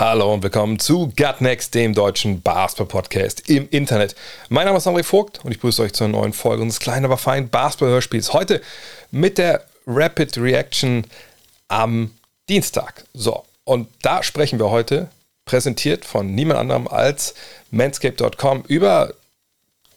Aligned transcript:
Hallo 0.00 0.32
und 0.32 0.44
willkommen 0.44 0.78
zu 0.78 1.08
Gut 1.16 1.40
Next, 1.40 1.74
dem 1.74 1.92
deutschen 1.92 2.40
Basketball-Podcast 2.40 3.50
im 3.50 3.68
Internet. 3.70 4.14
Mein 4.48 4.66
Name 4.66 4.78
ist 4.78 4.86
André 4.86 5.02
Vogt 5.02 5.44
und 5.44 5.50
ich 5.50 5.56
begrüße 5.56 5.82
euch 5.82 5.92
zu 5.92 6.04
einer 6.04 6.16
neuen 6.16 6.32
Folge 6.32 6.62
unseres 6.62 6.78
kleinen, 6.78 7.04
aber 7.04 7.18
feinen 7.18 7.48
Basketball-Hörspiels. 7.48 8.32
Heute 8.32 8.62
mit 9.10 9.38
der 9.38 9.64
Rapid 9.88 10.38
Reaction 10.38 11.04
am 11.66 12.12
Dienstag. 12.48 13.06
So, 13.12 13.44
und 13.64 13.88
da 14.02 14.22
sprechen 14.22 14.60
wir 14.60 14.70
heute, 14.70 15.10
präsentiert 15.44 16.04
von 16.04 16.32
niemand 16.32 16.60
anderem 16.60 16.86
als 16.86 17.34
manscape.com, 17.72 18.66
über 18.68 19.14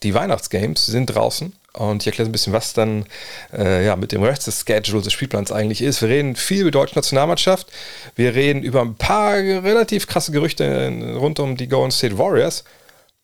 die 0.02 0.14
Weihnachtsgames. 0.14 0.86
Sie 0.86 0.90
sind 0.90 1.06
draußen 1.06 1.52
und 1.72 2.02
ich 2.02 2.06
erkläre 2.06 2.28
ein 2.28 2.32
bisschen, 2.32 2.52
was 2.52 2.74
dann 2.74 3.06
äh, 3.52 3.84
ja, 3.84 3.96
mit 3.96 4.12
dem 4.12 4.22
Rest 4.22 4.46
des 4.46 4.64
Schedules 4.66 5.04
des 5.04 5.12
Spielplans 5.12 5.52
eigentlich 5.52 5.80
ist. 5.82 6.02
Wir 6.02 6.08
reden 6.08 6.36
viel 6.36 6.60
über 6.60 6.70
die 6.70 6.78
deutsche 6.78 6.94
Nationalmannschaft. 6.96 7.66
Wir 8.14 8.34
reden 8.34 8.62
über 8.62 8.82
ein 8.82 8.94
paar 8.94 9.34
relativ 9.34 10.06
krasse 10.06 10.32
Gerüchte 10.32 10.88
rund 11.16 11.40
um 11.40 11.56
die 11.56 11.68
Golden 11.68 11.90
State 11.90 12.18
Warriors. 12.18 12.64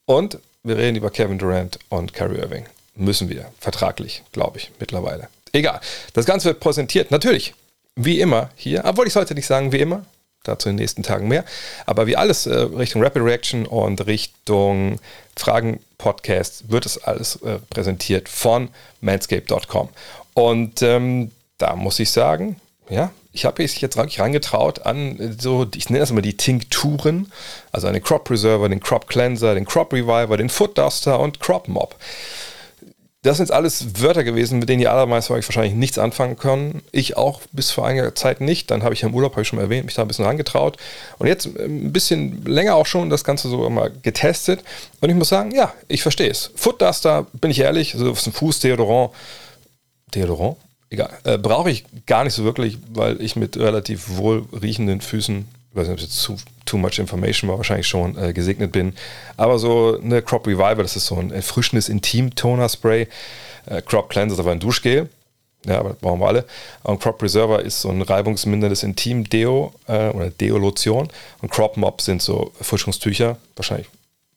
Und 0.06 0.39
wir 0.62 0.79
reden 0.79 0.97
über 0.97 1.11
Kevin 1.11 1.39
Durant 1.39 1.79
und 1.91 2.14
Kyrie 2.14 2.39
Irving. 2.39 2.64
Müssen 2.95 3.28
wir. 3.28 3.47
Vertraglich, 3.61 4.22
glaube 4.33 4.59
ich, 4.59 4.72
mittlerweile. 4.81 5.28
Egal. 5.53 5.81
Das 6.15 6.25
Ganze 6.25 6.47
wird 6.47 6.61
präsentiert, 6.61 7.11
natürlich, 7.11 7.55
wie 7.97 8.20
immer 8.20 8.50
hier. 8.56 8.83
Obwohl 8.84 9.06
ich 9.06 9.12
sollte 9.12 9.34
nicht 9.34 9.47
sagen, 9.47 9.72
wie 9.72 9.78
immer. 9.78 10.05
Dazu 10.44 10.69
in 10.69 10.77
den 10.77 10.83
nächsten 10.83 11.03
Tagen 11.03 11.28
mehr. 11.28 11.44
Aber 11.86 12.06
wie 12.06 12.17
alles 12.17 12.47
äh, 12.47 12.55
Richtung 12.55 13.03
Rapid 13.03 13.22
Reaction 13.22 13.67
und 13.67 14.06
Richtung 14.06 14.98
Fragen-Podcast 15.36 16.70
wird 16.70 16.86
es 16.86 17.03
alles 17.03 17.36
äh, 17.42 17.58
präsentiert 17.70 18.28
von 18.28 18.69
manscape.com. 19.00 19.89
Und 20.34 20.83
ähm, 20.83 21.31
da 21.59 21.77
muss 21.77 21.98
ich 21.98 22.11
sagen, 22.11 22.61
ja, 22.89 23.11
ich 23.33 23.44
habe 23.44 23.62
mich 23.62 23.81
jetzt 23.81 23.97
wirklich 23.97 24.20
rangetraut 24.20 24.86
an 24.86 25.19
äh, 25.19 25.33
so, 25.39 25.66
ich 25.75 25.91
nenne 25.91 26.00
das 26.00 26.11
immer 26.11 26.22
die 26.22 26.36
Tinkturen, 26.36 27.31
also 27.72 27.86
an 27.86 27.94
den 27.94 28.03
Crop 28.03 28.25
Preserver, 28.25 28.69
den 28.69 28.81
Crop 28.81 29.09
Cleanser, 29.09 29.55
den 29.55 29.64
Crop 29.64 29.92
Reviver, 29.92 30.36
den 30.36 30.48
Foot 30.48 30.78
Duster 30.78 31.20
und 31.20 31.41
Crop 31.41 31.69
Mop. 31.69 31.97
Das 33.22 33.36
sind 33.36 33.47
jetzt 33.47 33.55
alles 33.55 34.00
Wörter 34.00 34.22
gewesen, 34.22 34.61
mit 34.61 34.69
denen 34.69 34.78
die 34.78 34.86
allermeisten 34.86 35.33
euch 35.33 35.47
wahrscheinlich 35.48 35.74
nichts 35.74 35.98
anfangen 35.98 36.36
können. 36.36 36.83
Ich 36.92 37.16
auch 37.16 37.41
bis 37.50 37.72
vor 37.72 37.84
einiger 37.84 38.14
Zeit 38.14 38.41
nicht. 38.41 38.70
Dann 38.70 38.84
habe 38.84 38.94
ich 38.94 39.00
ja 39.00 39.08
im 39.08 39.14
Urlaub, 39.14 39.33
habe 39.33 39.42
ich 39.42 39.48
schon 39.48 39.56
mal 39.56 39.64
erwähnt, 39.64 39.86
mich 39.86 39.94
da 39.94 40.02
ein 40.02 40.08
bisschen 40.08 40.25
rangetraut. 40.25 40.77
Und 41.19 41.27
jetzt 41.27 41.47
ein 41.47 41.92
bisschen 41.92 42.44
länger 42.44 42.77
auch 42.77 42.86
schon 42.86 43.10
das 43.10 43.25
Ganze 43.25 43.48
so 43.48 43.69
mal 43.70 43.91
getestet. 44.02 44.62
Und 45.00 45.10
ich 45.10 45.16
muss 45.16 45.28
sagen, 45.30 45.50
ja, 45.50 45.72
ich 45.88 46.02
verstehe 46.02 46.30
es. 46.30 46.52
Foot 46.55 46.80
Duster, 46.80 47.27
bin 47.33 47.50
ich 47.50 47.58
ehrlich, 47.58 47.94
so 47.97 48.10
ein 48.10 48.14
Fußdeodorant. 48.14 49.12
Deodorant? 50.14 50.56
Egal. 50.88 51.10
Äh, 51.25 51.38
Brauche 51.38 51.70
ich 51.70 51.84
gar 52.06 52.22
nicht 52.22 52.34
so 52.34 52.44
wirklich, 52.44 52.78
weil 52.88 53.20
ich 53.20 53.34
mit 53.34 53.56
relativ 53.56 54.16
wohl 54.16 54.47
riechenden 54.62 55.00
Füßen 55.00 55.47
ich 55.79 55.89
weiß 55.89 55.89
nicht, 55.89 55.95
ob 55.95 55.98
es 55.98 56.15
jetzt 56.15 56.21
zu, 56.21 56.37
too 56.65 56.77
much 56.77 56.98
information 56.98 57.48
war, 57.48 57.57
wahrscheinlich 57.57 57.87
schon 57.87 58.17
äh, 58.19 58.33
gesegnet 58.33 58.73
bin. 58.73 58.95
Aber 59.37 59.59
so 59.59 59.98
eine 60.03 60.23
Crop 60.23 60.47
Reviver, 60.47 60.83
das 60.83 60.97
ist 60.97 61.07
so 61.07 61.17
ein 61.17 61.31
erfrischendes 61.31 61.89
Intim-Toner-Spray. 61.89 63.07
Äh, 63.67 63.83
Crop 63.83 64.09
Cleanser 64.11 64.34
ist 64.34 64.41
aber 64.41 64.53
ein 64.53 64.61
Duschgel. 64.61 65.09
Ja, 65.67 65.81
aber 65.81 65.91
das 65.91 65.99
brauchen 65.99 66.21
wir 66.21 66.28
alle. 66.28 66.44
Und 66.83 67.00
Crop 67.00 67.19
Preserver 67.19 67.62
ist 67.62 67.81
so 67.81 67.91
ein 67.91 68.00
reibungsminderndes 68.00 68.83
Intim-Deo 68.83 69.72
äh, 69.87 70.09
oder 70.09 70.31
Deo-Lotion. 70.31 71.09
Und 71.43 71.50
Crop 71.50 71.77
Mop 71.77 72.00
sind 72.00 72.22
so 72.22 72.53
Erfrischungstücher. 72.59 73.37
Wahrscheinlich, 73.56 73.88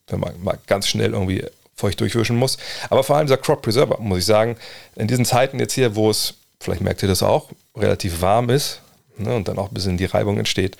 wenn 0.07 0.19
man 0.19 0.33
mal 0.43 0.57
ganz 0.67 0.87
schnell 0.87 1.13
irgendwie 1.13 1.43
feucht 1.75 1.99
durchwischen 1.99 2.35
muss. 2.35 2.57
Aber 2.89 3.03
vor 3.03 3.17
allem 3.17 3.27
dieser 3.27 3.37
Crop 3.37 3.61
Preserver, 3.61 3.99
muss 3.99 4.19
ich 4.19 4.25
sagen, 4.25 4.57
in 4.95 5.07
diesen 5.07 5.25
Zeiten 5.25 5.59
jetzt 5.59 5.73
hier, 5.73 5.95
wo 5.95 6.09
es, 6.09 6.35
vielleicht 6.59 6.81
merkt 6.81 7.01
ihr 7.01 7.09
das 7.09 7.23
auch, 7.23 7.49
relativ 7.75 8.21
warm 8.21 8.49
ist 8.49 8.81
ne, 9.17 9.35
und 9.35 9.47
dann 9.47 9.57
auch 9.57 9.69
ein 9.69 9.73
bisschen 9.73 9.97
die 9.97 10.05
Reibung 10.05 10.37
entsteht, 10.37 10.77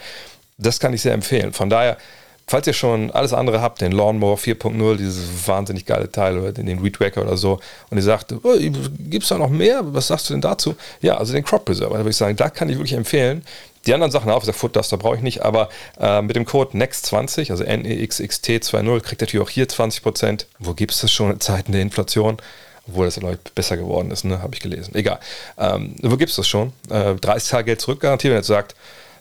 das 0.61 0.79
kann 0.79 0.93
ich 0.93 1.01
sehr 1.01 1.13
empfehlen. 1.13 1.53
Von 1.53 1.69
daher, 1.69 1.97
falls 2.47 2.67
ihr 2.67 2.73
schon 2.73 3.11
alles 3.11 3.33
andere 3.33 3.61
habt, 3.61 3.81
den 3.81 3.91
Lawnmower 3.91 4.37
4.0, 4.37 4.97
dieses 4.97 5.47
wahnsinnig 5.47 5.85
geile 5.85 6.11
Teil 6.11 6.37
oder 6.37 6.51
den, 6.51 6.83
Weed 6.83 6.99
Wacker 6.99 7.21
oder 7.21 7.37
so, 7.37 7.59
und 7.89 7.97
ihr 7.97 8.03
sagt, 8.03 8.33
oh, 8.43 8.53
gibt 8.57 9.23
es 9.23 9.29
da 9.29 9.37
noch 9.37 9.49
mehr? 9.49 9.81
Was 9.93 10.07
sagst 10.07 10.29
du 10.29 10.33
denn 10.33 10.41
dazu? 10.41 10.75
Ja, 11.01 11.17
also 11.17 11.33
den 11.33 11.43
Crop 11.43 11.65
Preserver, 11.65 11.93
da 11.93 11.99
würde 11.99 12.09
ich 12.09 12.17
sagen, 12.17 12.35
da 12.35 12.49
kann 12.49 12.69
ich 12.69 12.75
wirklich 12.75 12.93
empfehlen. 12.93 13.43
Die 13.87 13.93
anderen 13.95 14.11
Sachen 14.11 14.29
auch, 14.29 14.43
der 14.43 14.53
Foot 14.53 14.75
Duster 14.75 14.97
brauche 14.97 15.15
ich 15.15 15.23
nicht, 15.23 15.41
aber 15.41 15.69
äh, 15.99 16.21
mit 16.21 16.35
dem 16.35 16.45
Code 16.45 16.77
NEXT20, 16.77 17.49
also 17.49 17.63
NEXXT20, 17.63 18.99
kriegt 18.99 19.21
ihr 19.21 19.25
natürlich 19.25 19.45
auch 19.45 19.49
hier 19.49 19.65
20%. 19.65 20.45
Wo 20.59 20.73
gibt 20.73 20.91
es 20.91 21.01
das 21.01 21.11
schon 21.11 21.31
in 21.31 21.39
Zeiten 21.39 21.71
der 21.71 21.81
Inflation? 21.81 22.37
Obwohl 22.87 23.05
das 23.05 23.15
ja 23.15 23.23
besser 23.55 23.77
geworden 23.77 24.11
ist, 24.11 24.23
ne? 24.23 24.41
habe 24.41 24.53
ich 24.53 24.59
gelesen. 24.59 24.93
Egal. 24.93 25.19
Ähm, 25.57 25.95
wo 26.01 26.17
gibt 26.17 26.29
es 26.29 26.35
das 26.35 26.47
schon? 26.47 26.73
Äh, 26.89 27.15
30 27.15 27.49
Tage 27.49 27.65
Geld 27.65 27.81
zurück 27.81 28.01
garantiert, 28.01 28.33
wenn 28.33 28.39
ihr 28.39 28.43
sagt, 28.43 28.75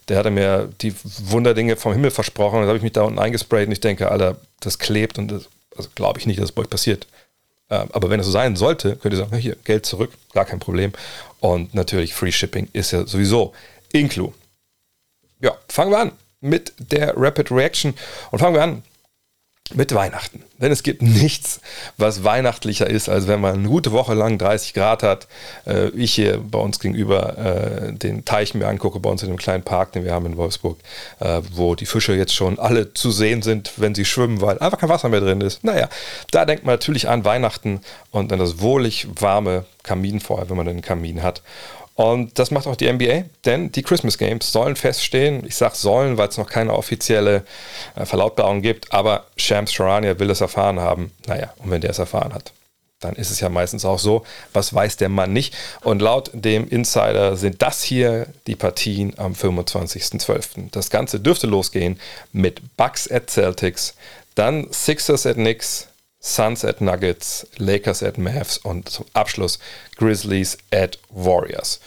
der 0.09 0.19
hatte 0.19 0.31
mir 0.31 0.71
die 0.81 0.95
Wunderdinge 1.25 1.77
vom 1.77 1.93
Himmel 1.93 2.11
versprochen. 2.11 2.57
Und 2.57 2.63
da 2.63 2.69
habe 2.69 2.79
ich 2.79 2.83
mich 2.83 2.93
da 2.93 3.03
unten 3.03 3.19
eingesprayt 3.19 3.67
und 3.67 3.73
ich 3.73 3.81
denke, 3.81 4.11
Alter, 4.11 4.37
das 4.61 4.79
klebt 4.79 5.19
und 5.19 5.29
das 5.31 5.49
also 5.77 5.89
glaube 5.95 6.19
ich 6.19 6.27
nicht, 6.27 6.39
dass 6.39 6.47
es 6.47 6.53
bei 6.53 6.63
euch 6.63 6.71
passiert. 6.71 7.07
Ähm, 7.71 7.89
aber 7.93 8.11
wenn 8.11 8.21
es 8.21 8.27
so 8.27 8.33
sein 8.33 8.57
sollte, 8.57 8.97
könnt 8.97 9.15
ihr 9.15 9.19
sagen, 9.19 9.37
hier, 9.37 9.57
Geld 9.65 9.87
zurück, 9.87 10.11
gar 10.33 10.45
kein 10.45 10.59
Problem. 10.59 10.93
Und 11.39 11.75
natürlich, 11.75 12.15
Free 12.15 12.33
Shipping 12.33 12.69
ist 12.73 12.91
ja 12.91 13.07
sowieso 13.07 13.53
inclu. 13.93 14.33
Ja, 15.41 15.57
fangen 15.69 15.93
wir 15.93 15.99
an 15.99 16.13
mit 16.41 16.73
der 16.79 17.15
Rapid 17.17 17.51
Reaction 17.51 17.95
und 18.31 18.41
fangen 18.41 18.55
wir 18.55 18.63
an 18.63 18.83
mit 19.75 19.95
Weihnachten. 19.95 20.43
Denn 20.61 20.73
es 20.73 20.83
gibt 20.83 21.03
nichts, 21.03 21.61
was 21.97 22.25
weihnachtlicher 22.25 22.89
ist, 22.89 23.09
als 23.09 23.27
wenn 23.27 23.41
man 23.41 23.55
eine 23.55 23.69
gute 23.69 23.93
Woche 23.93 24.15
lang 24.15 24.39
30 24.39 24.75
Grad 24.75 25.03
hat. 25.03 25.27
Äh, 25.67 25.89
ich 25.91 26.15
hier 26.15 26.39
bei 26.39 26.59
uns 26.59 26.81
gegenüber 26.81 27.39
äh, 27.39 27.93
den 27.93 28.25
Teich 28.25 28.55
mir 28.55 28.67
angucke, 28.67 29.01
bei 29.01 29.11
uns 29.11 29.23
in 29.23 29.29
dem 29.29 29.39
kleinen 29.39 29.63
Park, 29.63 29.93
den 29.93 30.05
wir 30.05 30.13
haben 30.13 30.27
in 30.27 30.37
Wolfsburg, 30.37 30.79
äh, 31.21 31.43
wo 31.53 31.75
die 31.75 31.87
Fische 31.87 32.15
jetzt 32.15 32.35
schon 32.35 32.59
alle 32.59 32.95
zu 32.95 33.11
sehen 33.11 33.43
sind, 33.43 33.73
wenn 33.77 33.95
sie 33.95 34.05
schwimmen, 34.05 34.41
weil 34.41 34.59
einfach 34.59 34.79
kein 34.79 34.89
Wasser 34.89 35.09
mehr 35.09 35.21
drin 35.21 35.41
ist. 35.41 35.65
Naja, 35.65 35.89
da 36.31 36.45
denkt 36.45 36.65
man 36.65 36.75
natürlich 36.75 37.09
an 37.09 37.25
Weihnachten 37.25 37.81
und 38.11 38.33
an 38.33 38.39
das 38.39 38.61
wohlig 38.61 39.09
warme 39.19 39.65
Kaminfeuer, 39.83 40.49
wenn 40.49 40.57
man 40.57 40.69
einen 40.69 40.83
Kamin 40.83 41.23
hat. 41.23 41.43
Und 42.01 42.39
das 42.39 42.51
macht 42.51 42.67
auch 42.67 42.77
die 42.77 42.91
NBA, 42.91 43.25
denn 43.45 43.73
die 43.73 43.83
Christmas 43.83 44.17
Games 44.17 44.51
sollen 44.53 44.75
feststehen. 44.75 45.45
Ich 45.45 45.57
sage 45.57 45.77
sollen, 45.77 46.17
weil 46.17 46.29
es 46.29 46.39
noch 46.39 46.49
keine 46.49 46.73
offizielle 46.73 47.45
äh, 47.95 48.07
Verlautbarung 48.07 48.63
gibt, 48.63 48.91
aber 48.91 49.27
Shams 49.37 49.71
Charania 49.71 50.19
will 50.19 50.29
das 50.29 50.41
erfahren 50.41 50.81
haben. 50.81 51.13
Naja, 51.27 51.53
und 51.59 51.71
wenn 51.71 51.83
der 51.83 51.91
es 51.91 51.99
erfahren 51.99 52.33
hat, 52.33 52.53
dann 53.01 53.17
ist 53.17 53.31
es 53.31 53.41
ja 53.41 53.51
meistens 53.51 53.85
auch 53.85 53.99
so, 53.99 54.25
was 54.55 54.73
weiß 54.73 54.97
der 54.97 55.11
Mann 55.11 55.35
nicht. 55.35 55.55
Und 55.83 56.01
laut 56.01 56.31
dem 56.33 56.67
Insider 56.69 57.37
sind 57.37 57.61
das 57.61 57.83
hier 57.83 58.29
die 58.47 58.57
Partien 58.57 59.13
am 59.19 59.35
25.12. 59.35 60.71
Das 60.71 60.89
Ganze 60.89 61.21
dürfte 61.21 61.49
losgehen 61.49 62.01
mit 62.33 62.79
Bucks 62.79 63.11
at 63.11 63.29
Celtics, 63.29 63.95
dann 64.37 64.69
Sixers 64.73 65.27
at 65.27 65.35
Knicks, 65.35 65.90
Suns 66.21 66.65
at 66.65 66.81
Nuggets, 66.81 67.47
Lakers 67.57 68.03
at 68.03 68.19
Mavs 68.19 68.59
und 68.59 68.89
zum 68.89 69.07
Abschluss 69.15 69.59
Grizzlies 69.97 70.59
at 70.71 70.99
Warriors. 71.09 71.81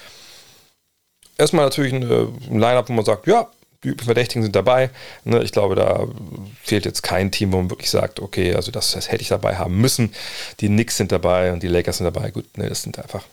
Erstmal 1.38 1.66
natürlich 1.66 1.94
ein 1.94 2.01
Line-Up, 2.49 2.89
wo 2.89 2.94
man 2.94 3.05
sagt, 3.05 3.27
ja, 3.27 3.49
die 3.83 3.95
Verdächtigen 4.03 4.44
sind 4.44 4.55
dabei. 4.55 4.89
Ne, 5.23 5.44
ich 5.44 5.51
glaube, 5.51 5.75
da 5.75 6.07
fehlt 6.61 6.85
jetzt 6.85 7.03
kein 7.03 7.31
Team, 7.31 7.51
wo 7.51 7.57
man 7.57 7.69
wirklich 7.69 7.89
sagt, 7.89 8.19
okay, 8.19 8.56
also 8.56 8.71
das, 8.71 8.91
das 8.91 9.12
hätte 9.12 9.21
ich 9.21 9.30
dabei 9.30 9.57
haben 9.57 9.80
müssen. 9.80 10.13
Die 10.59 10.68
Knicks 10.68 10.97
sind 10.97 11.12
dabei 11.12 11.51
und 11.51 11.63
die 11.63 11.68
Lakers 11.68 11.97
sind 11.97 12.06
dabei. 12.06 12.31
Gut, 12.31 12.57
ne, 12.57 12.69
das 12.69 12.81
sind 12.81 12.97
einfach, 12.97 13.24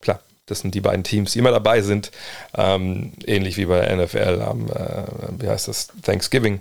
klar, 0.00 0.20
das 0.46 0.60
sind 0.60 0.74
die 0.74 0.80
beiden 0.80 1.04
Teams, 1.04 1.32
die 1.32 1.38
immer 1.38 1.52
dabei 1.52 1.82
sind. 1.82 2.10
Ähm, 2.56 3.12
ähnlich 3.26 3.56
wie 3.56 3.66
bei 3.66 3.80
der 3.80 3.96
NFL 3.96 4.42
am, 4.42 4.68
äh, 4.68 5.04
wie 5.38 5.48
heißt 5.48 5.68
das, 5.68 5.88
Thanksgiving. 6.02 6.60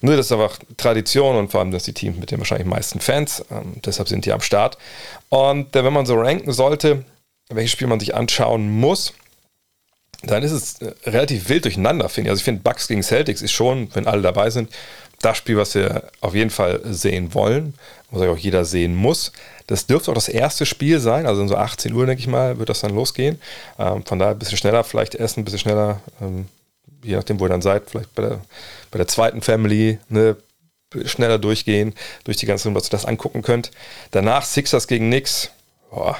Nur 0.00 0.16
das 0.16 0.26
ist 0.26 0.32
einfach 0.32 0.58
Tradition 0.76 1.36
und 1.36 1.50
vor 1.50 1.60
allem 1.60 1.72
das 1.72 1.82
die 1.82 1.92
Teams 1.92 2.18
mit 2.18 2.30
den 2.30 2.38
wahrscheinlich 2.38 2.68
meisten 2.68 3.00
Fans. 3.00 3.44
Ähm, 3.50 3.74
deshalb 3.84 4.08
sind 4.08 4.24
die 4.24 4.32
am 4.32 4.40
Start. 4.40 4.78
Und 5.30 5.74
äh, 5.74 5.84
wenn 5.84 5.92
man 5.92 6.06
so 6.06 6.14
ranken 6.14 6.52
sollte, 6.52 7.04
welches 7.48 7.72
Spiel 7.72 7.88
man 7.88 8.00
sich 8.00 8.14
anschauen 8.14 8.70
muss, 8.70 9.14
dann 10.22 10.42
ist 10.42 10.52
es 10.52 10.80
äh, 10.80 10.92
relativ 11.04 11.48
wild 11.48 11.64
durcheinander, 11.64 12.08
finde 12.08 12.28
ich. 12.28 12.30
Also 12.30 12.40
ich 12.40 12.44
finde, 12.44 12.62
Bucks 12.62 12.86
gegen 12.86 13.02
Celtics 13.02 13.42
ist 13.42 13.52
schon, 13.52 13.94
wenn 13.94 14.06
alle 14.06 14.22
dabei 14.22 14.50
sind, 14.50 14.70
das 15.20 15.36
Spiel, 15.36 15.56
was 15.56 15.74
wir 15.74 16.04
auf 16.20 16.34
jeden 16.34 16.50
Fall 16.50 16.80
sehen 16.84 17.34
wollen, 17.34 17.74
was 18.10 18.22
auch 18.22 18.38
jeder 18.38 18.64
sehen 18.64 18.94
muss. 18.94 19.32
Das 19.68 19.86
dürfte 19.86 20.10
auch 20.10 20.14
das 20.14 20.28
erste 20.28 20.64
Spiel 20.64 20.98
sein, 20.98 21.26
also 21.26 21.42
um 21.42 21.48
so 21.48 21.54
18 21.54 21.92
Uhr, 21.92 22.06
denke 22.06 22.20
ich 22.20 22.26
mal, 22.26 22.58
wird 22.58 22.70
das 22.70 22.80
dann 22.80 22.94
losgehen. 22.94 23.38
Ähm, 23.78 24.02
von 24.04 24.18
daher 24.18 24.34
ein 24.34 24.38
bisschen 24.38 24.56
schneller 24.56 24.82
vielleicht 24.82 25.14
essen, 25.14 25.40
ein 25.40 25.44
bisschen 25.44 25.58
schneller, 25.60 26.00
ähm, 26.22 26.46
je 27.04 27.14
nachdem, 27.14 27.38
wo 27.38 27.44
ihr 27.44 27.50
dann 27.50 27.60
seid, 27.60 27.90
vielleicht 27.90 28.14
bei 28.14 28.22
der, 28.22 28.40
bei 28.90 28.96
der 28.96 29.06
zweiten 29.06 29.42
Family, 29.42 29.98
ne, 30.08 30.36
schneller 31.04 31.38
durchgehen, 31.38 31.94
durch 32.24 32.38
die 32.38 32.46
ganze 32.46 32.64
Runde, 32.64 32.80
dass 32.80 32.88
ihr 32.88 32.92
das 32.92 33.04
angucken 33.04 33.42
könnt. 33.42 33.70
Danach 34.10 34.46
Sixers 34.46 34.88
gegen 34.88 35.08
Knicks. 35.08 35.50
Boah. 35.90 36.16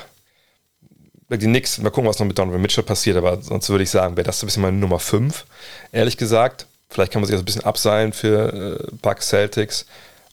Die 1.31 1.39
Knicks, 1.39 1.79
mal 1.79 1.91
gucken, 1.91 2.09
was 2.09 2.19
noch 2.19 2.27
mit 2.27 2.39
Donovan 2.39 2.61
Mitchell 2.61 2.85
passiert, 2.85 3.17
aber 3.17 3.41
sonst 3.41 3.71
würde 3.71 3.85
ich 3.85 3.91
sagen, 3.91 4.17
wäre 4.17 4.27
das 4.27 4.41
so 4.41 4.45
ein 4.45 4.49
bisschen 4.49 4.63
meine 4.63 4.77
Nummer 4.77 4.99
5, 4.99 5.47
ehrlich 5.93 6.19
gesagt. 6.19 6.67
Vielleicht 6.91 7.13
kann 7.13 7.23
man 7.23 7.27
sich 7.27 7.35
das 7.35 7.43
ein 7.43 7.47
bisschen 7.47 7.65
abseilen 7.65 8.13
für 8.13 8.79
äh, 8.79 8.97
Bucks 9.01 9.29
Celtics 9.29 9.87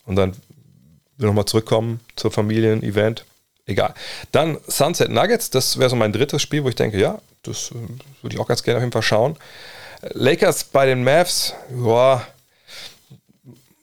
und 0.05 0.17
dann 0.17 0.33
nochmal 1.17 1.45
zurückkommen 1.45 1.99
zur 2.15 2.31
Familien-Event. 2.31 3.25
Egal. 3.67 3.93
Dann 4.31 4.57
Sunset 4.67 5.09
Nuggets, 5.09 5.49
das 5.49 5.79
wäre 5.79 5.89
so 5.89 5.95
mein 5.95 6.13
drittes 6.13 6.41
Spiel, 6.41 6.63
wo 6.63 6.69
ich 6.69 6.75
denke, 6.75 6.99
ja, 6.99 7.19
das 7.43 7.71
äh, 7.71 7.75
würde 8.21 8.35
ich 8.35 8.39
auch 8.39 8.47
ganz 8.47 8.63
gerne 8.63 8.77
auf 8.77 8.83
jeden 8.83 8.91
Fall 8.91 9.01
schauen. 9.01 9.37
Lakers 10.13 10.65
bei 10.65 10.85
den 10.85 11.03
Mavs, 11.03 11.55
ja, 11.83 12.25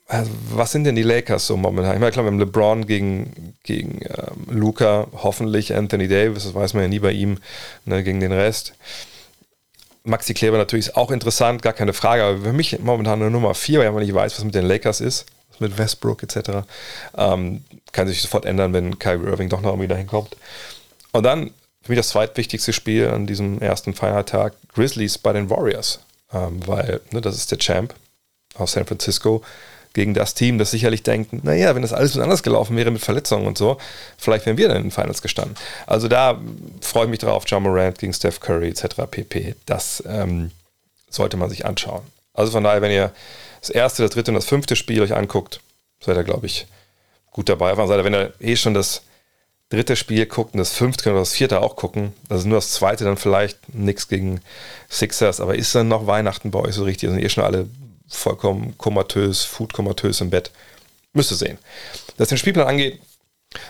also 0.06 0.31
was 0.50 0.70
sind 0.70 0.84
denn 0.84 0.94
die 0.94 1.02
Lakers 1.02 1.46
so 1.46 1.56
momentan? 1.56 1.94
Ich 1.94 2.00
meine, 2.00 2.12
klar, 2.12 2.25
wir 2.25 2.31
haben 2.31 2.38
LeBron 2.38 2.87
gegen, 2.87 3.56
gegen 3.62 4.02
ähm, 4.02 4.46
Luca, 4.50 5.06
hoffentlich 5.14 5.75
Anthony 5.75 6.06
Davis, 6.06 6.44
das 6.44 6.55
weiß 6.55 6.75
man 6.75 6.82
ja 6.82 6.88
nie 6.88 6.99
bei 6.99 7.12
ihm, 7.12 7.38
ne, 7.87 8.05
gegen 8.05 8.20
den 8.20 8.32
Rest. 8.32 8.75
Maxi 10.05 10.34
Kleber 10.34 10.58
natürlich 10.58 10.88
ist 10.88 10.96
auch 10.96 11.11
interessant, 11.11 11.62
gar 11.62 11.73
keine 11.73 11.93
Frage, 11.93 12.25
aber 12.25 12.43
für 12.43 12.52
mich 12.52 12.79
momentan 12.81 13.23
eine 13.23 13.31
Nummer 13.31 13.55
4, 13.55 13.81
weil 13.81 13.93
man 13.93 14.02
nicht 14.02 14.14
weiß, 14.14 14.37
was 14.37 14.44
mit 14.44 14.55
den 14.55 14.67
Lakers 14.67 15.00
ist, 15.00 15.26
mit 15.60 15.78
Westbrook 15.78 16.22
etc. 16.22 16.66
Ähm, 17.16 17.64
kann 17.93 18.08
sich 18.08 18.22
sofort 18.22 18.44
ändern, 18.44 18.72
wenn 18.72 18.99
Kyrie 18.99 19.26
Irving 19.26 19.49
doch 19.49 19.60
noch 19.60 19.70
irgendwie 19.70 19.88
dahin 19.88 20.06
kommt. 20.06 20.37
Und 21.12 21.25
dann 21.25 21.50
für 21.82 21.93
mich 21.93 21.99
das 21.99 22.08
zweitwichtigste 22.08 22.72
Spiel 22.72 23.08
an 23.08 23.26
diesem 23.26 23.60
ersten 23.60 23.94
Feiertag, 23.94 24.54
Grizzlies 24.72 25.19
bei 25.19 25.32
den 25.32 25.50
Warriors, 25.50 26.00
ähm, 26.32 26.66
weil 26.66 27.00
ne, 27.10 27.20
das 27.20 27.37
ist 27.37 27.50
der 27.50 27.58
Champ 27.58 27.94
aus 28.54 28.72
San 28.72 28.87
Francisco 28.87 29.43
gegen 29.94 30.14
das 30.14 30.34
Team, 30.34 30.58
das 30.58 30.70
sicherlich 30.70 31.02
denkt, 31.02 31.44
naja, 31.44 31.75
wenn 31.75 31.82
das 31.82 31.93
alles 31.93 32.16
anders 32.16 32.43
gelaufen 32.43 32.76
wäre 32.76 32.90
mit 32.90 33.02
Verletzungen 33.02 33.46
und 33.46 33.58
so, 33.58 33.78
vielleicht 34.16 34.46
wären 34.46 34.56
wir 34.56 34.69
dann 34.69 34.78
in 34.78 34.84
den 34.84 34.90
Finals 34.90 35.20
gestanden. 35.20 35.56
Also 35.87 36.08
da 36.08 36.40
freue 36.81 37.05
ich 37.05 37.10
mich 37.10 37.19
drauf, 37.19 37.44
John 37.46 37.62
Morant 37.62 37.98
gegen 37.98 38.12
Steph 38.12 38.40
Curry 38.40 38.69
etc. 38.69 39.02
pp. 39.10 39.55
Das 39.66 40.02
ähm, 40.06 40.50
sollte 41.10 41.37
man 41.37 41.50
sich 41.50 41.66
anschauen. 41.66 42.02
Also 42.34 42.52
von 42.52 42.64
daher, 42.64 42.82
wenn 42.82 42.90
ihr 42.90 43.12
das 43.61 43.70
erste, 43.70 44.02
das 44.02 44.12
dritte 44.12 44.31
und 44.31 44.37
das 44.37 44.46
fünfte 44.46 44.76
Spiel 44.76 45.02
euch 45.02 45.14
anguckt, 45.14 45.61
seid 46.00 46.17
ihr, 46.17 46.25
glaube 46.25 46.46
ich, 46.46 46.67
gut 47.31 47.49
dabei. 47.49 47.73
Auf 47.73 47.88
Seite, 47.88 48.05
wenn 48.05 48.14
ihr 48.14 48.32
eh 48.40 48.56
schon 48.56 48.75
das 48.75 49.02
dritte 49.69 49.96
Spiel 49.96 50.26
guckt 50.26 50.55
und 50.55 50.58
das 50.58 50.73
fünfte 50.73 51.11
oder 51.11 51.20
das 51.20 51.32
vierte 51.32 51.61
auch 51.62 51.76
gucken, 51.76 52.12
also 52.29 52.46
nur 52.46 52.58
das 52.58 52.73
zweite 52.73 53.05
dann 53.05 53.17
vielleicht 53.17 53.75
nichts 53.75 54.08
gegen 54.08 54.40
Sixers, 54.90 55.40
aber 55.40 55.55
ist 55.55 55.75
dann 55.75 55.88
noch 55.88 56.06
Weihnachten 56.06 56.50
bei 56.50 56.58
euch 56.58 56.75
so 56.75 56.84
richtig? 56.84 57.08
Sind 57.08 57.23
eh 57.23 57.29
schon 57.29 57.44
alle 57.44 57.69
vollkommen 58.06 58.76
komatös, 58.76 59.44
foodkomatös 59.44 60.20
im 60.20 60.31
Bett. 60.31 60.50
Müsste 61.14 61.34
sehen. 61.34 61.58
Was 62.19 62.29
den 62.29 62.38
Spielplan 62.38 62.67
angeht, 62.67 63.00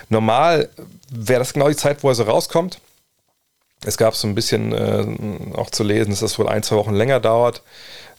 normal 0.09 0.69
wäre 1.09 1.39
das 1.39 1.53
genau 1.53 1.69
die 1.69 1.75
Zeit, 1.75 2.03
wo 2.03 2.09
er 2.09 2.15
so 2.15 2.23
rauskommt. 2.23 2.79
Es 3.85 3.97
gab 3.97 4.15
so 4.15 4.27
ein 4.27 4.35
bisschen 4.35 4.73
äh, 4.73 5.55
auch 5.55 5.69
zu 5.69 5.83
lesen, 5.83 6.11
dass 6.11 6.21
das 6.21 6.39
wohl 6.39 6.47
ein, 6.47 6.63
zwei 6.63 6.77
Wochen 6.77 6.93
länger 6.93 7.19
dauert. 7.19 7.61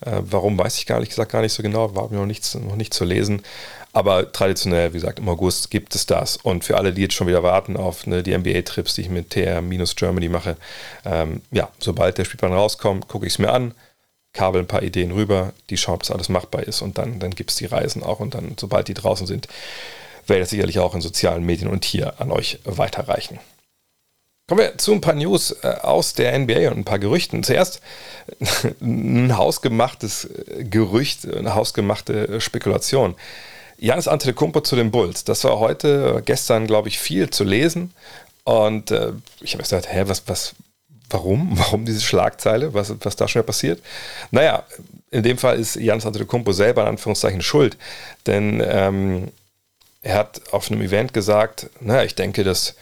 Äh, 0.05 0.21
warum, 0.21 0.59
weiß 0.59 0.77
ich 0.79 0.87
gar 0.87 1.01
nicht, 1.01 1.09
gesagt 1.09 1.33
gar 1.33 1.43
nicht 1.43 1.53
so 1.53 1.63
genau, 1.63 1.95
war 1.95 2.11
mir 2.11 2.19
noch, 2.19 2.27
nichts, 2.27 2.55
noch 2.55 2.77
nicht 2.77 2.93
zu 2.93 3.05
lesen. 3.05 3.43
Aber 3.93 4.33
traditionell, 4.33 4.93
wie 4.93 4.99
gesagt, 4.99 5.21
im 5.21 5.29
August 5.29 5.71
gibt 5.71 5.95
es 5.95 6.05
das. 6.07 6.37
Und 6.37 6.65
für 6.65 6.77
alle, 6.77 6.93
die 6.93 7.03
jetzt 7.03 7.15
schon 7.15 7.29
wieder 7.29 7.43
warten 7.43 7.77
auf 7.77 8.07
ne, 8.07 8.23
die 8.23 8.37
NBA-Trips, 8.37 8.95
die 8.95 9.03
ich 9.03 9.09
mit 9.09 9.31
TR-Germany 9.31 10.29
mache, 10.29 10.57
ähm, 11.05 11.43
ja, 11.53 11.69
sobald 11.79 12.19
der 12.19 12.25
Spielplan 12.25 12.53
rauskommt, 12.53 13.07
gucke 13.07 13.27
ich 13.27 13.35
es 13.35 13.39
mir 13.39 13.53
an, 13.53 13.73
kabel 14.33 14.63
ein 14.63 14.67
paar 14.67 14.83
Ideen 14.83 15.13
rüber, 15.13 15.53
die 15.71 15.77
schauen, 15.77 15.95
ob 15.95 16.01
das 16.01 16.11
alles 16.11 16.29
machbar 16.29 16.65
ist 16.65 16.83
und 16.83 16.99
dann, 16.99 17.21
dann 17.21 17.31
gibt 17.31 17.51
es 17.51 17.57
die 17.57 17.67
Reisen 17.67 18.03
auch 18.03 18.19
und 18.19 18.35
dann, 18.35 18.57
sobald 18.59 18.89
die 18.89 18.95
draußen 18.95 19.29
sind, 19.29 19.47
werde 20.27 20.41
ich 20.41 20.45
das 20.45 20.51
sicherlich 20.51 20.81
auch 20.81 20.95
in 20.95 21.01
sozialen 21.01 21.45
Medien 21.45 21.71
und 21.71 21.85
hier 21.85 22.21
an 22.21 22.33
euch 22.33 22.59
weiterreichen. 22.65 23.39
Kommen 24.47 24.61
wir 24.61 24.77
zu 24.77 24.93
ein 24.93 25.01
paar 25.01 25.15
News 25.15 25.53
äh, 25.63 25.69
aus 25.69 26.13
der 26.13 26.39
NBA 26.39 26.71
und 26.71 26.79
ein 26.79 26.85
paar 26.85 26.99
Gerüchten. 26.99 27.43
Zuerst 27.43 27.81
ein 28.81 29.37
hausgemachtes 29.37 30.29
Gerücht, 30.59 31.27
eine 31.27 31.55
hausgemachte 31.55 32.41
Spekulation. 32.41 33.15
Janis 33.79 34.07
Antetokounmpo 34.07 34.61
zu 34.61 34.77
den 34.77 34.91
Bulls. 34.91 35.25
Das 35.25 35.45
war 35.45 35.59
heute, 35.59 36.23
gestern, 36.25 36.67
glaube 36.67 36.89
ich, 36.89 36.99
viel 36.99 37.31
zu 37.31 37.45
lesen. 37.45 37.93
Und 38.45 38.91
äh, 38.91 39.13
ich 39.41 39.55
habe 39.55 39.63
gesagt, 39.63 39.91
hä, 39.91 40.05
was, 40.07 40.25
was, 40.27 40.55
Warum? 41.11 41.51
Warum 41.59 41.85
diese 41.85 42.01
Schlagzeile? 42.01 42.75
Was, 42.75 42.93
was 43.01 43.17
da 43.17 43.29
schon 43.29 43.41
wieder 43.41 43.47
passiert? 43.47 43.83
Naja, 44.31 44.65
in 45.11 45.23
dem 45.23 45.39
Fall 45.39 45.59
ist 45.59 45.77
Janis 45.77 46.07
Antetokounmpo 46.07 46.53
selber 46.53 46.83
in 46.83 46.89
Anführungszeichen 46.89 47.41
schuld, 47.41 47.77
denn 48.27 48.63
ähm, 48.67 49.29
er 50.03 50.17
hat 50.17 50.53
auf 50.53 50.71
einem 50.71 50.83
Event 50.83 51.15
gesagt, 51.15 51.71
naja, 51.81 52.03
ich 52.03 52.15
denke, 52.15 52.45
dass 52.45 52.75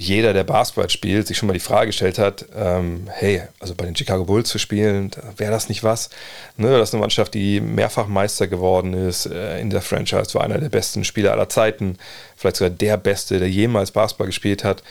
jeder, 0.00 0.32
der 0.32 0.44
Basketball 0.44 0.88
spielt, 0.88 1.26
sich 1.26 1.36
schon 1.36 1.48
mal 1.48 1.54
die 1.54 1.58
Frage 1.58 1.88
gestellt 1.88 2.20
hat, 2.20 2.46
ähm, 2.56 3.08
hey, 3.10 3.42
also 3.58 3.74
bei 3.74 3.84
den 3.84 3.96
Chicago 3.96 4.24
Bulls 4.24 4.48
zu 4.48 4.58
spielen, 4.58 5.10
wäre 5.36 5.50
das 5.50 5.68
nicht 5.68 5.82
was? 5.82 6.08
Ne, 6.56 6.70
das 6.78 6.90
ist 6.90 6.94
eine 6.94 7.00
Mannschaft, 7.00 7.34
die 7.34 7.60
mehrfach 7.60 8.06
Meister 8.06 8.46
geworden 8.46 8.94
ist 8.94 9.26
äh, 9.26 9.58
in 9.60 9.70
der 9.70 9.82
Franchise, 9.82 10.34
war 10.34 10.44
einer 10.44 10.58
der 10.58 10.68
besten 10.68 11.02
Spieler 11.02 11.32
aller 11.32 11.48
Zeiten, 11.48 11.98
vielleicht 12.36 12.56
sogar 12.56 12.70
der 12.70 12.96
Beste, 12.96 13.40
der 13.40 13.50
jemals 13.50 13.90
Basketball 13.90 14.28
gespielt 14.28 14.62
hat. 14.62 14.84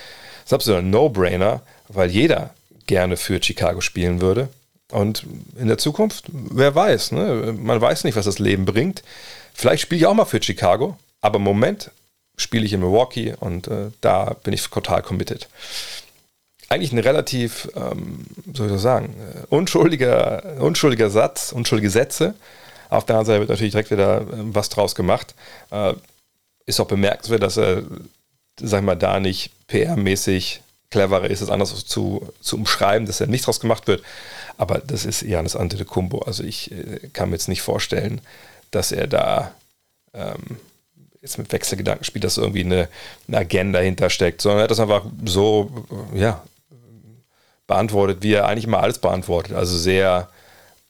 Das 0.44 0.48
ist 0.48 0.54
absolut 0.54 0.82
ein 0.82 0.90
No-Brainer, 0.90 1.62
weil 1.88 2.10
jeder 2.10 2.50
gerne 2.86 3.16
für 3.16 3.42
Chicago 3.42 3.80
spielen 3.80 4.20
würde. 4.20 4.50
Und 4.92 5.26
in 5.58 5.70
der 5.70 5.78
Zukunft, 5.78 6.26
wer 6.28 6.76
weiß, 6.76 7.14
ne? 7.14 7.56
man 7.58 7.80
weiß 7.80 8.04
nicht, 8.04 8.18
was 8.18 8.26
das 8.26 8.40
Leben 8.40 8.66
bringt. 8.66 9.04
Vielleicht 9.54 9.84
spiele 9.84 10.00
ich 10.00 10.06
auch 10.06 10.14
mal 10.14 10.26
für 10.26 10.44
Chicago, 10.44 10.98
aber 11.22 11.40
Moment 11.40 11.92
spiele 12.38 12.66
ich 12.66 12.74
in 12.74 12.80
Milwaukee 12.80 13.36
und 13.40 13.68
äh, 13.68 13.92
da 14.02 14.36
bin 14.44 14.54
ich 14.54 14.68
total 14.70 15.02
committed. 15.02 15.48
Eigentlich 16.70 16.92
ein 16.92 17.00
relativ, 17.00 17.70
ähm, 17.76 18.26
soll 18.54 18.72
ich 18.72 18.82
sagen, 18.82 19.16
äh, 19.20 19.46
unschuldiger, 19.56 20.58
unschuldiger 20.60 21.10
Satz, 21.10 21.52
unschuldige 21.52 21.90
Sätze. 21.90 22.36
Auf 22.90 23.06
der 23.06 23.16
anderen 23.16 23.26
Seite 23.26 23.40
wird 23.40 23.50
natürlich 23.50 23.72
direkt 23.72 23.92
wieder 23.92 24.22
äh, 24.22 24.26
was 24.54 24.70
draus 24.70 24.94
gemacht. 24.94 25.34
Äh, 25.72 25.94
ist 26.66 26.80
auch 26.80 26.88
bemerkenswert, 26.88 27.42
dass 27.42 27.58
er, 27.58 27.84
sag 28.60 28.80
ich 28.82 28.86
mal, 28.86 28.96
da 28.96 29.20
nicht 29.20 29.52
PR-mäßig 29.70 30.60
cleverer 30.90 31.30
ist, 31.30 31.42
es 31.42 31.50
anders 31.50 31.86
zu, 31.86 32.30
zu 32.42 32.56
umschreiben, 32.58 33.08
dass 33.08 33.22
er 33.22 33.28
nicht 33.28 33.46
draus 33.46 33.60
gemacht 33.60 33.88
wird. 33.88 34.04
Aber 34.58 34.80
das 34.80 35.06
ist 35.06 35.22
Janis 35.22 35.56
Antetokounmpo. 35.56 36.20
Also 36.20 36.44
ich 36.44 36.72
äh, 36.72 37.10
kann 37.14 37.30
mir 37.30 37.36
jetzt 37.36 37.48
nicht 37.50 37.62
vorstellen, 37.62 38.22
dass 38.72 38.92
er 38.92 39.08
da 39.08 39.54
ähm, 40.14 40.58
jetzt 41.28 41.38
mit 41.38 41.52
Wechselgedanken 41.52 42.04
spielt, 42.04 42.24
dass 42.24 42.38
irgendwie 42.38 42.64
eine, 42.64 42.90
eine 43.28 43.38
Agenda 43.38 43.80
hintersteckt, 43.80 44.42
sondern 44.42 44.60
er 44.60 44.64
hat 44.64 44.72
das 44.72 44.80
einfach 44.80 45.06
so, 45.26 45.72
ja, 46.14 46.44
beantwortet, 47.68 48.20
wie 48.22 48.34
er 48.34 48.48
eigentlich 48.48 48.66
immer 48.66 48.82
alles 48.82 49.00
beantwortet. 49.00 49.56
Also 49.56 49.78
sehr 49.78 50.30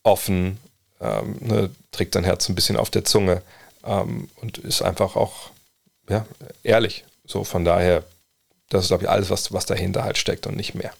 offen, 0.04 0.58
ähm, 1.02 1.36
ne, 1.42 1.70
trägt 1.92 2.14
sein 2.14 2.24
Herz 2.24 2.48
ein 2.50 2.56
bisschen 2.56 2.78
auf 2.78 2.90
der 2.90 3.04
Zunge 3.04 3.42
ähm, 3.84 4.30
und 4.42 4.60
ist 4.60 4.82
einfach 4.82 5.16
auch 5.16 5.50
ja, 6.10 6.26
ehrlich. 6.64 7.04
So 7.26 7.44
von 7.44 7.66
daher 7.66 8.04
das 8.70 8.84
ist, 8.84 8.88
glaube 8.90 9.04
ich, 9.04 9.10
alles, 9.10 9.30
was, 9.30 9.54
was 9.54 9.66
dahinter 9.66 10.04
halt 10.04 10.18
steckt 10.18 10.48
und 10.48 10.56
nicht 10.56 10.76
mehr. 10.76 10.92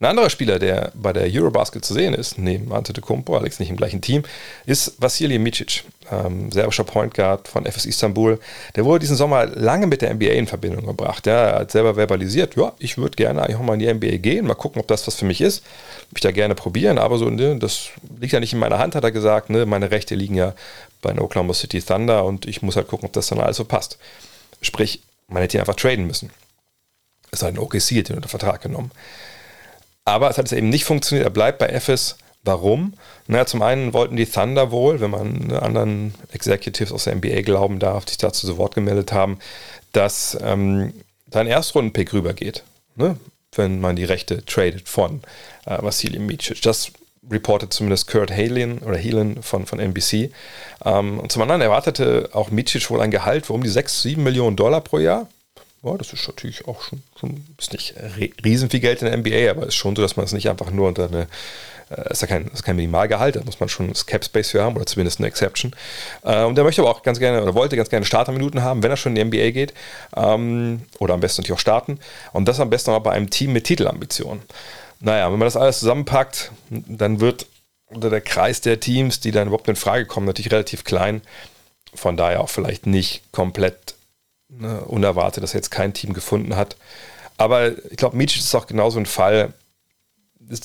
Ein 0.00 0.10
anderer 0.10 0.30
Spieler, 0.30 0.60
der 0.60 0.92
bei 0.94 1.12
der 1.12 1.24
Eurobasket 1.24 1.84
zu 1.84 1.92
sehen 1.92 2.14
ist, 2.14 2.38
neben 2.38 2.72
Antetokounmpo, 2.72 3.36
Alex 3.36 3.58
nicht 3.58 3.70
im 3.70 3.76
gleichen 3.76 4.00
Team, 4.00 4.22
ist 4.64 4.94
Vasilij 5.02 5.40
Micic, 5.40 5.82
ähm, 6.12 6.52
serbischer 6.52 6.84
Point 6.84 7.14
Guard 7.14 7.48
von 7.48 7.66
FS 7.66 7.84
Istanbul. 7.84 8.38
Der 8.76 8.84
wurde 8.84 9.00
diesen 9.00 9.16
Sommer 9.16 9.46
lange 9.46 9.88
mit 9.88 10.00
der 10.00 10.14
NBA 10.14 10.34
in 10.34 10.46
Verbindung 10.46 10.86
gebracht. 10.86 11.26
Ja, 11.26 11.32
er 11.32 11.58
hat 11.60 11.72
selber 11.72 11.96
verbalisiert, 11.96 12.54
ja, 12.54 12.72
ich 12.78 12.96
würde 12.96 13.16
gerne 13.16 13.42
eigentlich 13.42 13.56
auch 13.56 13.62
mal 13.62 13.74
in 13.74 13.80
die 13.80 13.92
NBA 13.92 14.18
gehen, 14.18 14.46
mal 14.46 14.54
gucken, 14.54 14.80
ob 14.80 14.86
das 14.86 15.04
was 15.08 15.16
für 15.16 15.24
mich 15.24 15.40
ist. 15.40 15.64
Mich 16.12 16.20
da 16.20 16.30
gerne 16.30 16.54
probieren, 16.54 16.96
aber 16.98 17.18
so, 17.18 17.28
ne, 17.28 17.58
das 17.58 17.88
liegt 18.20 18.32
ja 18.32 18.38
nicht 18.38 18.52
in 18.52 18.60
meiner 18.60 18.78
Hand, 18.78 18.94
hat 18.94 19.02
er 19.02 19.10
gesagt. 19.10 19.50
Ne, 19.50 19.66
meine 19.66 19.90
Rechte 19.90 20.14
liegen 20.14 20.36
ja 20.36 20.54
bei 21.02 21.10
den 21.10 21.18
Oklahoma 21.18 21.54
City 21.54 21.82
Thunder 21.82 22.24
und 22.24 22.46
ich 22.46 22.62
muss 22.62 22.76
halt 22.76 22.86
gucken, 22.86 23.06
ob 23.06 23.12
das 23.14 23.26
dann 23.26 23.40
alles 23.40 23.56
so 23.56 23.64
passt. 23.64 23.98
Sprich, 24.62 25.02
man 25.26 25.42
hätte 25.42 25.56
ihn 25.56 25.60
einfach 25.60 25.74
traden 25.74 26.06
müssen. 26.06 26.30
Es 27.32 27.40
sei 27.40 27.50
denn, 27.50 27.58
OKC 27.58 27.90
ihn 27.90 28.14
unter 28.14 28.28
Vertrag 28.28 28.62
genommen. 28.62 28.92
Aber 30.08 30.30
es 30.30 30.38
hat 30.38 30.50
eben 30.52 30.70
nicht 30.70 30.84
funktioniert. 30.84 31.26
Er 31.26 31.30
bleibt 31.30 31.58
bei 31.58 31.68
FS. 31.68 32.16
Warum? 32.42 32.94
Naja, 33.26 33.44
zum 33.44 33.60
einen 33.60 33.92
wollten 33.92 34.16
die 34.16 34.24
Thunder 34.24 34.70
wohl, 34.70 35.00
wenn 35.00 35.10
man 35.10 35.52
anderen 35.52 36.14
Executives 36.32 36.92
aus 36.92 37.04
der 37.04 37.16
NBA 37.16 37.42
glauben 37.42 37.78
darf, 37.78 38.06
die 38.06 38.12
sich 38.12 38.18
dazu 38.18 38.46
zu 38.46 38.56
Wort 38.56 38.74
gemeldet 38.74 39.12
haben, 39.12 39.38
dass 39.92 40.38
ähm, 40.40 40.94
da 41.26 41.40
ein 41.40 41.46
Erstrundenpick 41.46 42.14
rübergeht, 42.14 42.62
ne? 42.96 43.18
wenn 43.52 43.80
man 43.80 43.96
die 43.96 44.04
Rechte 44.04 44.44
tradet 44.46 44.88
von 44.88 45.20
äh, 45.66 45.82
Vasilij 45.82 46.20
Micic. 46.20 46.62
Das 46.62 46.90
reportet 47.30 47.74
zumindest 47.74 48.08
Kurt 48.08 48.30
Halen 48.30 48.78
oder 48.78 48.96
Helen 48.96 49.42
von, 49.42 49.66
von 49.66 49.78
NBC. 49.78 50.30
Ähm, 50.86 51.20
und 51.20 51.30
zum 51.30 51.42
anderen 51.42 51.60
erwartete 51.60 52.30
auch 52.32 52.50
Micic 52.50 52.88
wohl 52.88 53.02
ein 53.02 53.10
Gehalt 53.10 53.44
von 53.44 53.56
um 53.56 53.62
die 53.62 53.68
6, 53.68 54.02
7 54.02 54.22
Millionen 54.22 54.56
Dollar 54.56 54.80
pro 54.80 55.00
Jahr. 55.00 55.28
Ja, 55.82 55.96
das 55.96 56.12
ist 56.12 56.26
natürlich 56.26 56.66
auch 56.66 56.82
schon, 56.82 57.02
schon 57.18 57.44
ist 57.56 57.72
nicht 57.72 57.94
riesen 58.44 58.68
viel 58.68 58.80
Geld 58.80 59.00
in 59.00 59.06
der 59.06 59.16
NBA, 59.16 59.50
aber 59.50 59.62
es 59.62 59.68
ist 59.68 59.74
schon 59.76 59.94
so, 59.94 60.02
dass 60.02 60.16
man 60.16 60.26
es 60.26 60.32
nicht 60.32 60.48
einfach 60.48 60.70
nur 60.72 60.88
unter 60.88 61.06
eine, 61.06 61.28
äh, 61.90 62.10
ist 62.10 62.20
ja 62.20 62.26
kein, 62.26 62.48
ist 62.48 62.64
kein 62.64 62.74
Minimalgehalt, 62.74 63.36
da 63.36 63.44
muss 63.44 63.60
man 63.60 63.68
schon 63.68 63.88
das 63.88 64.04
Cap 64.04 64.24
Space 64.24 64.50
für 64.50 64.62
haben 64.62 64.74
oder 64.74 64.86
zumindest 64.86 65.20
eine 65.20 65.28
Exception. 65.28 65.72
Äh, 66.24 66.42
und 66.42 66.56
der 66.56 66.64
möchte 66.64 66.82
aber 66.82 66.90
auch 66.90 67.04
ganz 67.04 67.20
gerne 67.20 67.40
oder 67.40 67.54
wollte 67.54 67.76
ganz 67.76 67.90
gerne 67.90 68.04
Starterminuten 68.04 68.62
haben, 68.62 68.82
wenn 68.82 68.90
er 68.90 68.96
schon 68.96 69.14
in 69.14 69.30
die 69.30 69.38
NBA 69.38 69.50
geht 69.52 69.72
ähm, 70.16 70.82
oder 70.98 71.14
am 71.14 71.20
besten 71.20 71.42
natürlich 71.42 71.56
auch 71.56 71.60
starten 71.60 72.00
und 72.32 72.48
das 72.48 72.58
am 72.58 72.70
besten 72.70 72.90
auch 72.90 73.00
bei 73.00 73.12
einem 73.12 73.30
Team 73.30 73.52
mit 73.52 73.64
Titelambitionen. 73.64 74.42
Naja, 74.98 75.30
wenn 75.30 75.38
man 75.38 75.46
das 75.46 75.56
alles 75.56 75.78
zusammenpackt, 75.78 76.50
dann 76.70 77.20
wird 77.20 77.46
oder 77.90 78.10
der 78.10 78.20
Kreis 78.20 78.60
der 78.60 78.80
Teams, 78.80 79.20
die 79.20 79.30
dann 79.30 79.46
überhaupt 79.46 79.68
in 79.68 79.76
Frage 79.76 80.06
kommen, 80.06 80.26
natürlich 80.26 80.52
relativ 80.52 80.84
klein. 80.84 81.22
Von 81.94 82.16
daher 82.16 82.40
auch 82.40 82.50
vielleicht 82.50 82.86
nicht 82.86 83.22
komplett 83.32 83.94
ne, 84.48 84.80
unerwartet, 84.84 85.42
dass 85.42 85.54
er 85.54 85.58
jetzt 85.58 85.70
kein 85.70 85.94
Team 85.94 86.12
gefunden 86.12 86.56
hat. 86.56 86.76
Aber 87.36 87.70
ich 87.90 87.96
glaube, 87.96 88.16
Micic 88.16 88.40
ist 88.40 88.54
auch 88.54 88.66
genauso 88.66 88.98
ein 88.98 89.06
Fall. 89.06 89.52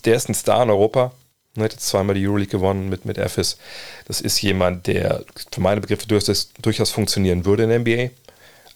Der 0.06 0.16
ist 0.16 0.30
ein 0.30 0.34
Star 0.34 0.64
in 0.64 0.70
Europa. 0.70 1.12
Er 1.56 1.66
hat 1.66 1.74
jetzt 1.74 1.88
zweimal 1.88 2.16
die 2.16 2.26
Euroleague 2.28 2.52
gewonnen 2.52 2.90
mit, 2.90 3.06
mit 3.06 3.18
Ephes. 3.18 3.58
Das 4.06 4.22
ist 4.22 4.42
jemand, 4.42 4.88
der 4.88 5.24
für 5.52 5.62
meine 5.62 5.82
Begriffe 5.82 6.08
durchaus, 6.08 6.52
durchaus 6.62 6.90
funktionieren 6.90 7.46
würde 7.46 7.64
in 7.64 7.70
der 7.70 7.80
NBA. 7.80 8.10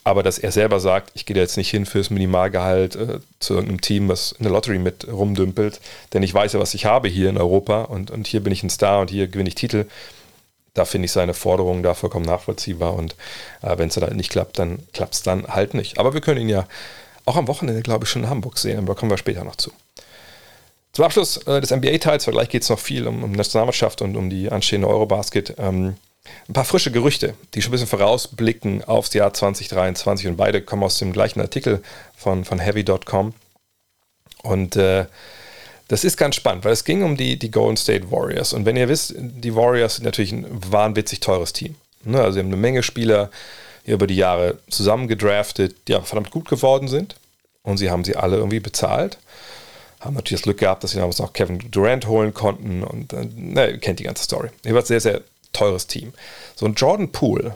Aber 0.03 0.23
dass 0.23 0.37
er 0.37 0.53
selber 0.53 0.79
sagt, 0.79 1.11
ich 1.15 1.25
gehe 1.25 1.33
da 1.33 1.41
jetzt 1.41 1.57
nicht 1.57 1.69
hin 1.69 1.85
fürs 1.85 2.11
Minimalgehalt 2.11 2.95
äh, 2.95 3.19
zu 3.39 3.55
irgendeinem 3.55 3.81
Team, 3.81 4.07
was 4.07 4.31
in 4.31 4.43
der 4.43 4.53
Lottery 4.53 4.79
mit 4.79 5.05
rumdümpelt, 5.05 5.81
denn 6.13 6.23
ich 6.23 6.33
weiß 6.33 6.53
ja, 6.53 6.61
was 6.61 6.73
ich 6.75 6.85
habe 6.85 7.09
hier 7.09 7.29
in 7.29 7.37
Europa 7.37 7.81
und, 7.81 8.09
und 8.09 8.25
hier 8.25 8.41
bin 8.41 8.53
ich 8.53 8.63
ein 8.63 8.69
Star 8.69 9.01
und 9.01 9.09
hier 9.09 9.27
gewinne 9.27 9.49
ich 9.49 9.55
Titel. 9.55 9.85
Da 10.77 10.85
finde 10.85 11.05
ich 11.05 11.11
seine 11.11 11.33
Forderungen 11.33 11.83
da 11.83 11.93
vollkommen 11.93 12.25
nachvollziehbar 12.25 12.93
und 12.93 13.15
äh, 13.61 13.77
wenn 13.77 13.89
es 13.89 13.95
dann 13.95 14.15
nicht 14.15 14.31
klappt, 14.31 14.59
dann 14.59 14.79
klappt 14.93 15.15
es 15.15 15.23
dann 15.23 15.47
halt 15.47 15.73
nicht. 15.73 15.99
Aber 15.99 16.13
wir 16.13 16.21
können 16.21 16.41
ihn 16.41 16.49
ja 16.49 16.67
auch 17.25 17.35
am 17.35 17.47
Wochenende, 17.47 17.81
glaube 17.81 18.05
ich, 18.05 18.09
schon 18.09 18.23
in 18.23 18.29
Hamburg 18.29 18.57
sehen, 18.57 18.77
aber 18.77 18.95
kommen 18.95 19.11
wir 19.11 19.17
später 19.17 19.43
noch 19.43 19.55
zu. 19.55 19.71
Zum 20.93 21.05
Abschluss 21.05 21.37
äh, 21.45 21.61
des 21.61 21.71
NBA-Teils, 21.71 22.25
weil 22.27 22.33
gleich 22.33 22.49
geht 22.49 22.63
es 22.63 22.69
noch 22.69 22.79
viel 22.79 23.07
um, 23.07 23.23
um 23.23 23.31
Nationalmannschaft 23.31 24.01
und 24.01 24.15
um 24.15 24.29
die 24.29 24.51
anstehende 24.51 24.87
Eurobasket. 24.87 25.55
Ähm, 25.57 25.95
ein 26.47 26.53
paar 26.53 26.65
frische 26.65 26.91
Gerüchte, 26.91 27.33
die 27.53 27.61
schon 27.61 27.69
ein 27.69 27.73
bisschen 27.73 27.87
vorausblicken 27.87 28.83
aufs 28.83 29.13
Jahr 29.13 29.33
2023 29.33 30.27
und 30.27 30.37
beide 30.37 30.61
kommen 30.61 30.83
aus 30.83 30.99
dem 30.99 31.13
gleichen 31.13 31.41
Artikel 31.41 31.81
von, 32.15 32.45
von 32.45 32.59
heavy.com. 32.59 33.33
Und 34.43 34.75
äh, 34.75 35.05
das 35.87 36.03
ist 36.03 36.17
ganz 36.17 36.35
spannend, 36.35 36.65
weil 36.65 36.73
es 36.73 36.83
ging 36.83 37.03
um 37.03 37.15
die, 37.15 37.39
die 37.39 37.51
Golden 37.51 37.77
State 37.77 38.11
Warriors. 38.11 38.53
Und 38.53 38.65
wenn 38.65 38.75
ihr 38.75 38.89
wisst, 38.89 39.13
die 39.17 39.55
Warriors 39.55 39.95
sind 39.95 40.05
natürlich 40.05 40.31
ein 40.31 40.45
wahnwitzig 40.71 41.19
teures 41.19 41.53
Team. 41.53 41.75
Ne? 42.03 42.19
Also 42.19 42.33
sie 42.33 42.39
haben 42.39 42.47
eine 42.47 42.57
Menge 42.57 42.83
Spieler 42.83 43.31
hier 43.83 43.93
über 43.93 44.07
die 44.07 44.15
Jahre 44.15 44.57
zusammengedraftet, 44.69 45.75
die 45.87 45.93
ja 45.93 46.01
verdammt 46.01 46.31
gut 46.31 46.49
geworden 46.49 46.87
sind. 46.87 47.15
Und 47.63 47.77
sie 47.77 47.89
haben 47.89 48.03
sie 48.03 48.15
alle 48.15 48.37
irgendwie 48.37 48.59
bezahlt. 48.59 49.17
Haben 49.99 50.15
natürlich 50.15 50.41
das 50.41 50.43
Glück 50.43 50.59
gehabt, 50.59 50.83
dass 50.83 50.91
sie 50.91 50.97
damals 50.97 51.19
noch 51.19 51.33
Kevin 51.33 51.59
Durant 51.71 52.07
holen 52.07 52.33
konnten. 52.33 52.83
Und 52.83 53.13
äh, 53.13 53.27
na, 53.35 53.67
ihr 53.67 53.77
kennt 53.77 53.99
die 53.99 54.03
ganze 54.03 54.23
Story. 54.23 54.49
Jedenfalls 54.63 54.89
sehr, 54.89 55.01
sehr 55.01 55.21
teures 55.53 55.87
Team. 55.87 56.13
So 56.55 56.65
ein 56.65 56.75
Jordan 56.75 57.11
Poole, 57.11 57.55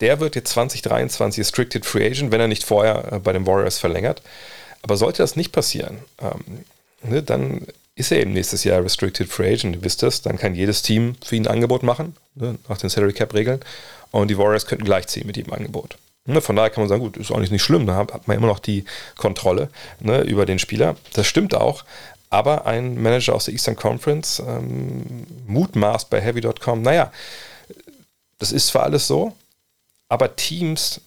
der 0.00 0.20
wird 0.20 0.34
jetzt 0.34 0.50
2023 0.50 1.40
Restricted 1.40 1.86
Free 1.86 2.06
Agent, 2.06 2.32
wenn 2.32 2.40
er 2.40 2.48
nicht 2.48 2.64
vorher 2.64 3.12
äh, 3.12 3.18
bei 3.18 3.32
den 3.32 3.46
Warriors 3.46 3.78
verlängert. 3.78 4.22
Aber 4.82 4.96
sollte 4.96 5.22
das 5.22 5.36
nicht 5.36 5.52
passieren, 5.52 5.98
ähm, 6.20 6.64
ne, 7.08 7.22
dann 7.22 7.66
ist 7.94 8.12
er 8.12 8.20
eben 8.20 8.32
nächstes 8.32 8.62
Jahr 8.64 8.84
Restricted 8.84 9.28
Free 9.28 9.54
Agent. 9.54 9.76
Ihr 9.76 9.82
wisst 9.82 10.02
das, 10.02 10.22
dann 10.22 10.38
kann 10.38 10.54
jedes 10.54 10.82
Team 10.82 11.16
für 11.24 11.34
ihn 11.34 11.46
ein 11.46 11.52
Angebot 11.52 11.82
machen, 11.82 12.14
ne, 12.34 12.58
nach 12.68 12.78
den 12.78 12.90
Salary 12.90 13.14
Cap 13.14 13.34
Regeln. 13.34 13.60
Und 14.10 14.28
die 14.28 14.38
Warriors 14.38 14.66
könnten 14.66 14.84
gleichziehen 14.84 15.26
mit 15.26 15.36
ihm 15.36 15.52
Angebot. 15.52 15.96
Ne, 16.26 16.40
von 16.40 16.56
daher 16.56 16.70
kann 16.70 16.82
man 16.82 16.88
sagen, 16.88 17.00
gut, 17.00 17.16
ist 17.16 17.30
auch 17.30 17.38
nicht, 17.38 17.62
schlimm, 17.62 17.86
da 17.86 17.96
hat, 17.96 18.26
man 18.26 18.36
immer 18.36 18.48
noch 18.48 18.58
die 18.58 18.84
Kontrolle 19.16 19.70
ne, 20.00 20.22
über 20.22 20.44
den 20.44 20.58
Spieler. 20.58 20.96
Das 21.12 21.26
stimmt 21.26 21.54
auch, 21.54 21.84
aber 22.30 22.66
ein 22.66 23.00
Manager 23.00 23.34
aus 23.34 23.44
der 23.44 23.54
Eastern 23.54 23.76
Conference 23.76 24.42
ähm, 24.46 25.26
mutmaßt 25.46 26.10
bei 26.10 26.20
Heavy.com, 26.20 26.82
naja, 26.82 27.12
das 28.38 28.52
ist 28.52 28.68
zwar 28.68 28.82
alles 28.82 29.06
so, 29.06 29.34
aber 30.08 30.34
Teams, 30.34 31.00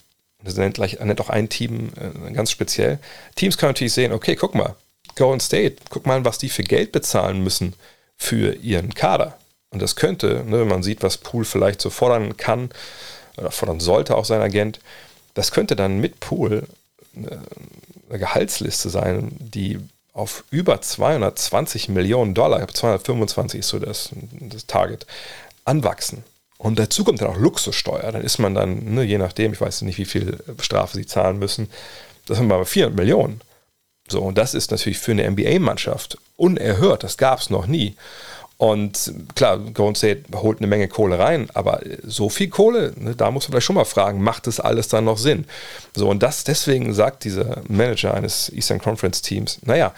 das 0.43 0.55
nennt, 0.55 0.75
gleich, 0.75 0.99
nennt 0.99 1.19
auch 1.19 1.29
ein 1.29 1.49
Team 1.49 1.91
äh, 1.97 2.31
ganz 2.31 2.51
speziell, 2.51 2.99
Teams 3.35 3.57
können 3.57 3.71
natürlich 3.71 3.93
sehen, 3.93 4.13
okay, 4.13 4.35
guck 4.35 4.55
mal, 4.55 4.75
Golden 5.15 5.39
State, 5.39 5.77
guck 5.89 6.05
mal, 6.05 6.23
was 6.25 6.37
die 6.37 6.49
für 6.49 6.63
Geld 6.63 6.91
bezahlen 6.91 7.43
müssen 7.43 7.73
für 8.17 8.53
ihren 8.55 8.93
Kader. 8.93 9.37
Und 9.71 9.81
das 9.81 9.95
könnte, 9.95 10.43
ne, 10.45 10.61
wenn 10.61 10.67
man 10.67 10.83
sieht, 10.83 11.03
was 11.03 11.17
Pool 11.17 11.45
vielleicht 11.45 11.81
so 11.81 11.89
fordern 11.89 12.37
kann, 12.37 12.69
oder 13.37 13.51
fordern 13.51 13.79
sollte 13.79 14.15
auch 14.15 14.25
sein 14.25 14.41
Agent, 14.41 14.79
das 15.33 15.51
könnte 15.51 15.75
dann 15.75 15.99
mit 15.99 16.19
Pool 16.19 16.67
eine, 17.15 17.31
äh, 17.31 17.37
eine 18.09 18.19
Gehaltsliste 18.19 18.89
sein, 18.89 19.29
die 19.39 19.79
auf 20.13 20.43
über 20.49 20.81
220 20.81 21.89
Millionen 21.89 22.33
Dollar, 22.33 22.67
225 22.67 23.59
ist 23.59 23.69
so 23.69 23.79
das, 23.79 24.09
das 24.41 24.65
Target, 24.65 25.05
anwachsen. 25.65 26.23
Und 26.57 26.77
dazu 26.77 27.05
kommt 27.05 27.21
dann 27.21 27.29
auch 27.29 27.37
Luxussteuer. 27.37 28.11
Dann 28.11 28.23
ist 28.23 28.37
man 28.37 28.53
dann, 28.53 28.93
ne, 28.93 29.03
je 29.03 29.17
nachdem, 29.17 29.53
ich 29.53 29.61
weiß 29.61 29.83
nicht, 29.83 29.97
wie 29.97 30.05
viel 30.05 30.39
Strafe 30.59 30.97
sie 30.97 31.05
zahlen 31.05 31.39
müssen, 31.39 31.69
das 32.25 32.37
sind 32.37 32.47
wir 32.47 32.57
bei 32.57 32.65
400 32.65 32.97
Millionen. 32.97 33.39
So, 34.09 34.21
und 34.21 34.37
das 34.37 34.53
ist 34.53 34.71
natürlich 34.71 34.99
für 34.99 35.11
eine 35.11 35.29
NBA-Mannschaft 35.29 36.17
unerhört. 36.35 37.03
Das 37.03 37.17
gab 37.17 37.39
es 37.39 37.49
noch 37.49 37.67
nie. 37.67 37.95
Und 38.57 39.13
klar, 39.35 39.57
Golden 39.57 39.95
State 39.95 40.23
holt 40.35 40.57
eine 40.57 40.67
Menge 40.67 40.89
Kohle 40.89 41.17
rein, 41.17 41.47
aber 41.53 41.79
so 42.03 42.27
viel 42.27 42.49
Kohle, 42.49 42.91
ne, 42.97 43.15
da 43.15 43.31
muss 43.31 43.45
man 43.45 43.53
vielleicht 43.53 43.65
schon 43.65 43.77
mal 43.77 43.85
fragen, 43.85 44.21
macht 44.21 44.47
das 44.47 44.59
alles 44.59 44.89
dann 44.89 45.05
noch 45.05 45.17
Sinn? 45.17 45.45
So, 45.95 46.09
und 46.09 46.21
das 46.21 46.43
deswegen 46.43 46.93
sagt 46.93 47.23
dieser 47.23 47.61
Manager 47.69 48.13
eines 48.13 48.51
Eastern 48.51 48.81
Conference 48.81 49.21
Teams, 49.21 49.59
naja, 49.61 49.93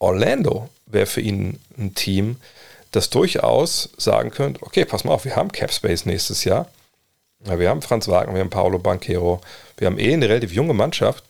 Orlando 0.00 0.68
wäre 0.86 1.06
für 1.06 1.20
ihn 1.20 1.60
ein 1.78 1.94
Team, 1.94 2.38
das 2.90 3.10
durchaus 3.10 3.90
sagen 3.96 4.32
könnte, 4.32 4.60
okay, 4.64 4.84
pass 4.84 5.04
mal 5.04 5.12
auf, 5.12 5.24
wir 5.24 5.36
haben 5.36 5.52
Cap 5.52 5.72
Space 5.72 6.04
nächstes 6.04 6.42
Jahr. 6.42 6.66
Ja, 7.46 7.60
wir 7.60 7.68
haben 7.68 7.80
Franz 7.80 8.08
Wagner, 8.08 8.34
wir 8.34 8.40
haben 8.40 8.50
Paolo 8.50 8.80
Banquero, 8.80 9.40
wir 9.76 9.86
haben 9.86 10.00
eh 10.00 10.12
eine 10.12 10.28
relativ 10.28 10.52
junge 10.52 10.74
Mannschaft. 10.74 11.22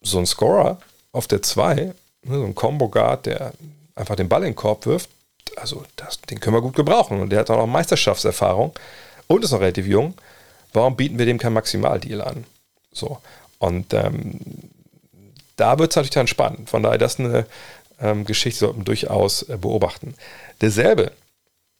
So 0.00 0.18
ein 0.18 0.26
Scorer 0.26 0.80
auf 1.12 1.26
der 1.26 1.42
2, 1.42 1.74
ne, 1.74 1.94
so 2.24 2.44
ein 2.44 2.54
Combo 2.54 2.88
Guard, 2.88 3.26
der 3.26 3.52
einfach 3.94 4.16
den 4.16 4.28
Ball 4.28 4.42
in 4.42 4.50
den 4.50 4.56
Korb 4.56 4.86
wirft, 4.86 5.10
also 5.56 5.84
das, 5.96 6.20
den 6.20 6.40
können 6.40 6.56
wir 6.56 6.62
gut 6.62 6.76
gebrauchen. 6.76 7.20
Und 7.20 7.30
der 7.30 7.40
hat 7.40 7.50
auch 7.50 7.56
noch 7.56 7.66
Meisterschaftserfahrung 7.66 8.72
und 9.26 9.44
ist 9.44 9.50
noch 9.50 9.60
relativ 9.60 9.86
jung. 9.86 10.14
Warum 10.72 10.96
bieten 10.96 11.18
wir 11.18 11.26
dem 11.26 11.38
kein 11.38 11.52
Maximaldeal 11.52 12.22
an? 12.22 12.44
So. 12.92 13.18
Und 13.58 13.92
ähm, 13.94 14.40
da 15.56 15.78
wird 15.78 15.90
es 15.90 15.96
natürlich 15.96 16.10
dann 16.10 16.26
spannend. 16.26 16.70
Von 16.70 16.82
daher, 16.82 16.98
das 16.98 17.14
ist 17.14 17.20
eine 17.20 17.46
ähm, 18.00 18.24
Geschichte, 18.24 18.60
sollten 18.60 18.80
wir 18.80 18.84
durchaus 18.84 19.42
äh, 19.42 19.56
beobachten. 19.56 20.14
Derselbe 20.60 21.12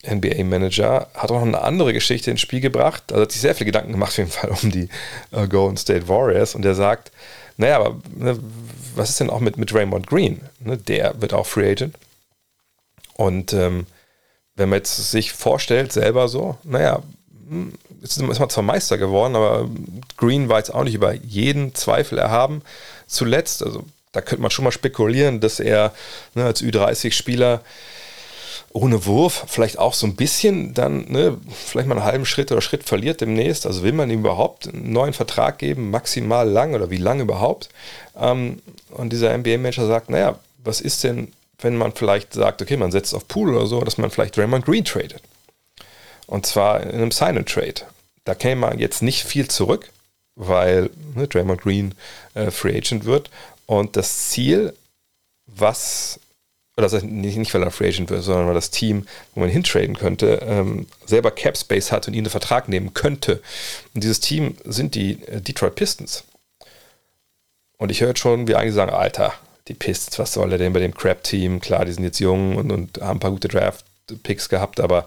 NBA-Manager 0.07 1.09
hat 1.15 1.31
auch 1.31 1.37
noch 1.37 1.43
eine 1.43 1.61
andere 1.61 1.93
Geschichte 1.93 2.31
ins 2.31 2.41
Spiel 2.41 2.61
gebracht. 2.61 3.05
Also 3.11 3.23
hat 3.23 3.33
sich 3.33 3.41
sehr 3.41 3.55
viel 3.55 3.67
Gedanken 3.67 3.93
gemacht, 3.93 4.11
auf 4.11 4.19
jeden 4.19 4.31
Fall, 4.31 4.51
um 4.63 4.71
die 4.71 4.89
äh, 5.33 5.47
Golden 5.49 5.77
State 5.77 6.09
Warriors. 6.09 6.55
Und 6.55 6.63
der 6.63 6.75
sagt: 6.75 7.13
Naja, 7.59 7.77
aber 7.77 8.01
ne, 8.17 8.39
was 8.95 9.11
ist 9.11 9.21
denn 9.21 9.31
auch 9.31 9.41
mit, 9.41 9.59
mit 9.59 9.75
Raymond 9.75 10.07
Green? 10.07 10.41
Ne, 10.61 10.79
der 10.79 11.21
wird 11.21 11.35
auch 11.35 11.47
Free 11.47 11.71
Agent. 11.71 11.97
Und 13.15 13.53
ähm, 13.53 13.87
wenn 14.55 14.69
man 14.71 14.79
jetzt 14.79 15.11
sich 15.11 15.33
vorstellt, 15.33 15.93
selber 15.93 16.29
so, 16.29 16.57
naja, 16.63 17.03
hm, 17.49 17.73
jetzt 18.01 18.17
ist 18.17 18.23
man 18.23 18.51
zwar 18.51 18.65
Meister 18.65 18.97
geworden, 18.97 19.37
aber 19.37 19.69
Green 20.17 20.49
war 20.49 20.59
jetzt 20.59 20.73
auch 20.73 20.85
nicht 20.85 20.95
über 20.95 21.13
jeden 21.13 21.75
Zweifel 21.75 22.17
erhaben. 22.19 22.63
Zuletzt, 23.09 23.63
also 23.65 23.85
da 24.13 24.21
könnte 24.21 24.43
man 24.43 24.53
schon 24.53 24.65
mal 24.65 24.73
spekulieren, 24.73 25.41
dass 25.41 25.59
er 25.59 25.93
ne, 26.35 26.45
als 26.45 26.63
Ü30-Spieler 26.63 27.61
ohne 28.73 29.07
Wurf 29.07 29.45
vielleicht 29.49 29.79
auch 29.79 29.95
so 29.95 30.07
ein 30.07 30.17
bisschen 30.17 30.75
dann, 30.75 31.11
ne, 31.11 31.39
vielleicht 31.49 31.89
mal 31.89 31.97
einen 31.97 32.05
halben 32.05 32.27
Schritt 32.27 32.53
oder 32.53 32.61
Schritt 32.61 32.85
verliert 32.85 33.21
demnächst. 33.21 33.67
Also 33.67 33.83
will 33.83 33.93
man 33.93 34.11
ihm 34.11 34.21
überhaupt 34.21 34.69
einen 34.69 34.93
neuen 34.93 35.15
Vertrag 35.15 35.59
geben, 35.59 35.91
maximal 35.91 36.49
lang 36.49 36.75
oder 36.75 36.91
wie 36.91 36.99
lang 36.99 37.21
überhaupt? 37.21 37.69
Ähm, 38.17 38.61
und 38.91 39.13
dieser 39.13 39.37
NBA-Manager 39.37 39.87
sagt, 39.87 40.11
naja, 40.11 40.39
was 40.63 40.81
ist 40.81 41.05
denn, 41.05 41.33
wenn 41.59 41.77
man 41.77 41.93
vielleicht 41.93 42.35
sagt, 42.35 42.63
okay, 42.63 42.77
man 42.77 42.93
setzt 42.93 43.15
auf 43.15 43.27
Pool 43.27 43.55
oder 43.55 43.67
so, 43.67 43.81
dass 43.81 43.99
man 43.99 44.11
vielleicht 44.11 44.39
Raymond 44.39 44.65
Green 44.65 44.85
tradet. 44.85 45.23
Und 46.27 46.47
zwar 46.47 46.83
in 46.83 46.91
einem 46.91 47.11
Sign-and-Trade. 47.11 47.83
Da 48.25 48.35
käme 48.35 48.61
man 48.61 48.79
jetzt 48.79 49.03
nicht 49.03 49.25
viel 49.25 49.49
zurück, 49.49 49.91
weil 50.37 50.91
ne, 51.15 51.27
Draymond 51.27 51.63
Green 51.63 51.95
äh, 52.35 52.51
Free 52.51 52.77
Agent 52.77 53.07
wird. 53.07 53.31
Und 53.67 53.97
das 53.97 54.29
Ziel, 54.29 54.75
was, 55.47 56.21
oder 56.79 56.89
das 56.89 57.03
nicht, 57.03 57.37
nicht 57.37 57.53
weil 57.53 57.63
er 57.65 57.73
Free 57.73 57.89
Agent 57.89 58.09
wird, 58.09 58.23
sondern 58.23 58.47
weil 58.47 58.55
das 58.55 58.71
Team, 58.71 59.05
wo 59.35 59.41
man 59.41 59.49
hintraden 59.49 59.99
könnte, 59.99 60.41
ähm, 60.43 60.87
selber 61.05 61.33
Cap 61.33 61.59
Space 61.59 61.91
hat 61.91 62.07
und 62.07 62.15
ihn 62.15 62.21
einen 62.21 62.31
Vertrag 62.31 62.69
nehmen 62.69 62.95
könnte. 62.95 63.43
Und 63.95 64.05
dieses 64.05 64.21
Team 64.21 64.57
sind 64.65 64.95
die 64.95 65.21
äh, 65.27 65.41
Detroit 65.41 65.75
Pistons. 65.75 66.23
Und 67.79 67.91
ich 67.91 68.01
höre 68.01 68.17
schon, 68.17 68.47
wie 68.47 68.55
einige 68.55 68.73
sagen, 68.73 68.93
Alter, 68.93 69.35
die 69.67 69.75
Pistons, 69.75 70.21
was 70.21 70.33
soll 70.33 70.53
er 70.53 70.59
denn 70.59 70.73
bei 70.73 70.79
dem 70.79 70.95
Crap-Team? 70.95 71.59
Klar, 71.61 71.85
die 71.85 71.93
sind 71.93 72.05
jetzt 72.05 72.21
jung 72.21 72.55
und, 72.55 72.71
und 72.71 73.01
haben 73.01 73.17
ein 73.17 73.21
paar 73.21 73.33
gute 73.33 73.49
Draft-Picks 73.49 74.49
gehabt, 74.49 74.79
aber 74.79 75.05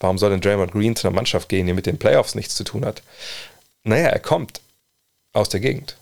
warum 0.00 0.18
soll 0.18 0.28
denn 0.28 0.42
Draymond 0.42 0.72
Green 0.72 0.94
zu 0.94 1.08
einer 1.08 1.14
Mannschaft 1.14 1.48
gehen, 1.48 1.66
die 1.66 1.72
mit 1.72 1.86
den 1.86 1.98
Playoffs 1.98 2.34
nichts 2.34 2.54
zu 2.54 2.64
tun 2.64 2.84
hat? 2.84 3.02
Naja, 3.82 4.08
er 4.08 4.20
kommt 4.20 4.60
aus 5.32 5.48
der 5.48 5.60
Gegend. 5.60 5.96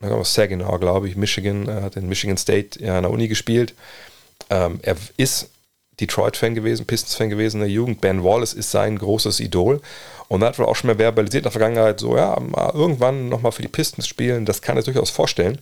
aus 0.00 0.34
Saginaw, 0.34 0.78
glaube 0.78 1.08
ich, 1.08 1.14
Michigan, 1.14 1.68
er 1.68 1.82
hat 1.82 1.94
in 1.94 2.08
Michigan 2.08 2.38
State 2.38 2.84
ja, 2.84 2.96
an 2.96 3.04
der 3.04 3.12
Uni 3.12 3.28
gespielt. 3.28 3.72
Ähm, 4.50 4.80
er 4.82 4.96
ist 5.16 5.50
Detroit-Fan 6.00 6.54
gewesen, 6.54 6.86
Pistons-Fan 6.86 7.30
gewesen 7.30 7.58
in 7.58 7.66
der 7.66 7.74
Jugend. 7.74 8.00
Ben 8.00 8.24
Wallace 8.24 8.52
ist 8.52 8.70
sein 8.70 8.98
großes 8.98 9.40
Idol. 9.40 9.80
Und 10.28 10.42
er 10.42 10.48
hat 10.48 10.58
wohl 10.58 10.66
auch 10.66 10.76
schon 10.76 10.88
mal 10.88 10.96
verbalisiert 10.96 11.42
in 11.42 11.44
der 11.44 11.52
Vergangenheit, 11.52 12.00
so, 12.00 12.16
ja, 12.16 12.38
mal 12.40 12.72
irgendwann 12.74 13.28
nochmal 13.28 13.52
für 13.52 13.62
die 13.62 13.68
Pistons 13.68 14.08
spielen, 14.08 14.46
das 14.46 14.62
kann 14.62 14.76
er 14.76 14.82
durchaus 14.82 15.10
vorstellen. 15.10 15.58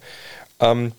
Ähm, 0.60 0.92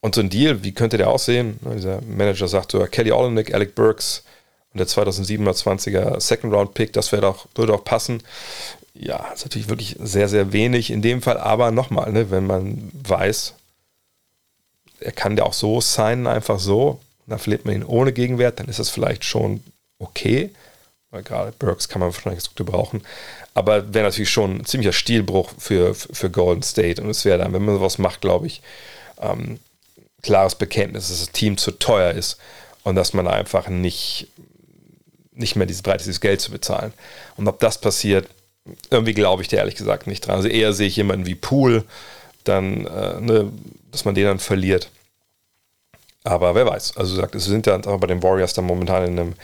und 0.00 0.14
so 0.14 0.20
ein 0.20 0.30
Deal, 0.30 0.62
wie 0.62 0.72
könnte 0.72 0.96
der 0.96 1.10
aussehen? 1.10 1.58
Dieser 1.76 2.00
Manager 2.02 2.48
sagt 2.48 2.72
so, 2.72 2.78
Kelly 2.86 3.12
Olenek, 3.12 3.52
Alec 3.52 3.74
Burks 3.74 4.22
und 4.72 4.78
der 4.78 4.86
2027er 4.86 6.20
Second 6.20 6.54
Round 6.54 6.74
Pick, 6.74 6.92
das 6.92 7.10
doch, 7.10 7.46
würde 7.54 7.74
auch 7.74 7.84
passen. 7.84 8.22
Ja, 8.94 9.30
ist 9.34 9.44
natürlich 9.44 9.68
wirklich 9.68 9.96
sehr, 10.00 10.28
sehr 10.28 10.52
wenig 10.52 10.90
in 10.90 11.02
dem 11.02 11.22
Fall, 11.22 11.38
aber 11.38 11.70
nochmal, 11.70 12.12
ne, 12.12 12.30
wenn 12.30 12.46
man 12.46 12.90
weiß, 12.92 13.54
er 15.00 15.12
kann 15.12 15.36
der 15.36 15.46
auch 15.46 15.52
so 15.52 15.80
sein, 15.80 16.26
einfach 16.26 16.58
so, 16.58 17.00
da 17.26 17.38
verliert 17.38 17.64
man 17.64 17.74
ihn 17.74 17.84
ohne 17.84 18.12
Gegenwert, 18.12 18.60
dann 18.60 18.68
ist 18.68 18.78
das 18.78 18.90
vielleicht 18.90 19.24
schon 19.24 19.62
okay. 19.98 20.50
Weil 21.10 21.22
gerade 21.22 21.52
Burks 21.58 21.88
kann 21.88 22.00
man 22.00 22.12
wahrscheinlich 22.12 22.44
gut 22.44 22.56
gebrauchen. 22.56 23.02
Aber 23.54 23.92
wäre 23.92 24.06
natürlich 24.06 24.30
schon 24.30 24.58
ein 24.58 24.64
ziemlicher 24.64 24.92
Stilbruch 24.92 25.50
für, 25.58 25.94
für 25.94 26.30
Golden 26.30 26.62
State. 26.62 27.02
Und 27.02 27.10
es 27.10 27.24
wäre 27.24 27.38
dann, 27.38 27.52
wenn 27.52 27.64
man 27.64 27.76
sowas 27.76 27.98
macht, 27.98 28.20
glaube 28.20 28.46
ich, 28.46 28.62
ähm, 29.20 29.58
klares 30.22 30.54
Bekenntnis, 30.54 31.08
dass 31.08 31.20
das 31.20 31.32
Team 31.32 31.56
zu 31.56 31.72
teuer 31.72 32.12
ist 32.12 32.38
und 32.84 32.94
dass 32.94 33.12
man 33.12 33.26
einfach 33.26 33.68
nicht, 33.68 34.28
nicht 35.32 35.56
mehr 35.56 35.66
diese 35.66 35.82
Breite, 35.82 36.04
dieses 36.04 36.20
Geld 36.20 36.40
zu 36.40 36.52
bezahlen. 36.52 36.92
Und 37.36 37.48
ob 37.48 37.58
das 37.58 37.80
passiert, 37.80 38.28
irgendwie 38.90 39.14
glaube 39.14 39.42
ich 39.42 39.48
da 39.48 39.56
ehrlich 39.56 39.76
gesagt 39.76 40.06
nicht 40.06 40.26
dran. 40.26 40.36
Also 40.36 40.48
eher 40.48 40.72
sehe 40.72 40.86
ich 40.86 40.96
jemanden 40.96 41.26
wie 41.26 41.34
Pool, 41.34 41.84
dann, 42.44 42.86
äh, 42.86 43.20
ne, 43.20 43.52
dass 43.90 44.04
man 44.04 44.14
den 44.14 44.24
dann 44.24 44.38
verliert. 44.38 44.90
Aber 46.24 46.54
wer 46.54 46.66
weiß. 46.66 46.96
Also 46.96 47.14
sagt, 47.14 47.34
es 47.34 47.44
sind 47.44 47.66
ja 47.66 47.78
bei 47.78 48.06
den 48.06 48.22
Warriors 48.22 48.52
dann 48.52 48.66
momentan 48.66 49.04
in 49.04 49.18
einem, 49.18 49.34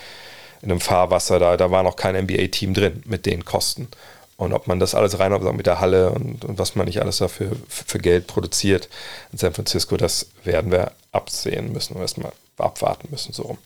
in 0.62 0.71
einem 0.71 0.81
Fahrwasser, 0.81 1.38
da, 1.38 1.57
da 1.57 1.71
war 1.71 1.83
noch 1.83 1.97
kein 1.97 2.17
NBA-Team 2.17 2.75
drin 2.75 3.03
mit 3.07 3.26
den 3.26 3.45
Kosten. 3.45 3.88
Und 4.37 4.53
ob 4.53 4.67
man 4.67 4.79
das 4.79 4.95
alles 4.95 5.19
rein 5.19 5.33
mit 5.57 5.67
der 5.67 5.81
Halle 5.81 6.11
und, 6.11 6.45
und 6.45 6.59
was 6.59 6.75
man 6.75 6.87
nicht 6.87 7.00
alles 7.00 7.19
dafür 7.19 7.53
für, 7.69 7.99
Geld 7.99 8.26
produziert 8.26 8.91
in 9.33 9.38
San 9.38 9.55
Francisco, 9.55 9.97
das 9.97 10.26
werden 10.45 10.71
wir 10.71 10.93
absehen 11.12 11.73
müssen 11.73 11.95
und 11.95 12.03
erstmal 12.03 12.33
abwarten 12.59 13.09
müssen. 13.11 13.33
So. 13.33 13.57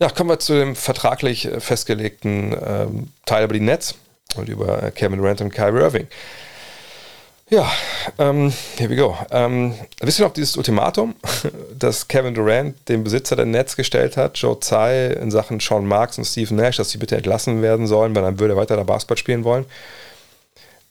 Ja, 0.00 0.10
kommen 0.10 0.28
wir 0.28 0.38
zu 0.38 0.52
dem 0.52 0.76
vertraglich 0.76 1.48
festgelegten 1.58 2.54
ähm, 2.62 3.08
Teil 3.24 3.44
über 3.44 3.54
die 3.54 3.60
Nets 3.60 3.94
und 4.36 4.50
über 4.50 4.90
Kevin 4.90 5.18
Durant 5.18 5.40
und 5.40 5.50
Kyrie 5.50 5.80
Irving. 5.80 6.08
Ja, 7.50 7.70
ähm, 8.18 8.52
here 8.76 8.90
we 8.90 8.96
go. 8.96 9.16
Ähm, 9.30 9.72
wisst 10.02 10.18
ihr 10.20 10.26
noch 10.26 10.34
dieses 10.34 10.58
Ultimatum, 10.58 11.14
das 11.78 12.06
Kevin 12.06 12.34
Durant 12.34 12.76
dem 12.90 13.04
Besitzer 13.04 13.36
der 13.36 13.46
Nets 13.46 13.74
gestellt 13.74 14.18
hat, 14.18 14.36
Joe 14.36 14.60
Tsai, 14.60 15.06
in 15.12 15.30
Sachen 15.30 15.58
Sean 15.58 15.86
Marks 15.86 16.18
und 16.18 16.24
Steve 16.24 16.54
Nash, 16.54 16.76
dass 16.76 16.90
sie 16.90 16.98
bitte 16.98 17.16
entlassen 17.16 17.62
werden 17.62 17.86
sollen, 17.86 18.14
weil 18.14 18.22
dann 18.22 18.38
würde 18.38 18.52
er 18.52 18.58
weiter 18.58 18.76
da 18.76 18.82
Basketball 18.82 19.16
spielen 19.16 19.44
wollen? 19.44 19.64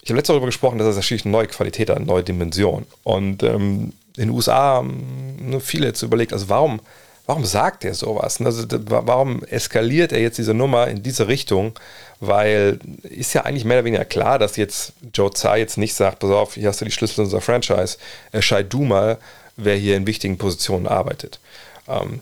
Ich 0.01 0.09
habe 0.09 0.17
letztes 0.17 0.33
darüber 0.33 0.47
gesprochen, 0.47 0.79
dass 0.79 0.87
das 0.87 0.95
natürlich 0.95 1.25
eine 1.25 1.33
neue 1.33 1.47
Qualität 1.47 1.91
hat, 1.91 1.97
eine 1.97 2.07
neue 2.07 2.23
Dimension. 2.23 2.87
Und 3.03 3.43
ähm, 3.43 3.93
in 4.15 4.23
den 4.23 4.29
USA 4.31 4.55
haben 4.55 5.37
ne, 5.39 5.59
viele 5.59 5.85
jetzt 5.85 6.01
überlegt, 6.01 6.33
also 6.33 6.49
warum, 6.49 6.79
warum 7.27 7.45
sagt 7.45 7.85
er 7.85 7.93
sowas? 7.93 8.41
Also 8.41 8.65
warum 8.87 9.43
eskaliert 9.43 10.11
er 10.11 10.21
jetzt 10.21 10.39
diese 10.39 10.55
Nummer 10.55 10.87
in 10.87 11.03
diese 11.03 11.27
Richtung? 11.27 11.77
weil 12.19 12.79
ist 13.03 13.33
ja 13.33 13.43
eigentlich 13.43 13.65
mehr 13.65 13.77
oder 13.77 13.85
weniger 13.85 14.05
klar, 14.05 14.39
dass 14.39 14.55
jetzt 14.55 14.93
Joe 15.13 15.31
Tsai 15.31 15.59
jetzt 15.59 15.77
nicht 15.77 15.93
sagt, 15.93 16.19
pass 16.19 16.31
auf, 16.31 16.55
hier 16.55 16.67
hast 16.67 16.81
du 16.81 16.85
die 16.85 16.91
Schlüssel 16.91 17.21
unserer 17.21 17.41
Franchise, 17.41 17.97
entscheid 18.31 18.71
du 18.71 18.83
mal, 18.83 19.17
wer 19.55 19.75
hier 19.75 19.95
in 19.95 20.07
wichtigen 20.07 20.37
Positionen 20.37 20.87
arbeitet. 20.87 21.39
Ähm, 21.87 22.21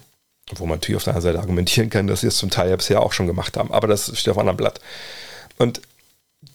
wo 0.56 0.66
man 0.66 0.78
natürlich 0.78 0.98
auf 0.98 1.04
der 1.06 1.16
anderen 1.16 1.34
Seite 1.34 1.40
argumentieren 1.40 1.90
kann, 1.90 2.08
dass 2.08 2.22
sie 2.22 2.28
es 2.28 2.38
zum 2.38 2.52
Teil 2.52 2.70
ja 2.70 2.76
bisher 2.76 3.02
auch 3.02 3.14
schon 3.14 3.26
gemacht 3.26 3.58
haben, 3.58 3.72
aber 3.72 3.88
das 3.88 4.16
steht 4.18 4.32
auf 4.32 4.38
einem 4.38 4.50
anderen 4.50 4.58
Blatt. 4.58 4.82
Und 5.58 5.82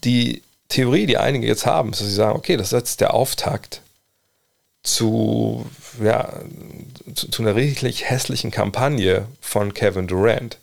die 0.04 0.42
Theorie, 0.69 1.07
die 1.07 1.19
einige 1.19 1.47
jetzt 1.47 1.66
haben, 1.66 1.90
ist, 1.90 2.00
dass 2.00 2.07
sie 2.07 2.14
sagen, 2.14 2.37
okay, 2.37 2.57
das 2.57 2.69
ist 2.69 2.78
jetzt 2.78 3.00
der 3.00 3.14
Auftakt 3.14 3.83
zu, 4.83 5.66
ja, 6.03 6.40
zu, 7.14 7.31
zu 7.31 7.43
einer 7.43 7.55
richtig 7.55 8.09
hässlichen 8.09 8.51
Kampagne 8.51 9.27
von 9.40 9.75
Kevin 9.75 10.07
Durant. 10.07 10.59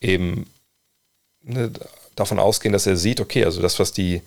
Eben 0.00 0.50
ne, 1.42 1.72
davon 2.14 2.38
ausgehen, 2.38 2.72
dass 2.72 2.86
er 2.86 2.96
sieht, 2.96 3.20
okay, 3.20 3.44
also 3.44 3.62
das, 3.62 3.78
was 3.78 3.92
die 3.92 4.22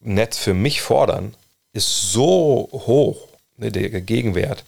Nets 0.00 0.38
für 0.38 0.54
mich 0.54 0.82
fordern, 0.82 1.34
ist 1.72 2.12
so 2.12 2.68
hoch, 2.72 3.28
ne, 3.56 3.70
der 3.70 4.00
Gegenwert, 4.00 4.64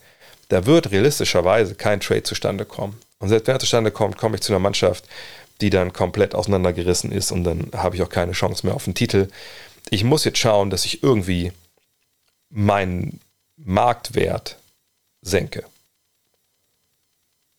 da 0.48 0.66
wird 0.66 0.90
realistischerweise 0.90 1.74
kein 1.74 2.00
Trade 2.00 2.22
zustande 2.22 2.64
kommen. 2.64 2.98
Und 3.18 3.28
selbst 3.28 3.46
wenn 3.46 3.56
er 3.56 3.60
zustande 3.60 3.90
kommt, 3.90 4.16
komme 4.16 4.36
ich 4.36 4.42
zu 4.42 4.52
einer 4.52 4.60
Mannschaft, 4.60 5.04
die 5.60 5.70
dann 5.70 5.92
komplett 5.92 6.34
auseinandergerissen 6.34 7.10
ist 7.10 7.32
und 7.32 7.44
dann 7.44 7.70
habe 7.74 7.96
ich 7.96 8.02
auch 8.02 8.08
keine 8.08 8.32
Chance 8.32 8.64
mehr 8.64 8.74
auf 8.74 8.84
den 8.84 8.94
Titel. 8.94 9.28
Ich 9.90 10.04
muss 10.04 10.24
jetzt 10.24 10.38
schauen, 10.38 10.70
dass 10.70 10.84
ich 10.84 11.02
irgendwie 11.02 11.52
meinen 12.50 13.20
Marktwert 13.56 14.56
senke. 15.22 15.64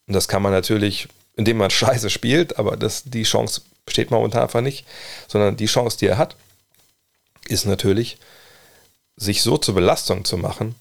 Und 0.08 0.13
das 0.13 0.28
kann 0.28 0.41
man 0.41 0.52
natürlich, 0.52 1.08
indem 1.36 1.58
man 1.58 1.69
scheiße 1.69 2.10
spielt, 2.10 2.58
aber 2.58 2.78
das, 2.78 3.04
die 3.06 3.23
Chance 3.23 3.62
besteht 3.86 4.12
momentan 4.12 4.43
einfach 4.43 4.62
nicht, 4.62 4.86
sondern 5.28 5.58
die 5.58 5.65
Chance, 5.65 5.97
die 5.97 6.08
er 6.08 6.17
hat, 6.17 6.36
ist 7.47 7.65
natürlich, 7.65 8.17
sich 9.15 9.41
so 9.41 9.58
zur 9.58 9.75
Belastung 9.75 10.23
zu 10.23 10.38
machen 10.38 10.75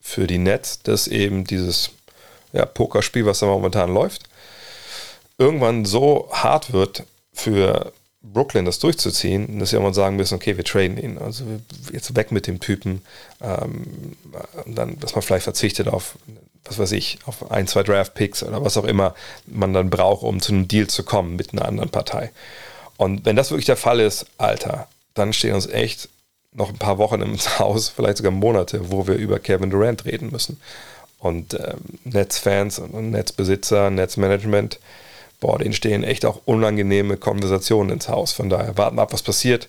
für 0.00 0.26
die 0.26 0.38
Nets, 0.38 0.82
dass 0.82 1.06
eben 1.06 1.44
dieses 1.44 1.90
ja, 2.52 2.64
Pokerspiel, 2.64 3.26
was 3.26 3.40
da 3.40 3.46
momentan 3.46 3.92
läuft, 3.92 4.22
irgendwann 5.38 5.84
so 5.84 6.28
hart 6.32 6.72
wird 6.72 7.04
für 7.32 7.92
Brooklyn 8.22 8.64
das 8.64 8.78
durchzuziehen, 8.78 9.58
dass 9.58 9.70
sie 9.70 9.76
irgendwann 9.76 9.94
sagen 9.94 10.16
müssen, 10.16 10.34
okay, 10.34 10.56
wir 10.56 10.64
traden 10.64 10.96
ihn. 10.96 11.18
Also 11.18 11.44
jetzt 11.92 12.14
weg 12.16 12.30
mit 12.32 12.46
dem 12.46 12.60
Typen. 12.60 13.02
Ähm, 13.40 14.16
dann, 14.66 14.98
dass 15.00 15.14
man 15.14 15.22
vielleicht 15.22 15.44
verzichtet 15.44 15.88
auf 15.88 16.16
was 16.64 16.78
weiß 16.78 16.92
ich, 16.92 17.18
auf 17.26 17.50
ein, 17.50 17.66
zwei 17.66 17.82
Draft-Picks 17.82 18.42
oder 18.44 18.64
was 18.64 18.76
auch 18.76 18.84
immer 18.84 19.14
man 19.46 19.72
dann 19.72 19.90
braucht, 19.90 20.22
um 20.22 20.40
zu 20.40 20.52
einem 20.52 20.68
Deal 20.68 20.86
zu 20.86 21.02
kommen 21.02 21.36
mit 21.36 21.52
einer 21.52 21.66
anderen 21.66 21.90
Partei. 21.90 22.30
Und 22.96 23.24
wenn 23.24 23.36
das 23.36 23.50
wirklich 23.50 23.66
der 23.66 23.76
Fall 23.76 24.00
ist, 24.00 24.26
Alter, 24.38 24.86
dann 25.14 25.32
stehen 25.32 25.54
uns 25.54 25.66
echt 25.66 26.08
noch 26.52 26.68
ein 26.68 26.78
paar 26.78 26.98
Wochen 26.98 27.20
im 27.20 27.38
Haus, 27.58 27.88
vielleicht 27.88 28.18
sogar 28.18 28.32
Monate, 28.32 28.90
wo 28.90 29.06
wir 29.06 29.16
über 29.16 29.38
Kevin 29.38 29.70
Durant 29.70 30.04
reden 30.04 30.30
müssen. 30.30 30.60
Und 31.18 31.54
ähm, 31.54 31.80
Netzfans 32.04 32.78
und 32.78 33.10
Netzbesitzer, 33.10 33.90
Netzmanagement, 33.90 34.78
boah, 35.42 35.58
denen 35.58 35.74
stehen 35.74 36.04
echt 36.04 36.24
auch 36.24 36.40
unangenehme 36.44 37.16
Konversationen 37.16 37.90
ins 37.90 38.08
Haus. 38.08 38.32
Von 38.32 38.48
daher 38.48 38.78
warten 38.78 38.96
wir 38.96 39.02
ab, 39.02 39.12
was 39.12 39.22
passiert. 39.22 39.68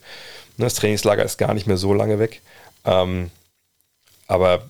Das 0.58 0.76
Trainingslager 0.76 1.24
ist 1.26 1.40
gar 1.40 1.54
nicht 1.56 1.66
mehr 1.66 1.78
so 1.78 1.94
lange 1.94 2.20
weg. 2.20 2.42
Ähm, 2.86 3.32
aber 4.28 4.70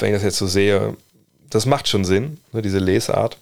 wenn 0.00 0.08
ich 0.08 0.16
das 0.16 0.24
jetzt 0.24 0.38
so 0.38 0.48
sehe, 0.48 0.96
das 1.48 1.64
macht 1.64 1.86
schon 1.88 2.04
Sinn, 2.04 2.40
ne, 2.52 2.60
diese 2.60 2.80
Lesart. 2.80 3.38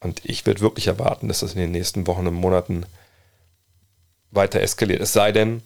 Und 0.00 0.20
ich 0.24 0.44
würde 0.44 0.60
wirklich 0.60 0.88
erwarten, 0.88 1.28
dass 1.28 1.40
das 1.40 1.54
in 1.54 1.60
den 1.60 1.72
nächsten 1.72 2.06
Wochen 2.06 2.26
und 2.26 2.34
Monaten 2.34 2.84
weiter 4.30 4.60
eskaliert. 4.60 5.00
Es 5.00 5.14
sei 5.14 5.32
denn, 5.32 5.62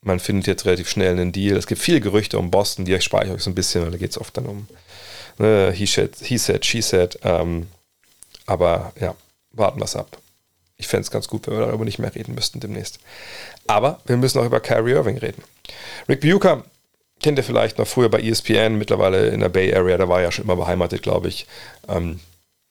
man 0.00 0.18
findet 0.18 0.46
jetzt 0.46 0.64
relativ 0.64 0.88
schnell 0.88 1.12
einen 1.12 1.32
Deal. 1.32 1.58
Es 1.58 1.66
gibt 1.66 1.80
viele 1.80 2.00
Gerüchte 2.00 2.38
um 2.38 2.50
Boston, 2.50 2.86
die 2.86 2.98
spare 3.02 3.26
ich 3.26 3.30
euch 3.32 3.42
so 3.42 3.50
ein 3.50 3.54
bisschen, 3.54 3.82
weil 3.84 3.90
da 3.90 3.98
geht 3.98 4.12
es 4.12 4.18
oft 4.18 4.34
dann 4.34 4.46
um 4.46 4.66
ne, 5.38 5.72
he, 5.72 5.84
said, 5.84 6.16
he 6.16 6.38
said, 6.38 6.64
she 6.64 6.80
said. 6.80 7.18
Ähm, 7.22 7.68
aber 8.46 8.92
ja, 8.98 9.14
warten 9.52 9.80
wir 9.80 9.84
es 9.84 9.96
ab. 9.96 10.18
Ich 10.76 10.88
fände 10.88 11.02
es 11.02 11.10
ganz 11.10 11.28
gut, 11.28 11.46
wenn 11.46 11.54
wir 11.54 11.66
darüber 11.66 11.84
nicht 11.84 11.98
mehr 11.98 12.14
reden 12.14 12.34
müssten 12.34 12.60
demnächst. 12.60 12.98
Aber 13.66 14.00
wir 14.06 14.16
müssen 14.16 14.40
auch 14.40 14.44
über 14.44 14.60
Kyrie 14.60 14.92
Irving 14.92 15.18
reden. 15.18 15.42
Rick 16.08 16.20
Bucher 16.20 16.64
kennt 17.22 17.38
ihr 17.38 17.44
vielleicht 17.44 17.78
noch 17.78 17.86
früher 17.86 18.08
bei 18.08 18.20
ESPN, 18.20 18.78
mittlerweile 18.78 19.28
in 19.28 19.40
der 19.40 19.48
Bay 19.48 19.72
Area, 19.74 19.96
da 19.96 20.08
war 20.08 20.18
er 20.18 20.24
ja 20.24 20.32
schon 20.32 20.44
immer 20.44 20.56
beheimatet, 20.56 21.02
glaube 21.02 21.28
ich. 21.28 21.46
Ähm, 21.88 22.20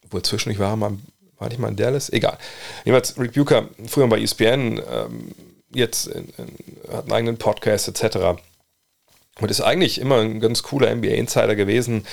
wo 0.09 0.19
zwischendurch 0.19 0.59
war, 0.59 0.75
mal, 0.75 0.97
war 1.37 1.47
nicht 1.47 1.59
mal 1.59 1.69
in 1.69 1.77
Dallas? 1.77 2.09
Egal. 2.09 2.37
Jedenfalls, 2.83 3.17
Rick 3.17 3.33
Bucher, 3.33 3.69
früher 3.87 4.07
bei 4.07 4.19
ESPN, 4.19 4.81
ähm, 4.91 5.31
jetzt 5.73 6.07
in, 6.07 6.27
in, 6.37 6.93
hat 6.93 7.05
einen 7.05 7.13
eigenen 7.13 7.37
Podcast 7.37 7.87
etc. 7.87 8.41
Und 9.39 9.49
ist 9.49 9.61
eigentlich 9.61 9.99
immer 9.99 10.19
ein 10.19 10.41
ganz 10.41 10.61
cooler 10.61 10.93
NBA-Insider 10.93 11.55
gewesen. 11.55 12.05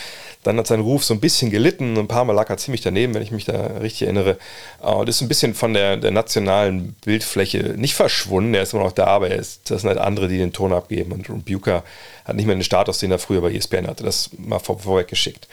Dann 0.45 0.57
hat 0.57 0.69
sein 0.69 0.81
Ruf 0.81 1.05
so 1.05 1.15
ein 1.15 1.21
bisschen 1.21 1.51
gelitten. 1.51 1.99
Ein 1.99 2.07
paar 2.07 2.25
Mal 2.25 2.33
lag 2.33 2.49
er 2.49 2.57
ziemlich 2.59 2.81
daneben, 2.81 3.13
wenn 3.13 3.23
ich 3.23 3.33
mich 3.33 3.45
da 3.45 3.79
richtig 3.83 4.03
erinnere. 4.03 4.39
Und 4.81 5.09
ist 5.09 5.21
ein 5.21 5.29
bisschen 5.29 5.55
von 5.55 5.75
der, 5.75 5.97
der 5.97 6.13
nationalen 6.13 6.95
Bildfläche 7.05 7.75
nicht 7.77 7.97
verschwunden. 7.97 8.55
Er 8.55 8.63
ist 8.63 8.73
immer 8.73 8.85
noch 8.85 8.93
da, 8.93 9.07
aber 9.07 9.31
ist, 9.31 9.69
das 9.69 9.83
sind 9.83 9.89
halt 9.89 9.99
andere, 9.99 10.29
die 10.29 10.39
den 10.39 10.53
Ton 10.53 10.73
abgeben. 10.73 11.13
Und 11.13 11.45
Bucher 11.45 11.83
hat 12.25 12.37
nicht 12.37 12.47
mehr 12.47 12.55
den 12.55 12.63
Status, 12.63 12.99
den 12.99 13.11
er 13.11 13.19
früher 13.19 13.41
bei 13.41 13.53
ESPN 13.53 13.89
hatte. 13.89 14.05
Das 14.05 14.31
mal 14.39 14.61
vor, 14.61 14.79
vorweg 14.79 15.09
geschickt. 15.09 15.49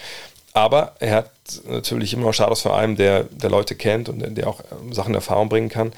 Aber 0.53 0.95
er 0.99 1.15
hat 1.15 1.31
natürlich 1.67 2.13
immer 2.13 2.27
noch 2.27 2.33
Status 2.33 2.61
von 2.61 2.71
einem, 2.71 2.95
der, 2.95 3.23
der 3.25 3.49
Leute 3.49 3.75
kennt 3.75 4.07
und 4.07 4.37
der 4.37 4.47
auch 4.47 4.61
Sachen 4.91 5.09
in 5.09 5.15
Erfahrung 5.15 5.49
bringen 5.49 5.69
kann. 5.69 5.91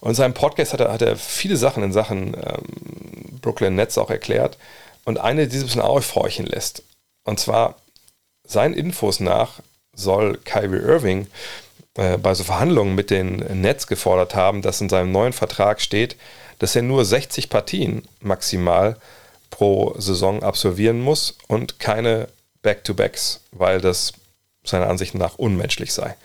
Und 0.00 0.10
in 0.10 0.14
seinem 0.14 0.34
Podcast 0.34 0.72
hat 0.72 0.80
er, 0.80 0.92
hat 0.92 1.02
er 1.02 1.16
viele 1.16 1.56
Sachen 1.56 1.82
in 1.82 1.92
Sachen 1.92 2.34
ähm, 2.34 3.40
Brooklyn 3.42 3.74
Nets 3.74 3.98
auch 3.98 4.08
erklärt. 4.08 4.56
Und 5.04 5.18
eine, 5.18 5.46
die 5.46 5.56
sich 5.56 5.64
ein 5.64 5.66
bisschen 5.66 5.82
aufhorchen 5.82 6.46
lässt. 6.46 6.82
Und 7.24 7.40
zwar, 7.40 7.76
seinen 8.46 8.74
Infos 8.74 9.20
nach 9.20 9.60
soll 9.94 10.38
Kyrie 10.44 10.80
Irving 10.80 11.26
äh, 11.94 12.18
bei 12.18 12.34
so 12.34 12.44
Verhandlungen 12.44 12.94
mit 12.94 13.10
den 13.10 13.36
Nets 13.60 13.86
gefordert 13.86 14.34
haben, 14.34 14.62
dass 14.62 14.80
in 14.80 14.88
seinem 14.88 15.12
neuen 15.12 15.32
Vertrag 15.32 15.80
steht, 15.80 16.16
dass 16.58 16.76
er 16.76 16.82
nur 16.82 17.04
60 17.04 17.50
Partien 17.50 18.02
maximal 18.20 18.96
pro 19.50 19.94
Saison 19.98 20.42
absolvieren 20.42 21.00
muss 21.00 21.36
und 21.48 21.78
keine 21.78 22.28
Back-to-Backs, 22.62 23.40
weil 23.52 23.80
das 23.80 24.12
seiner 24.64 24.88
Ansicht 24.88 25.14
nach 25.14 25.36
unmenschlich 25.36 25.92
sei. 25.92 26.16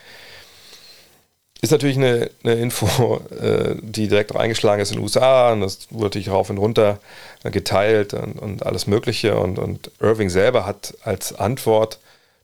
Ist 1.62 1.72
natürlich 1.72 1.98
eine, 1.98 2.30
eine 2.44 2.56
Info, 2.56 3.22
äh, 3.42 3.76
die 3.82 4.08
direkt 4.08 4.36
eingeschlagen 4.36 4.82
ist 4.82 4.92
in 4.92 4.98
den 4.98 5.04
USA 5.04 5.52
und 5.52 5.62
das 5.62 5.88
wurde 5.90 6.06
natürlich 6.06 6.30
rauf 6.30 6.50
und 6.50 6.58
runter 6.58 7.00
geteilt 7.44 8.14
und, 8.14 8.40
und 8.40 8.66
alles 8.66 8.88
Mögliche. 8.88 9.38
Und, 9.38 9.60
und 9.60 9.92
Irving 10.00 10.30
selber 10.30 10.66
hat 10.66 10.94
als 11.04 11.38
Antwort 11.38 12.00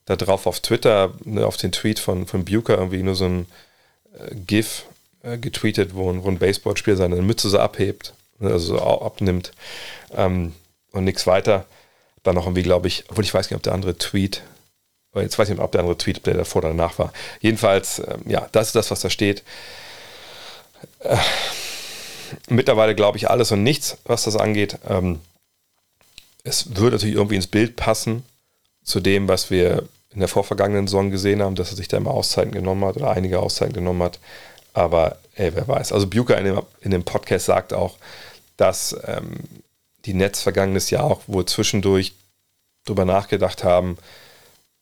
darauf 0.05 0.45
auf 0.45 0.59
Twitter, 0.59 1.13
ne, 1.23 1.45
auf 1.45 1.57
den 1.57 1.71
Tweet 1.71 1.99
von, 1.99 2.27
von 2.27 2.45
Bucher, 2.45 2.77
irgendwie 2.77 3.03
nur 3.03 3.15
so 3.15 3.25
ein 3.25 3.45
äh, 4.19 4.35
GIF 4.35 4.85
äh, 5.23 5.37
getweetet, 5.37 5.95
wo, 5.95 6.13
wo 6.23 6.29
ein 6.29 6.37
Baseballspieler 6.37 6.97
seine 6.97 7.21
Mütze 7.21 7.49
so 7.49 7.59
abhebt, 7.59 8.13
ne, 8.39 8.51
also 8.51 8.77
so 8.77 8.81
abnimmt 8.81 9.51
ähm, 10.13 10.53
und 10.91 11.05
nichts 11.05 11.25
weiter. 11.25 11.65
Dann 12.23 12.35
noch 12.35 12.45
irgendwie, 12.45 12.63
glaube 12.63 12.87
ich, 12.87 13.05
obwohl 13.09 13.23
ich 13.23 13.33
weiß 13.33 13.49
nicht, 13.49 13.55
ob 13.55 13.63
der 13.63 13.73
andere 13.73 13.97
Tweet 13.97 14.41
Jetzt 15.21 15.37
weiß 15.39 15.49
ich 15.49 15.55
nicht, 15.55 15.63
ob 15.63 15.71
der 15.71 15.81
andere 15.81 15.97
Tweet, 15.97 16.25
der 16.25 16.35
davor 16.35 16.59
oder 16.59 16.69
danach 16.69 16.97
war. 16.99 17.13
Jedenfalls, 17.39 17.99
äh, 17.99 18.17
ja, 18.25 18.47
das 18.51 18.67
ist 18.67 18.75
das, 18.75 18.91
was 18.91 19.01
da 19.01 19.09
steht. 19.09 19.43
Äh, 20.99 21.17
mittlerweile 22.49 22.95
glaube 22.95 23.17
ich 23.17 23.29
alles 23.29 23.51
und 23.51 23.63
nichts, 23.63 23.97
was 24.05 24.23
das 24.23 24.35
angeht. 24.35 24.77
Ähm, 24.87 25.19
es 26.43 26.75
würde 26.75 26.97
natürlich 26.97 27.15
irgendwie 27.15 27.35
ins 27.35 27.47
Bild 27.47 27.75
passen 27.75 28.23
zu 28.83 28.99
dem, 28.99 29.27
was 29.27 29.49
wir 29.49 29.87
in 30.13 30.19
der 30.19 30.29
vorvergangenen 30.29 30.87
Saison 30.87 31.11
gesehen 31.11 31.41
haben, 31.41 31.55
dass 31.55 31.71
er 31.71 31.77
sich 31.77 31.87
da 31.87 31.97
immer 31.97 32.11
Auszeiten 32.11 32.51
genommen 32.51 32.85
hat 32.85 32.95
oder 32.95 33.11
einige 33.11 33.39
Auszeiten 33.39 33.73
genommen 33.73 34.03
hat. 34.03 34.19
Aber 34.73 35.17
ey, 35.35 35.53
wer 35.55 35.67
weiß. 35.67 35.91
Also 35.91 36.07
Buker 36.07 36.37
in 36.37 36.45
dem, 36.45 36.61
in 36.81 36.91
dem 36.91 37.03
Podcast 37.03 37.45
sagt 37.45 37.73
auch, 37.73 37.97
dass 38.57 38.95
ähm, 39.05 39.39
die 40.05 40.13
Nets 40.13 40.41
vergangenes 40.41 40.89
Jahr 40.89 41.03
auch 41.03 41.21
wohl 41.27 41.45
zwischendurch 41.45 42.13
drüber 42.85 43.05
nachgedacht 43.05 43.63
haben, 43.63 43.97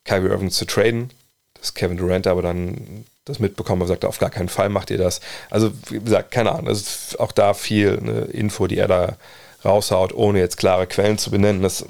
Kyrie 0.05 0.29
Irving 0.29 0.51
zu 0.51 0.65
traden. 0.65 1.11
Dass 1.59 1.73
Kevin 1.73 1.97
Durant 1.97 2.27
aber 2.27 2.41
dann 2.41 3.05
das 3.25 3.39
mitbekommen 3.39 3.81
und 3.81 3.87
sagt, 3.87 4.03
auf 4.03 4.19
gar 4.19 4.29
keinen 4.29 4.49
Fall 4.49 4.69
macht 4.69 4.91
ihr 4.91 4.97
das. 4.97 5.21
Also, 5.49 5.71
wie 5.89 5.99
gesagt, 5.99 6.31
keine 6.31 6.51
Ahnung. 6.51 6.65
Das 6.65 6.81
ist 6.81 7.19
auch 7.19 7.31
da 7.31 7.53
viel 7.53 7.97
eine 7.99 8.21
Info, 8.25 8.67
die 8.67 8.77
er 8.77 8.87
da 8.87 9.17
raushaut, 9.63 10.13
ohne 10.13 10.39
jetzt 10.39 10.57
klare 10.57 10.87
Quellen 10.87 11.17
zu 11.17 11.31
benennen. 11.31 11.61
Das 11.61 11.85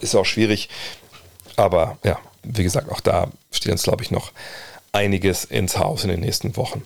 ist 0.00 0.14
auch 0.16 0.26
schwierig. 0.26 0.68
Aber 1.56 1.98
ja, 2.02 2.18
wie 2.42 2.64
gesagt, 2.64 2.90
auch 2.90 3.00
da 3.00 3.28
steht 3.52 3.72
uns, 3.72 3.84
glaube 3.84 4.02
ich, 4.02 4.10
noch 4.10 4.32
einiges 4.92 5.44
ins 5.44 5.78
Haus 5.78 6.02
in 6.04 6.10
den 6.10 6.20
nächsten 6.20 6.56
Wochen. 6.56 6.84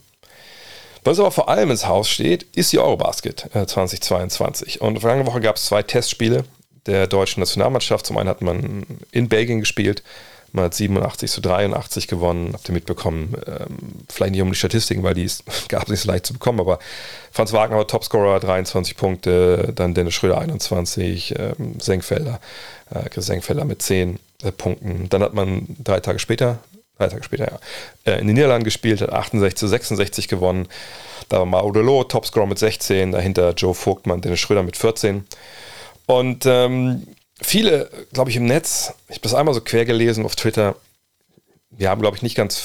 Was 1.04 1.18
aber 1.18 1.30
vor 1.30 1.48
allem 1.48 1.70
ins 1.70 1.86
Haus 1.86 2.10
steht, 2.10 2.42
ist 2.54 2.72
die 2.72 2.78
Eurobasket 2.78 3.48
2022. 3.52 4.76
Äh, 4.80 4.84
und 4.84 5.00
vergangene 5.00 5.26
Woche 5.26 5.40
gab 5.40 5.56
es 5.56 5.64
zwei 5.64 5.82
Testspiele 5.82 6.44
der 6.86 7.06
deutschen 7.06 7.40
Nationalmannschaft. 7.40 8.04
Zum 8.04 8.18
einen 8.18 8.28
hat 8.28 8.42
man 8.42 8.84
in 9.12 9.28
Belgien 9.28 9.60
gespielt 9.60 10.02
man 10.52 10.64
hat 10.64 10.74
87 10.74 11.30
zu 11.30 11.40
83 11.40 12.08
gewonnen, 12.08 12.50
habt 12.52 12.68
ihr 12.68 12.72
mitbekommen. 12.72 13.34
Ähm, 13.46 13.76
vielleicht 14.08 14.32
nicht 14.32 14.42
um 14.42 14.50
die 14.50 14.56
Statistiken, 14.56 15.02
weil 15.02 15.14
die 15.14 15.30
gab 15.68 15.84
es 15.84 15.88
nicht 15.88 16.00
so 16.00 16.10
leicht 16.10 16.26
zu 16.26 16.32
bekommen, 16.32 16.60
aber 16.60 16.78
Franz 17.32 17.52
Wagner 17.52 17.76
war 17.76 17.86
Topscorer, 17.86 18.40
23 18.40 18.96
Punkte, 18.96 19.72
dann 19.74 19.94
Dennis 19.94 20.14
Schröder 20.14 20.38
21, 20.38 21.34
ähm, 21.38 21.80
Senkfelder, 21.80 22.40
äh, 22.90 23.08
Chris 23.08 23.26
Senkfelder 23.26 23.64
mit 23.64 23.82
10 23.82 24.18
äh, 24.42 24.52
Punkten. 24.52 25.08
Dann 25.08 25.22
hat 25.22 25.34
man 25.34 25.76
drei 25.82 26.00
Tage 26.00 26.18
später, 26.18 26.58
drei 26.96 27.08
Tage 27.08 27.22
später, 27.22 27.60
ja, 28.06 28.12
äh, 28.12 28.20
in 28.20 28.26
den 28.26 28.34
Niederlanden 28.34 28.64
gespielt, 28.64 29.00
hat 29.00 29.12
68 29.12 29.56
zu 29.56 29.66
66 29.66 30.28
gewonnen. 30.28 30.68
Da 31.28 31.38
war 31.38 31.46
Maudelo, 31.46 32.04
Topscorer 32.04 32.46
mit 32.46 32.58
16, 32.58 33.12
dahinter 33.12 33.52
Joe 33.52 33.74
Vogtmann, 33.74 34.22
Dennis 34.22 34.40
Schröder 34.40 34.62
mit 34.62 34.76
14. 34.76 35.26
Und 36.06 36.46
ähm, 36.46 37.06
viele, 37.40 37.90
glaube 38.12 38.30
ich, 38.30 38.36
im 38.36 38.46
Netz, 38.46 38.92
ich 39.08 39.16
habe 39.16 39.22
das 39.22 39.34
einmal 39.34 39.54
so 39.54 39.60
quer 39.60 39.84
gelesen 39.84 40.24
auf 40.24 40.36
Twitter, 40.36 40.76
wir 41.70 41.90
haben, 41.90 42.00
glaube 42.00 42.16
ich, 42.16 42.22
nicht 42.22 42.34
ganz 42.34 42.60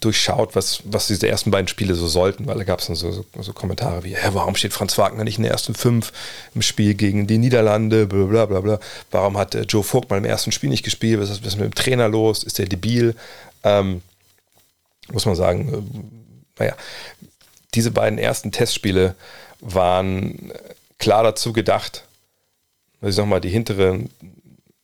durchschaut, 0.00 0.54
was, 0.54 0.80
was 0.84 1.06
diese 1.06 1.28
ersten 1.28 1.50
beiden 1.50 1.68
Spiele 1.68 1.94
so 1.94 2.08
sollten, 2.08 2.46
weil 2.46 2.58
da 2.58 2.64
gab 2.64 2.80
es 2.80 2.86
dann 2.86 2.96
so, 2.96 3.10
so, 3.10 3.24
so, 3.38 3.52
Kommentare 3.52 4.04
wie, 4.04 4.16
hä, 4.16 4.28
warum 4.32 4.54
steht 4.54 4.72
Franz 4.72 4.98
Wagner 4.98 5.24
nicht 5.24 5.38
in 5.38 5.44
den 5.44 5.52
ersten 5.52 5.74
fünf 5.74 6.12
im 6.54 6.62
Spiel 6.62 6.94
gegen 6.94 7.26
die 7.26 7.38
Niederlande, 7.38 8.06
bla 8.06 8.46
bla 8.46 8.60
bla. 8.60 8.80
Warum 9.10 9.38
hat 9.38 9.54
äh, 9.54 9.62
Joe 9.62 9.82
Vogt 9.82 10.10
mal 10.10 10.18
im 10.18 10.24
ersten 10.24 10.52
Spiel 10.52 10.70
nicht 10.70 10.84
gespielt? 10.84 11.20
Was 11.20 11.30
ist, 11.30 11.42
was 11.42 11.54
ist 11.54 11.60
mit 11.60 11.66
dem 11.66 11.74
Trainer 11.74 12.08
los? 12.08 12.42
Ist 12.44 12.58
der 12.58 12.66
debil? 12.66 13.14
Ähm, 13.64 14.02
muss 15.10 15.26
man 15.26 15.36
sagen, 15.36 15.72
äh, 16.58 16.60
naja, 16.60 16.76
diese 17.74 17.90
beiden 17.90 18.18
ersten 18.18 18.52
Testspiele 18.52 19.14
waren 19.60 20.52
klar 20.98 21.22
dazu 21.22 21.52
gedacht, 21.52 22.04
sich 23.02 23.16
nochmal 23.16 23.40
die 23.40 23.48
hinteren, 23.48 24.10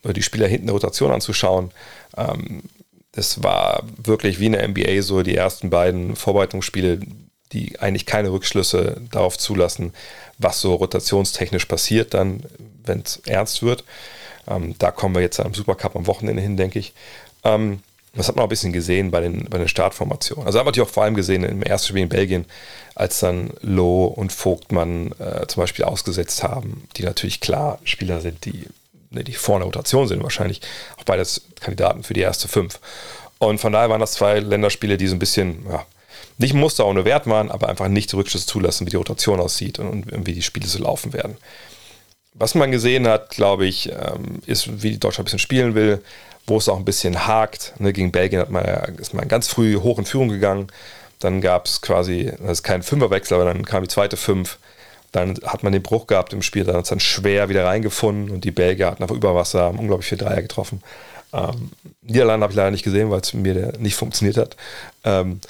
die 0.04 0.22
Spieler 0.22 0.46
hinten 0.46 0.66
der 0.66 0.74
Rotation 0.74 1.12
anzuschauen. 1.12 1.70
Ähm, 2.16 2.62
das 3.12 3.42
war 3.42 3.84
wirklich 4.02 4.40
wie 4.40 4.46
in 4.46 4.52
der 4.52 4.66
NBA 4.68 5.02
so 5.02 5.22
die 5.22 5.36
ersten 5.36 5.70
beiden 5.70 6.16
Vorbereitungsspiele, 6.16 7.00
die 7.52 7.78
eigentlich 7.78 8.06
keine 8.06 8.32
Rückschlüsse 8.32 9.00
darauf 9.10 9.38
zulassen, 9.38 9.92
was 10.38 10.60
so 10.60 10.74
rotationstechnisch 10.74 11.66
passiert, 11.66 12.12
dann, 12.14 12.42
wenn 12.84 13.00
es 13.00 13.22
ernst 13.26 13.62
wird. 13.62 13.84
Ähm, 14.48 14.74
da 14.78 14.90
kommen 14.90 15.14
wir 15.14 15.22
jetzt 15.22 15.40
am 15.40 15.54
Supercup 15.54 15.94
am 15.96 16.06
Wochenende 16.06 16.42
hin, 16.42 16.56
denke 16.56 16.80
ich. 16.80 16.92
Das 18.16 18.28
hat 18.28 18.36
man 18.36 18.42
auch 18.42 18.46
ein 18.46 18.50
bisschen 18.50 18.72
gesehen 18.72 19.10
bei 19.10 19.20
den, 19.20 19.44
bei 19.50 19.58
den 19.58 19.68
Startformationen. 19.68 20.46
Also 20.46 20.58
haben 20.58 20.72
wir 20.72 20.82
auch 20.82 20.88
vor 20.88 21.02
allem 21.02 21.14
gesehen 21.14 21.42
im 21.42 21.62
ersten 21.62 21.88
Spiel 21.88 22.02
in 22.02 22.08
Belgien, 22.08 22.46
als 22.94 23.18
dann 23.18 23.50
Loh 23.60 24.06
und 24.06 24.32
Vogtmann 24.32 25.12
äh, 25.18 25.46
zum 25.48 25.62
Beispiel 25.62 25.84
ausgesetzt 25.84 26.42
haben, 26.42 26.86
die 26.96 27.02
natürlich 27.02 27.40
klar 27.40 27.78
Spieler 27.84 28.20
sind, 28.20 28.44
die, 28.44 28.66
ne, 29.10 29.24
die 29.24 29.32
vor 29.32 29.56
einer 29.56 29.64
Rotation 29.64 30.06
sind, 30.06 30.22
wahrscheinlich 30.22 30.60
auch 30.96 31.04
beides 31.04 31.42
Kandidaten 31.60 32.04
für 32.04 32.14
die 32.14 32.20
erste 32.20 32.46
fünf. 32.46 32.78
Und 33.38 33.58
von 33.58 33.72
daher 33.72 33.90
waren 33.90 34.00
das 34.00 34.12
zwei 34.12 34.38
Länderspiele, 34.38 34.96
die 34.96 35.08
so 35.08 35.16
ein 35.16 35.18
bisschen, 35.18 35.66
ja, 35.68 35.84
nicht 36.38 36.54
Muster 36.54 36.86
ohne 36.86 37.04
Wert 37.04 37.26
waren, 37.26 37.50
aber 37.50 37.68
einfach 37.68 37.88
nicht 37.88 38.14
Rückschlüsse 38.14 38.46
zulassen, 38.46 38.86
wie 38.86 38.90
die 38.90 38.96
Rotation 38.96 39.40
aussieht 39.40 39.78
und, 39.78 40.12
und 40.12 40.26
wie 40.26 40.32
die 40.32 40.42
Spiele 40.42 40.66
so 40.66 40.78
laufen 40.78 41.12
werden. 41.12 41.36
Was 42.32 42.54
man 42.56 42.72
gesehen 42.72 43.06
hat, 43.06 43.30
glaube 43.30 43.66
ich, 43.66 43.90
ähm, 43.90 44.42
ist, 44.46 44.82
wie 44.82 44.98
Deutschland 44.98 45.20
ein 45.20 45.26
bisschen 45.26 45.38
spielen 45.38 45.74
will, 45.76 46.02
wo 46.46 46.58
es 46.58 46.68
auch 46.68 46.76
ein 46.76 46.84
bisschen 46.84 47.26
hakt. 47.26 47.74
Ne, 47.78 47.92
gegen 47.92 48.12
Belgien 48.12 48.40
hat 48.40 48.50
man, 48.50 48.64
ist 48.98 49.14
man 49.14 49.28
ganz 49.28 49.48
früh 49.48 49.76
hoch 49.80 49.98
in 49.98 50.04
Führung 50.04 50.28
gegangen. 50.28 50.68
Dann 51.18 51.40
gab 51.40 51.66
es 51.66 51.80
quasi, 51.80 52.32
das 52.40 52.58
ist 52.58 52.62
kein 52.62 52.82
Fünferwechsel, 52.82 53.36
aber 53.36 53.46
dann 53.46 53.64
kam 53.64 53.82
die 53.82 53.88
zweite 53.88 54.16
Fünf. 54.16 54.58
Dann 55.12 55.38
hat 55.46 55.62
man 55.62 55.72
den 55.72 55.82
Bruch 55.82 56.06
gehabt 56.06 56.32
im 56.32 56.42
Spiel, 56.42 56.64
dann 56.64 56.76
hat 56.76 56.84
es 56.84 56.88
dann 56.88 57.00
schwer 57.00 57.48
wieder 57.48 57.64
reingefunden 57.64 58.30
und 58.30 58.44
die 58.44 58.50
Belgier 58.50 58.88
hatten 58.90 59.04
auf 59.04 59.12
Überwasser, 59.12 59.62
haben 59.62 59.78
unglaublich 59.78 60.08
viel 60.08 60.18
Dreier 60.18 60.42
getroffen. 60.42 60.82
Ähm, 61.32 61.70
Niederlande 62.02 62.42
habe 62.42 62.52
ich 62.52 62.56
leider 62.56 62.72
nicht 62.72 62.82
gesehen, 62.82 63.10
weil 63.10 63.20
es 63.20 63.32
mir 63.32 63.72
nicht 63.78 63.94
funktioniert 63.94 64.36
hat. 64.36 64.56
Ähm, 65.04 65.40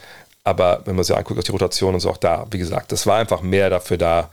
aber 0.44 0.82
wenn 0.84 0.96
man 0.96 1.04
sich 1.04 1.16
anguckt 1.16 1.38
auf 1.38 1.44
die 1.44 1.52
Rotation 1.52 1.94
und 1.94 2.00
so 2.00 2.10
auch 2.10 2.18
da, 2.18 2.46
wie 2.50 2.58
gesagt, 2.58 2.92
das 2.92 3.06
war 3.06 3.18
einfach 3.18 3.40
mehr 3.40 3.70
dafür 3.70 3.96
da, 3.96 4.30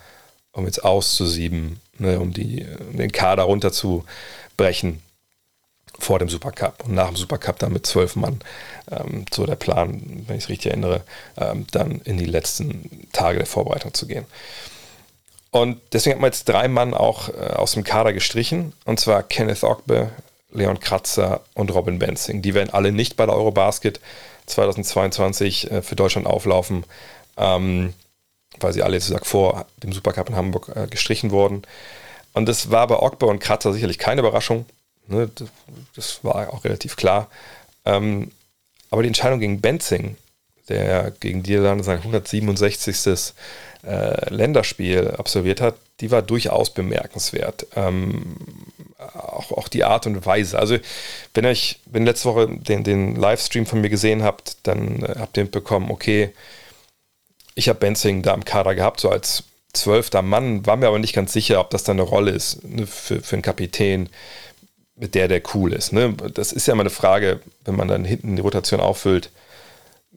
um 0.51 0.65
jetzt 0.65 0.83
auszusieben, 0.83 1.79
ne, 1.97 2.19
um, 2.19 2.33
die, 2.33 2.65
um 2.91 2.97
den 2.97 3.11
Kader 3.13 3.43
runterzubrechen 3.43 5.01
vor 5.99 6.19
dem 6.19 6.29
Supercup 6.29 6.83
und 6.85 6.95
nach 6.95 7.07
dem 7.07 7.15
Supercup 7.15 7.59
dann 7.59 7.73
mit 7.73 7.85
zwölf 7.85 8.15
Mann. 8.15 8.39
Ähm, 8.89 9.25
so 9.33 9.45
der 9.45 9.55
Plan, 9.55 10.23
wenn 10.27 10.37
ich 10.37 10.45
es 10.45 10.49
richtig 10.49 10.71
erinnere, 10.71 11.01
ähm, 11.37 11.67
dann 11.71 12.01
in 12.01 12.17
die 12.17 12.25
letzten 12.25 13.07
Tage 13.11 13.37
der 13.37 13.47
Vorbereitung 13.47 13.93
zu 13.93 14.07
gehen. 14.07 14.25
Und 15.51 15.81
deswegen 15.91 16.15
hat 16.15 16.21
man 16.21 16.29
jetzt 16.29 16.47
drei 16.47 16.67
Mann 16.67 16.93
auch 16.93 17.29
äh, 17.29 17.53
aus 17.53 17.73
dem 17.73 17.83
Kader 17.83 18.13
gestrichen, 18.13 18.73
und 18.85 18.99
zwar 18.99 19.21
Kenneth 19.21 19.63
Ogbe, 19.63 20.09
Leon 20.51 20.79
Kratzer 20.79 21.41
und 21.53 21.73
Robin 21.73 21.99
Benzing. 21.99 22.41
Die 22.41 22.53
werden 22.53 22.69
alle 22.71 22.91
nicht 22.91 23.15
bei 23.17 23.25
der 23.25 23.35
Eurobasket 23.35 23.99
2022 24.45 25.71
äh, 25.71 25.81
für 25.81 25.95
Deutschland 25.95 26.25
auflaufen, 26.25 26.85
ähm, 27.37 27.93
weil 28.59 28.73
sie 28.73 28.81
alle 28.81 28.95
jetzt 28.95 29.07
gesagt, 29.07 29.27
vor 29.27 29.65
dem 29.77 29.91
Supercup 29.91 30.29
in 30.29 30.35
Hamburg 30.35 30.71
äh, 30.75 30.87
gestrichen 30.87 31.31
wurden. 31.31 31.63
Und 32.33 32.47
das 32.47 32.71
war 32.71 32.87
bei 32.87 32.97
Ogbe 32.97 33.25
und 33.25 33.39
Kratzer 33.39 33.73
sicherlich 33.73 33.97
keine 33.97 34.21
Überraschung. 34.21 34.65
Ne, 35.11 35.29
das 35.95 36.23
war 36.23 36.53
auch 36.53 36.63
relativ 36.63 36.95
klar. 36.95 37.29
Ähm, 37.85 38.31
aber 38.89 39.03
die 39.03 39.07
Entscheidung 39.07 39.39
gegen 39.39 39.61
Benzing, 39.61 40.15
der 40.69 41.11
gegen 41.19 41.41
Niederlande 41.41 41.83
sein 41.83 41.97
167. 41.97 43.33
Äh, 43.83 44.31
Länderspiel 44.31 45.09
absolviert 45.17 45.59
hat, 45.59 45.75
die 46.01 46.11
war 46.11 46.21
durchaus 46.21 46.69
bemerkenswert. 46.69 47.65
Ähm, 47.75 48.37
auch, 48.99 49.51
auch 49.51 49.67
die 49.67 49.83
Art 49.83 50.05
und 50.05 50.23
Weise. 50.25 50.59
Also, 50.59 50.77
wenn 51.33 51.45
euch, 51.47 51.79
wenn 51.85 52.05
letzte 52.05 52.29
Woche 52.29 52.47
den, 52.47 52.83
den 52.83 53.15
Livestream 53.15 53.65
von 53.65 53.81
mir 53.81 53.89
gesehen 53.89 54.21
habt, 54.21 54.57
dann 54.63 55.03
äh, 55.03 55.15
habt 55.17 55.35
ihr 55.35 55.43
mitbekommen, 55.43 55.89
okay, 55.89 56.29
ich 57.55 57.69
habe 57.69 57.79
Benzing 57.79 58.21
da 58.21 58.33
im 58.35 58.45
Kader 58.45 58.75
gehabt, 58.75 58.99
so 58.99 59.09
als 59.09 59.43
zwölfter 59.73 60.21
Mann, 60.21 60.65
war 60.65 60.75
mir 60.75 60.87
aber 60.87 60.99
nicht 60.99 61.13
ganz 61.15 61.33
sicher, 61.33 61.59
ob 61.59 61.69
das 61.69 61.83
dann 61.83 61.99
eine 61.99 62.07
Rolle 62.07 62.31
ist 62.31 62.63
ne, 62.63 62.85
für, 62.85 63.21
für 63.21 63.35
einen 63.35 63.41
Kapitän, 63.41 64.09
mit 65.01 65.15
der 65.15 65.27
der 65.27 65.41
cool 65.55 65.73
ist. 65.73 65.91
Ne? 65.91 66.13
Das 66.13 66.53
ist 66.53 66.67
ja 66.67 66.73
immer 66.73 66.81
eine 66.81 66.91
Frage, 66.91 67.41
wenn 67.65 67.75
man 67.75 67.87
dann 67.87 68.05
hinten 68.05 68.35
die 68.35 68.41
Rotation 68.41 68.79
auffüllt 68.79 69.31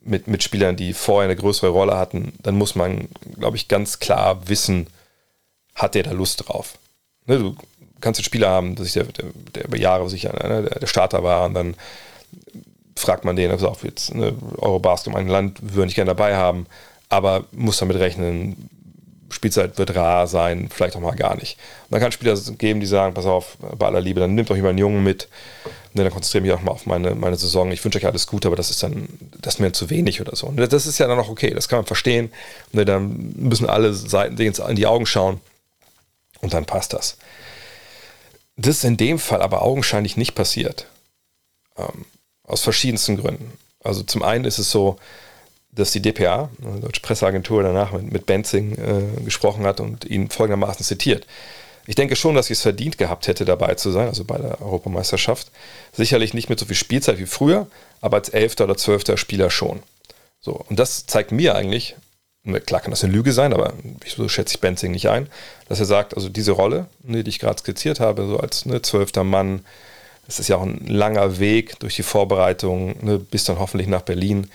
mit, 0.02 0.28
mit 0.28 0.42
Spielern, 0.42 0.76
die 0.76 0.92
vorher 0.92 1.30
eine 1.30 1.40
größere 1.40 1.70
Rolle 1.70 1.96
hatten, 1.96 2.34
dann 2.42 2.56
muss 2.56 2.74
man, 2.74 3.08
glaube 3.38 3.56
ich, 3.56 3.68
ganz 3.68 3.98
klar 3.98 4.46
wissen, 4.46 4.88
hat 5.74 5.94
der 5.94 6.02
da 6.02 6.12
Lust 6.12 6.46
drauf. 6.46 6.74
Ne? 7.24 7.38
Du 7.38 7.56
kannst 8.02 8.20
einen 8.20 8.26
Spieler 8.26 8.50
haben, 8.50 8.74
der, 8.76 8.84
der, 8.84 9.24
der 9.54 9.64
über 9.64 9.78
Jahre 9.78 10.10
sicher 10.10 10.34
ne, 10.34 10.68
der 10.68 10.86
Starter 10.86 11.24
war 11.24 11.46
und 11.46 11.54
dann 11.54 11.74
fragt 12.94 13.24
man 13.24 13.36
den, 13.36 13.50
also 13.50 13.70
auch 13.70 13.82
jetzt 13.82 14.14
ne, 14.14 14.34
Eurobasket, 14.58 15.14
mein 15.14 15.28
Land 15.28 15.60
würde 15.62 15.88
ich 15.88 15.94
gerne 15.94 16.10
dabei 16.10 16.36
haben, 16.36 16.66
aber 17.08 17.44
muss 17.52 17.78
damit 17.78 17.96
rechnen, 17.96 18.68
Spielzeit 19.30 19.78
wird 19.78 19.94
rar 19.94 20.26
sein, 20.26 20.68
vielleicht 20.72 20.96
auch 20.96 21.00
mal 21.00 21.14
gar 21.14 21.36
nicht. 21.36 21.58
Und 21.84 21.92
dann 21.92 22.00
kann 22.00 22.08
es 22.08 22.14
Spieler 22.14 22.36
geben, 22.58 22.80
die 22.80 22.86
sagen, 22.86 23.14
pass 23.14 23.26
auf, 23.26 23.56
bei 23.58 23.86
aller 23.86 24.00
Liebe, 24.00 24.20
dann 24.20 24.34
nimmt 24.34 24.50
doch 24.50 24.56
jemand 24.56 24.70
einen 24.70 24.78
Jungen 24.78 25.02
mit, 25.02 25.28
ne, 25.92 26.04
dann 26.04 26.12
konzentriere 26.12 26.42
mich 26.42 26.52
auch 26.52 26.62
mal 26.62 26.72
auf 26.72 26.86
meine, 26.86 27.14
meine 27.14 27.36
Saison. 27.36 27.70
Ich 27.72 27.84
wünsche 27.84 27.98
euch 27.98 28.06
alles 28.06 28.26
Gute, 28.26 28.48
aber 28.48 28.56
das 28.56 28.70
ist 28.70 28.82
dann, 28.82 29.08
das 29.40 29.54
ist 29.54 29.60
mir 29.60 29.72
zu 29.72 29.90
wenig 29.90 30.20
oder 30.20 30.36
so. 30.36 30.46
Und 30.46 30.56
das 30.56 30.86
ist 30.86 30.98
ja 30.98 31.06
dann 31.06 31.18
auch 31.18 31.28
okay, 31.28 31.50
das 31.50 31.68
kann 31.68 31.78
man 31.78 31.86
verstehen. 31.86 32.32
Ne, 32.72 32.84
dann 32.84 33.34
müssen 33.36 33.68
alle 33.68 33.94
Seiten 33.94 34.36
in 34.38 34.76
die 34.76 34.86
Augen 34.86 35.06
schauen 35.06 35.40
und 36.40 36.54
dann 36.54 36.66
passt 36.66 36.92
das. 36.92 37.16
Das 38.56 38.76
ist 38.76 38.84
in 38.84 38.96
dem 38.96 39.18
Fall 39.18 39.42
aber 39.42 39.62
augenscheinlich 39.62 40.16
nicht 40.16 40.34
passiert. 40.34 40.86
Ähm, 41.76 42.04
aus 42.44 42.60
verschiedensten 42.62 43.16
Gründen. 43.16 43.52
Also 43.82 44.02
zum 44.02 44.22
einen 44.22 44.44
ist 44.44 44.58
es 44.58 44.70
so, 44.70 44.98
dass 45.74 45.90
die 45.92 46.02
DPA, 46.02 46.50
die 46.58 46.80
Deutsche 46.80 47.00
Presseagentur, 47.00 47.62
danach 47.62 47.92
mit, 47.92 48.12
mit 48.12 48.26
Benzing 48.26 48.72
äh, 48.72 49.22
gesprochen 49.22 49.64
hat 49.64 49.80
und 49.80 50.04
ihn 50.04 50.30
folgendermaßen 50.30 50.84
zitiert. 50.84 51.26
Ich 51.86 51.96
denke 51.96 52.16
schon, 52.16 52.34
dass 52.34 52.46
ich 52.46 52.58
es 52.58 52.62
verdient 52.62 52.96
gehabt 52.96 53.26
hätte, 53.26 53.44
dabei 53.44 53.74
zu 53.74 53.90
sein, 53.90 54.08
also 54.08 54.24
bei 54.24 54.38
der 54.38 54.60
Europameisterschaft. 54.62 55.50
Sicherlich 55.92 56.32
nicht 56.32 56.48
mit 56.48 56.58
so 56.58 56.66
viel 56.66 56.76
Spielzeit 56.76 57.18
wie 57.18 57.26
früher, 57.26 57.66
aber 58.00 58.16
als 58.16 58.30
Elfter 58.30 58.64
oder 58.64 58.76
Zwölfter 58.76 59.16
Spieler 59.16 59.50
schon. 59.50 59.82
So, 60.40 60.52
und 60.68 60.78
das 60.78 61.06
zeigt 61.06 61.32
mir 61.32 61.54
eigentlich, 61.54 61.96
klar 62.66 62.80
kann 62.80 62.90
das 62.90 63.04
eine 63.04 63.12
Lüge 63.12 63.32
sein, 63.32 63.52
aber 63.52 63.74
so 64.06 64.28
schätze 64.28 64.54
ich 64.54 64.60
Benzing 64.60 64.92
nicht 64.92 65.08
ein, 65.08 65.28
dass 65.68 65.80
er 65.80 65.86
sagt, 65.86 66.14
also 66.14 66.28
diese 66.28 66.52
Rolle, 66.52 66.86
ne, 67.02 67.24
die 67.24 67.30
ich 67.30 67.38
gerade 67.38 67.58
skizziert 67.58 68.00
habe, 68.00 68.26
so 68.26 68.38
als 68.38 68.66
ne, 68.66 68.80
zwölfter 68.82 69.24
Mann, 69.24 69.64
das 70.26 70.38
ist 70.38 70.48
ja 70.48 70.56
auch 70.56 70.62
ein 70.62 70.86
langer 70.86 71.38
Weg 71.38 71.78
durch 71.80 71.96
die 71.96 72.02
Vorbereitung, 72.02 72.96
ne, 73.04 73.18
bis 73.18 73.44
dann 73.44 73.58
hoffentlich 73.58 73.88
nach 73.88 74.02
Berlin 74.02 74.50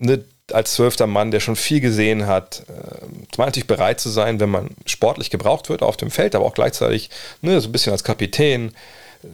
ne, 0.00 0.24
als 0.52 0.74
zwölfter 0.74 1.06
Mann, 1.06 1.30
der 1.30 1.40
schon 1.40 1.56
viel 1.56 1.80
gesehen 1.80 2.26
hat, 2.26 2.64
äh, 2.68 3.06
natürlich 3.36 3.66
bereit 3.66 4.00
zu 4.00 4.08
sein, 4.08 4.40
wenn 4.40 4.50
man 4.50 4.70
sportlich 4.86 5.30
gebraucht 5.30 5.68
wird 5.68 5.82
auf 5.82 5.96
dem 5.96 6.10
Feld, 6.10 6.34
aber 6.34 6.44
auch 6.44 6.54
gleichzeitig 6.54 7.10
ne, 7.40 7.60
so 7.60 7.68
ein 7.68 7.72
bisschen 7.72 7.92
als 7.92 8.04
Kapitän, 8.04 8.72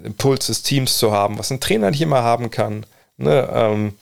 Impuls 0.05 0.46
des 0.46 0.62
Teams 0.62 0.98
zu 0.98 1.12
haben, 1.12 1.38
was 1.38 1.50
ein 1.50 1.61
Trainer 1.61 1.90
nicht 1.90 2.02
immer 2.02 2.22
haben 2.22 2.50
kann. 2.50 2.85
Ne, 3.16 3.48
ähm, 3.50 3.94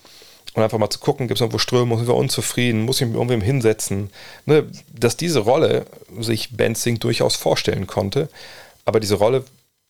und 0.54 0.62
einfach 0.62 0.78
mal 0.78 0.90
zu 0.90 1.00
gucken, 1.00 1.26
gibt 1.26 1.38
es 1.38 1.40
irgendwo 1.40 1.58
Strömung, 1.58 1.98
sind 1.98 2.06
wir 2.06 2.14
unzufrieden, 2.14 2.82
muss 2.82 3.00
ich 3.00 3.06
mich 3.08 3.16
irgendwem 3.16 3.40
hinsetzen. 3.40 4.10
Ne, 4.46 4.66
dass 4.92 5.16
diese 5.16 5.40
Rolle 5.40 5.86
sich 6.18 6.56
Benzing 6.56 6.98
durchaus 7.00 7.36
vorstellen 7.36 7.86
konnte, 7.86 8.28
aber 8.84 9.00
diese 9.00 9.16
Rolle 9.16 9.44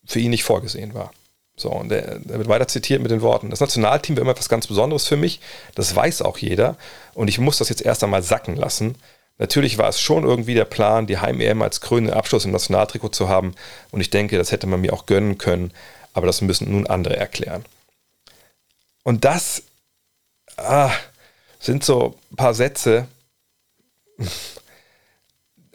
für 0.06 0.20
ihn 0.20 0.30
nicht 0.30 0.44
vorgesehen 0.44 0.94
war. 0.94 1.12
So, 1.56 1.70
und 1.70 1.92
er, 1.92 2.20
er 2.28 2.38
wird 2.38 2.48
weiter 2.48 2.68
zitiert 2.68 3.00
mit 3.02 3.10
den 3.10 3.22
Worten: 3.22 3.50
Das 3.50 3.60
Nationalteam 3.60 4.16
wäre 4.16 4.24
immer 4.24 4.32
etwas 4.32 4.48
ganz 4.48 4.66
Besonderes 4.66 5.06
für 5.06 5.16
mich. 5.16 5.40
Das 5.74 5.94
weiß 5.94 6.22
auch 6.22 6.38
jeder. 6.38 6.76
Und 7.14 7.28
ich 7.28 7.38
muss 7.38 7.58
das 7.58 7.68
jetzt 7.68 7.82
erst 7.82 8.02
einmal 8.02 8.22
sacken 8.22 8.56
lassen. 8.56 8.96
Natürlich 9.38 9.78
war 9.78 9.88
es 9.88 10.00
schon 10.00 10.24
irgendwie 10.24 10.54
der 10.54 10.64
Plan, 10.64 11.06
die 11.06 11.18
Heim-EM 11.18 11.62
als 11.62 11.80
krönenden 11.80 12.16
Abschluss 12.16 12.44
im 12.44 12.52
Nationaltrikot 12.52 13.10
zu 13.10 13.28
haben. 13.28 13.54
Und 13.90 14.00
ich 14.00 14.10
denke, 14.10 14.38
das 14.38 14.52
hätte 14.52 14.66
man 14.66 14.80
mir 14.80 14.92
auch 14.92 15.06
gönnen 15.06 15.38
können. 15.38 15.72
Aber 16.12 16.26
das 16.26 16.40
müssen 16.40 16.70
nun 16.70 16.86
andere 16.86 17.16
erklären. 17.16 17.64
Und 19.02 19.24
das 19.24 19.64
ah, 20.56 20.92
sind 21.58 21.84
so 21.84 22.16
ein 22.30 22.36
paar 22.36 22.54
Sätze, 22.54 23.08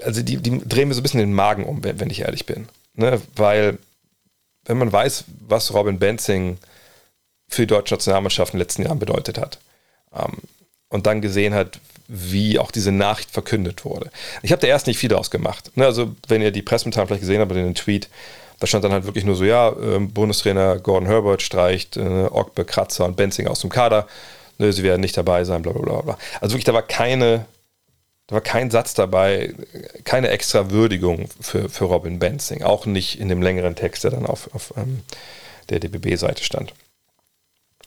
also 0.01 0.21
die, 0.21 0.37
die 0.37 0.59
drehen 0.59 0.87
mir 0.87 0.93
so 0.93 1.01
ein 1.01 1.03
bisschen 1.03 1.19
den 1.19 1.33
Magen 1.33 1.65
um, 1.65 1.83
wenn, 1.83 1.99
wenn 1.99 2.09
ich 2.09 2.21
ehrlich 2.21 2.45
bin. 2.45 2.69
Ne? 2.93 3.21
Weil 3.35 3.77
wenn 4.69 4.77
man 4.77 4.93
weiß, 4.93 5.25
was 5.47 5.73
Robin 5.73 5.97
Benzing 5.99 6.57
für 7.47 7.63
die 7.63 7.67
deutsche 7.67 7.95
Nationalmannschaft 7.95 8.53
in 8.53 8.57
den 8.57 8.63
letzten 8.63 8.83
Jahren 8.83 8.99
bedeutet 8.99 9.39
hat 9.39 9.57
ähm, 10.15 10.37
und 10.89 11.07
dann 11.07 11.21
gesehen 11.21 11.53
hat, 11.53 11.79
wie 12.07 12.59
auch 12.59 12.71
diese 12.71 12.91
Nachricht 12.91 13.31
verkündet 13.31 13.83
wurde. 13.83 14.11
Ich 14.43 14.51
habe 14.51 14.61
da 14.61 14.67
erst 14.67 14.87
nicht 14.87 14.97
viel 14.97 15.09
draus 15.09 15.31
gemacht. 15.31 15.71
Ne, 15.75 15.85
also, 15.85 16.15
wenn 16.27 16.41
ihr 16.41 16.51
die 16.51 16.61
Pressemitteilung 16.61 17.07
vielleicht 17.07 17.21
gesehen 17.21 17.41
habt, 17.41 17.51
in 17.51 17.57
den 17.57 17.75
Tweet, 17.75 18.09
da 18.59 18.67
stand 18.67 18.83
dann 18.83 18.91
halt 18.91 19.05
wirklich 19.05 19.25
nur 19.25 19.35
so, 19.35 19.43
ja, 19.43 19.69
äh, 19.69 19.99
Bundestrainer 19.99 20.77
Gordon 20.77 21.07
Herbert 21.07 21.41
streicht 21.41 21.97
äh, 21.97 22.27
Ogbe, 22.31 22.65
Kratzer 22.65 23.05
und 23.05 23.15
Benzing 23.15 23.47
aus 23.47 23.61
dem 23.61 23.69
Kader. 23.69 24.07
Ne, 24.59 24.71
sie 24.71 24.83
werden 24.83 25.01
nicht 25.01 25.17
dabei 25.17 25.45
sein, 25.45 25.63
bla 25.63 25.71
bla 25.71 25.81
bla. 25.81 26.01
bla. 26.01 26.17
Also 26.41 26.53
wirklich, 26.53 26.65
da 26.65 26.73
war 26.73 26.83
keine, 26.83 27.45
da 28.29 28.35
war 28.35 28.41
kein 28.41 28.69
Satz 28.69 28.93
dabei, 28.93 29.55
keine 30.03 30.29
extra 30.29 30.69
Würdigung 30.69 31.29
für, 31.41 31.67
für 31.67 31.85
Robin 31.85 32.19
Benzing, 32.19 32.61
auch 32.61 32.85
nicht 32.85 33.19
in 33.19 33.27
dem 33.27 33.41
längeren 33.41 33.75
Text, 33.75 34.03
der 34.03 34.11
dann 34.11 34.27
auf, 34.27 34.53
auf 34.53 34.71
ähm, 34.77 35.01
der 35.69 35.79
DBB-Seite 35.79 36.43
stand. 36.43 36.75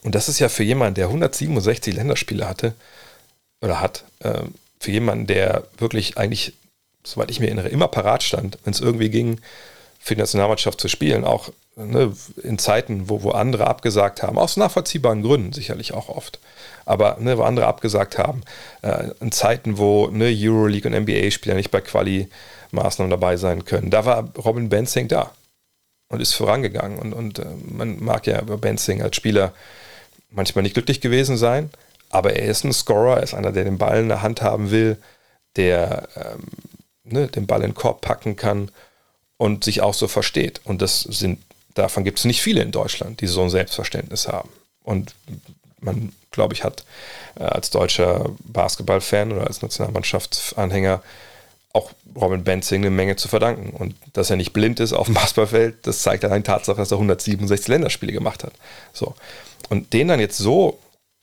Und 0.03 0.17
das 0.17 0.29
ist 0.29 0.41
ja 0.41 0.49
für 0.49 0.65
jemanden, 0.65 0.97
der 0.97 1.07
167 1.07 1.95
Länderspiele 1.95 2.49
hatte 2.49 2.75
oder 3.61 3.81
hat, 3.81 4.05
äh, 4.19 4.43
für 4.81 4.91
jemanden, 4.91 5.29
der 5.29 5.69
wirklich 5.79 6.19
eigentlich, 6.19 6.55
soweit 7.05 7.31
ich 7.31 7.39
mir 7.39 7.47
erinnere, 7.47 7.69
immer 7.69 7.87
parat 7.87 8.25
stand, 8.25 8.59
wenn 8.65 8.73
es 8.73 8.81
irgendwie 8.81 9.11
ging, 9.11 9.41
für 10.03 10.15
die 10.15 10.21
Nationalmannschaft 10.21 10.81
zu 10.81 10.89
spielen, 10.89 11.25
auch 11.25 11.51
ne, 11.77 12.13
in 12.43 12.59
Zeiten, 12.59 13.09
wo, 13.09 13.23
wo 13.23 13.31
andere 13.31 13.67
abgesagt 13.67 14.23
haben, 14.23 14.39
aus 14.39 14.57
nachvollziehbaren 14.57 15.23
Gründen 15.23 15.53
sicherlich 15.53 15.95
auch 15.95 16.09
oft 16.09 16.39
aber 16.85 17.17
ne, 17.21 17.39
wo 17.39 17.43
andere 17.43 17.67
abgesagt 17.67 18.19
haben, 18.19 18.43
äh, 18.83 19.11
in 19.21 19.33
Zeiten, 19.33 19.79
wo 19.79 20.09
ne, 20.09 20.35
Euroleague 20.35 20.91
und 20.91 21.01
NBA-Spieler 21.01 21.55
nicht 21.55 21.71
bei 21.71 21.81
Quali-Maßnahmen 21.81 23.11
dabei 23.11 23.37
sein 23.37 23.65
können, 23.65 23.91
da 23.91 24.05
war 24.05 24.29
Robin 24.37 24.69
Benzing 24.69 25.09
da 25.09 25.33
und 26.09 26.21
ist 26.21 26.35
vorangegangen. 26.35 26.99
Und, 26.99 27.13
und 27.13 27.39
äh, 27.39 27.47
man 27.67 28.03
mag 28.03 28.27
ja 28.27 28.41
über 28.41 28.59
Benzing 28.59 29.03
als 29.03 29.17
Spieler 29.17 29.53
manchmal 30.31 30.63
nicht 30.63 30.75
glücklich 30.75 31.01
gewesen 31.01 31.37
sein, 31.37 31.71
aber 32.11 32.35
er 32.35 32.47
ist 32.47 32.65
ein 32.65 32.73
Scorer, 32.73 33.19
er 33.19 33.23
ist 33.23 33.35
einer, 33.35 33.53
der 33.53 33.65
den 33.65 33.79
Ball 33.79 34.01
in 34.01 34.09
der 34.09 34.23
Hand 34.23 34.43
haben 34.43 34.71
will, 34.71 34.99
der 35.57 36.09
ähm, 36.17 36.43
ne, 37.05 37.29
den 37.29 37.47
Ball 37.47 37.63
in 37.63 37.71
den 37.71 37.75
Korb 37.75 38.01
packen 38.01 38.37
kann 38.37 38.71
und 39.37 39.65
sich 39.65 39.81
auch 39.81 39.95
so 39.95 40.09
versteht. 40.09 40.61
Und 40.65 40.83
das 40.83 41.03
sind, 41.03 41.41
davon 41.75 42.05
gibt 42.05 42.19
es 42.19 42.25
nicht 42.25 42.43
viele 42.43 42.63
in 42.63 42.73
Deutschland, 42.73 43.21
die 43.21 43.27
so 43.27 43.43
ein 43.43 43.51
Selbstverständnis 43.51 44.29
haben. 44.29 44.51
Und 44.83 45.15
man, 45.81 46.13
glaube 46.31 46.55
ich, 46.55 46.65
hat 46.65 46.85
äh, 47.39 47.45
als 47.45 47.71
deutscher 47.71 48.31
Basketballfan 48.41 49.33
oder 49.33 49.47
als 49.47 49.63
Nationalmannschaftsanhänger 49.63 51.03
auch 51.73 51.91
Robin 52.15 52.45
Benzing 52.45 52.83
eine 52.83 52.91
Menge 52.91 53.17
zu 53.17 53.29
verdanken. 53.29 53.71
Und 53.71 53.95
dass 54.13 54.31
er 54.31 54.37
nicht 54.37 54.53
blind 54.53 54.81
ist 54.81 54.93
auf 54.93 55.07
dem 55.07 55.15
Basketballfeld, 55.15 55.87
das 55.87 56.03
zeigt 56.03 56.25
allein 56.25 56.45
Tatsache, 56.45 56.77
dass 56.79 56.91
er 56.91 56.99
167 56.99 57.69
Länderspiele 57.69 58.13
gemacht 58.13 58.45
hat. 58.45 58.53
So. 58.93 59.15
Und 59.69 59.93
den 59.93 60.09
dann 60.09 60.21
jetzt 60.21 60.39
so 60.39 60.79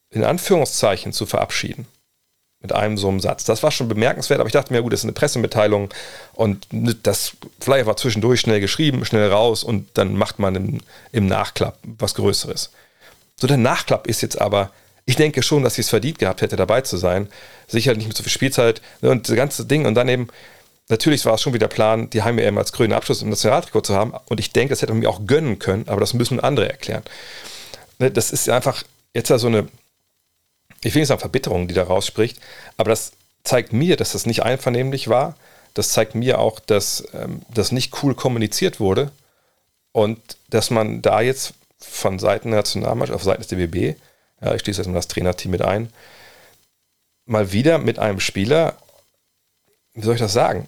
in 0.10 0.24
Anführungszeichen 0.24 1.14
zu 1.14 1.26
verabschieden, 1.26 1.88
mit 2.62 2.74
einem 2.74 2.98
so 2.98 3.08
einem 3.08 3.20
Satz. 3.20 3.46
Das 3.46 3.64
war 3.64 3.72
schon 3.72 3.88
bemerkenswert, 3.88 4.40
aber 4.40 4.48
ich 4.48 4.54
dachte 4.54 4.74
mir, 4.74 4.82
gut, 4.82 4.92
das 4.92 5.02
ist 5.02 5.06
eine 5.06 5.14
Pressemitteilung 5.14 5.90
und 6.34 6.68
das 7.04 7.34
vielleicht 7.60 7.86
war 7.86 7.96
zwischendurch 7.96 8.42
schnell 8.42 8.60
geschrieben, 8.60 9.06
schnell 9.06 9.30
raus 9.30 9.64
und 9.64 9.88
dann 9.94 10.16
macht 10.16 10.40
man 10.40 10.56
im, 10.56 10.78
im 11.12 11.28
Nachklapp 11.28 11.78
was 11.84 12.16
Größeres. 12.16 12.72
So 13.38 13.48
der 13.48 13.58
Nachklapp 13.58 14.08
ist 14.08 14.22
jetzt 14.22 14.42
aber, 14.42 14.72
ich 15.06 15.16
denke 15.16 15.42
schon, 15.42 15.64
dass 15.64 15.78
ich 15.78 15.86
es 15.86 15.90
verdient 15.90 16.20
gehabt 16.20 16.42
hätte, 16.42 16.58
dabei 16.58 16.82
zu 16.82 16.98
sein. 16.98 17.30
Sicher 17.68 17.96
nicht 17.96 18.08
mit 18.08 18.18
so 18.18 18.24
viel 18.24 18.32
Spielzeit 18.32 18.82
ne, 19.02 19.10
und 19.10 19.28
das 19.28 19.36
ganze 19.36 19.66
Ding. 19.66 19.86
Und 19.86 19.96
dann 19.96 20.10
eben, 20.10 20.28
natürlich 20.90 21.26
war 21.26 21.36
es 21.36 21.42
schon 21.42 21.54
wieder 21.54 21.68
Plan, 21.68 22.10
die 22.10 22.22
Heim-EM 22.22 22.58
als 22.58 22.74
grünen 22.74 22.94
Abschluss 22.94 23.22
im 23.22 23.30
Nationaltrikot 23.30 23.82
zu 23.82 23.96
haben. 23.96 24.14
Und 24.28 24.40
ich 24.40 24.52
denke, 24.52 24.72
das 24.72 24.82
hätte 24.82 24.92
man 24.92 25.00
mir 25.00 25.10
auch 25.10 25.26
gönnen 25.26 25.58
können, 25.58 25.88
aber 25.88 26.02
das 26.02 26.14
müssen 26.14 26.40
andere 26.40 26.70
erklären. 26.70 27.04
Ne, 27.98 28.12
das 28.12 28.32
ist 28.32 28.50
einfach 28.50 28.84
jetzt 29.14 29.30
ja 29.30 29.40
so 29.40 29.48
eine, 29.48 29.68
ich 30.84 30.94
will 30.94 31.02
nicht 31.02 31.10
sagen 31.10 31.20
Verbitterung, 31.20 31.68
die 31.68 31.74
da 31.74 31.84
rausspricht, 31.84 32.40
aber 32.78 32.90
das 32.90 33.12
zeigt 33.44 33.74
mir, 33.74 33.98
dass 33.98 34.14
das 34.14 34.26
nicht 34.26 34.44
einvernehmlich 34.44 35.08
war. 35.08 35.36
Das 35.74 35.90
zeigt 35.90 36.16
mir 36.16 36.40
auch, 36.40 36.60
dass 36.60 37.04
ähm, 37.14 37.42
das 37.54 37.72
nicht 37.72 38.04
cool 38.04 38.16
kommuniziert 38.16 38.80
wurde 38.80 39.12
und 39.92 40.20
dass 40.50 40.70
man 40.70 41.02
da 41.02 41.22
jetzt 41.22 41.54
von 41.80 42.20
Seiten 42.20 42.50
der 42.50 42.60
Nationalmannschaft, 42.60 43.16
auf 43.16 43.24
Seiten 43.24 43.42
des 43.42 43.48
DBB, 43.48 43.98
ja, 44.42 44.56
ich 44.56 44.62
schließe 44.62 44.82
jetzt 44.82 44.88
mal 44.88 44.96
das 44.96 45.08
Trainerteam 45.08 45.52
mit 45.52 45.62
ein, 45.62 45.92
mal 47.26 47.52
wieder 47.52 47.78
mit 47.78 48.00
einem 48.00 48.20
Spieler, 48.20 48.78
wie 49.94 50.02
soll 50.02 50.16
ich 50.16 50.22
das 50.22 50.34
sagen, 50.34 50.68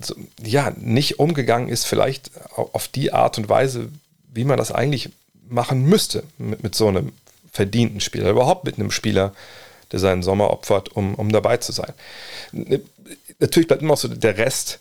so, 0.00 0.14
ja, 0.42 0.72
nicht 0.76 1.18
umgegangen 1.18 1.68
ist, 1.68 1.84
vielleicht 1.84 2.30
auf 2.54 2.88
die 2.88 3.12
Art 3.12 3.38
und 3.38 3.48
Weise, 3.48 3.88
wie 4.32 4.44
man 4.44 4.58
das 4.58 4.70
eigentlich 4.70 5.10
machen 5.48 5.82
müsste 5.84 6.22
mit, 6.36 6.62
mit 6.62 6.74
so 6.74 6.88
einem 6.88 7.12
verdienten 7.52 8.00
Spieler, 8.00 8.30
überhaupt 8.30 8.64
mit 8.64 8.78
einem 8.78 8.90
Spieler, 8.90 9.32
der 9.92 9.98
seinen 9.98 10.22
Sommer 10.22 10.50
opfert, 10.50 10.94
um, 10.94 11.14
um 11.14 11.32
dabei 11.32 11.56
zu 11.56 11.72
sein. 11.72 11.92
natürlich 13.38 13.68
bleibt 13.68 13.82
immer 13.82 13.92
noch 13.92 13.98
so 13.98 14.08
der 14.08 14.36
Rest, 14.36 14.80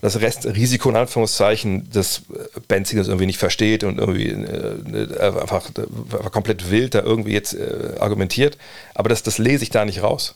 das 0.00 0.20
Restrisiko 0.20 0.90
in 0.90 0.96
Anführungszeichen, 0.96 1.90
dass 1.90 2.22
Benzing 2.68 2.98
das 2.98 3.08
irgendwie 3.08 3.26
nicht 3.26 3.38
versteht 3.38 3.82
und 3.82 3.98
irgendwie 3.98 4.28
äh, 4.28 5.18
einfach, 5.18 5.70
einfach, 5.74 6.32
komplett 6.32 6.70
wild 6.70 6.94
da 6.94 7.00
irgendwie 7.00 7.32
jetzt 7.32 7.54
äh, 7.54 7.96
argumentiert. 7.98 8.58
Aber 8.94 9.08
das, 9.08 9.22
das 9.22 9.38
lese 9.38 9.62
ich 9.62 9.70
da 9.70 9.84
nicht 9.84 10.02
raus. 10.02 10.34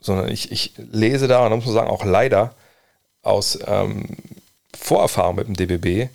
Sondern 0.00 0.28
ich, 0.28 0.52
ich 0.52 0.72
lese 0.76 1.26
da, 1.26 1.44
und 1.44 1.50
da 1.50 1.56
muss 1.56 1.64
man 1.64 1.74
sagen, 1.74 1.90
auch 1.90 2.04
leider 2.04 2.54
aus 3.22 3.58
ähm, 3.66 4.16
Vorerfahrung 4.78 5.36
mit 5.36 5.48
dem 5.48 5.56
DBB 5.56 6.10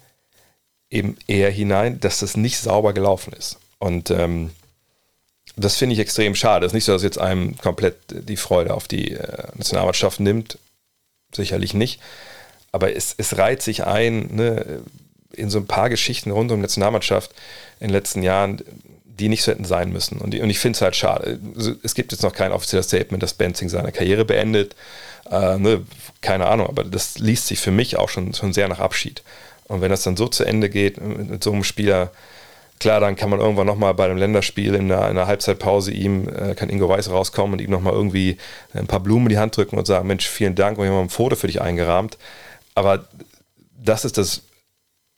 eben 0.89 1.17
eher 1.27 1.49
hinein, 1.49 1.99
dass 1.99 2.19
das 2.19 2.37
nicht 2.37 2.59
sauber 2.59 2.93
gelaufen 2.93 3.33
ist. 3.33 3.57
Und 3.79 4.11
ähm, 4.11 4.51
das 5.55 5.77
finde 5.77 5.93
ich 5.93 5.99
extrem 5.99 6.35
schade. 6.35 6.65
Es 6.65 6.71
ist 6.71 6.75
nicht 6.75 6.85
so, 6.85 6.93
dass 6.93 7.03
jetzt 7.03 7.19
einem 7.19 7.57
komplett 7.57 7.95
die 8.09 8.37
Freude 8.37 8.73
auf 8.73 8.87
die 8.87 9.11
äh, 9.11 9.47
Nationalmannschaft 9.55 10.19
nimmt. 10.19 10.57
Sicherlich 11.33 11.73
nicht. 11.73 11.99
Aber 12.71 12.95
es, 12.95 13.13
es 13.17 13.37
reiht 13.37 13.61
sich 13.61 13.85
ein 13.85 14.29
ne, 14.33 14.81
in 15.33 15.49
so 15.49 15.59
ein 15.59 15.67
paar 15.67 15.89
Geschichten 15.89 16.31
rund 16.31 16.51
um 16.51 16.57
die 16.57 16.63
Nationalmannschaft 16.63 17.31
in 17.79 17.87
den 17.87 17.93
letzten 17.93 18.23
Jahren, 18.23 18.61
die 19.05 19.29
nicht 19.29 19.43
so 19.43 19.51
hätten 19.51 19.65
sein 19.65 19.91
müssen. 19.91 20.19
Und, 20.19 20.35
und 20.35 20.49
ich 20.49 20.59
finde 20.59 20.77
es 20.77 20.81
halt 20.81 20.95
schade. 20.95 21.39
Es 21.83 21.95
gibt 21.95 22.11
jetzt 22.11 22.23
noch 22.23 22.33
kein 22.33 22.51
offizielles 22.51 22.87
Statement, 22.87 23.21
dass 23.21 23.33
Benzing 23.33 23.69
seine 23.69 23.91
Karriere 23.91 24.25
beendet. 24.25 24.75
Äh, 25.29 25.57
ne, 25.57 25.85
keine 26.21 26.47
Ahnung, 26.47 26.67
aber 26.67 26.83
das 26.83 27.19
liest 27.19 27.47
sich 27.47 27.59
für 27.59 27.71
mich 27.71 27.97
auch 27.97 28.09
schon, 28.09 28.33
schon 28.33 28.53
sehr 28.53 28.67
nach 28.67 28.79
Abschied. 28.79 29.23
Und 29.65 29.81
wenn 29.81 29.89
das 29.89 30.03
dann 30.03 30.17
so 30.17 30.27
zu 30.27 30.43
Ende 30.43 30.69
geht 30.69 30.99
mit 31.01 31.43
so 31.43 31.51
einem 31.51 31.63
Spieler, 31.63 32.11
Klar, 32.81 32.99
dann 32.99 33.15
kann 33.15 33.29
man 33.29 33.39
irgendwann 33.39 33.67
nochmal 33.67 33.93
bei 33.93 34.05
einem 34.05 34.17
Länderspiel 34.17 34.73
in 34.73 34.91
einer, 34.91 35.03
in 35.03 35.15
einer 35.15 35.27
Halbzeitpause 35.27 35.91
ihm, 35.91 36.27
äh, 36.27 36.55
kann 36.55 36.67
Ingo 36.67 36.89
Weiß 36.89 37.11
rauskommen 37.11 37.53
und 37.53 37.61
ihm 37.61 37.69
nochmal 37.69 37.93
irgendwie 37.93 38.37
ein 38.73 38.87
paar 38.87 39.01
Blumen 39.01 39.27
in 39.27 39.29
die 39.29 39.37
Hand 39.37 39.55
drücken 39.55 39.77
und 39.77 39.85
sagen, 39.85 40.07
Mensch, 40.07 40.27
vielen 40.27 40.55
Dank, 40.55 40.79
wir 40.79 40.89
haben 40.89 40.97
ein 40.97 41.09
Foto 41.11 41.35
für 41.35 41.45
dich 41.45 41.61
eingerahmt. 41.61 42.17
Aber 42.73 43.05
das 43.79 44.03
ist 44.03 44.17
das, 44.17 44.41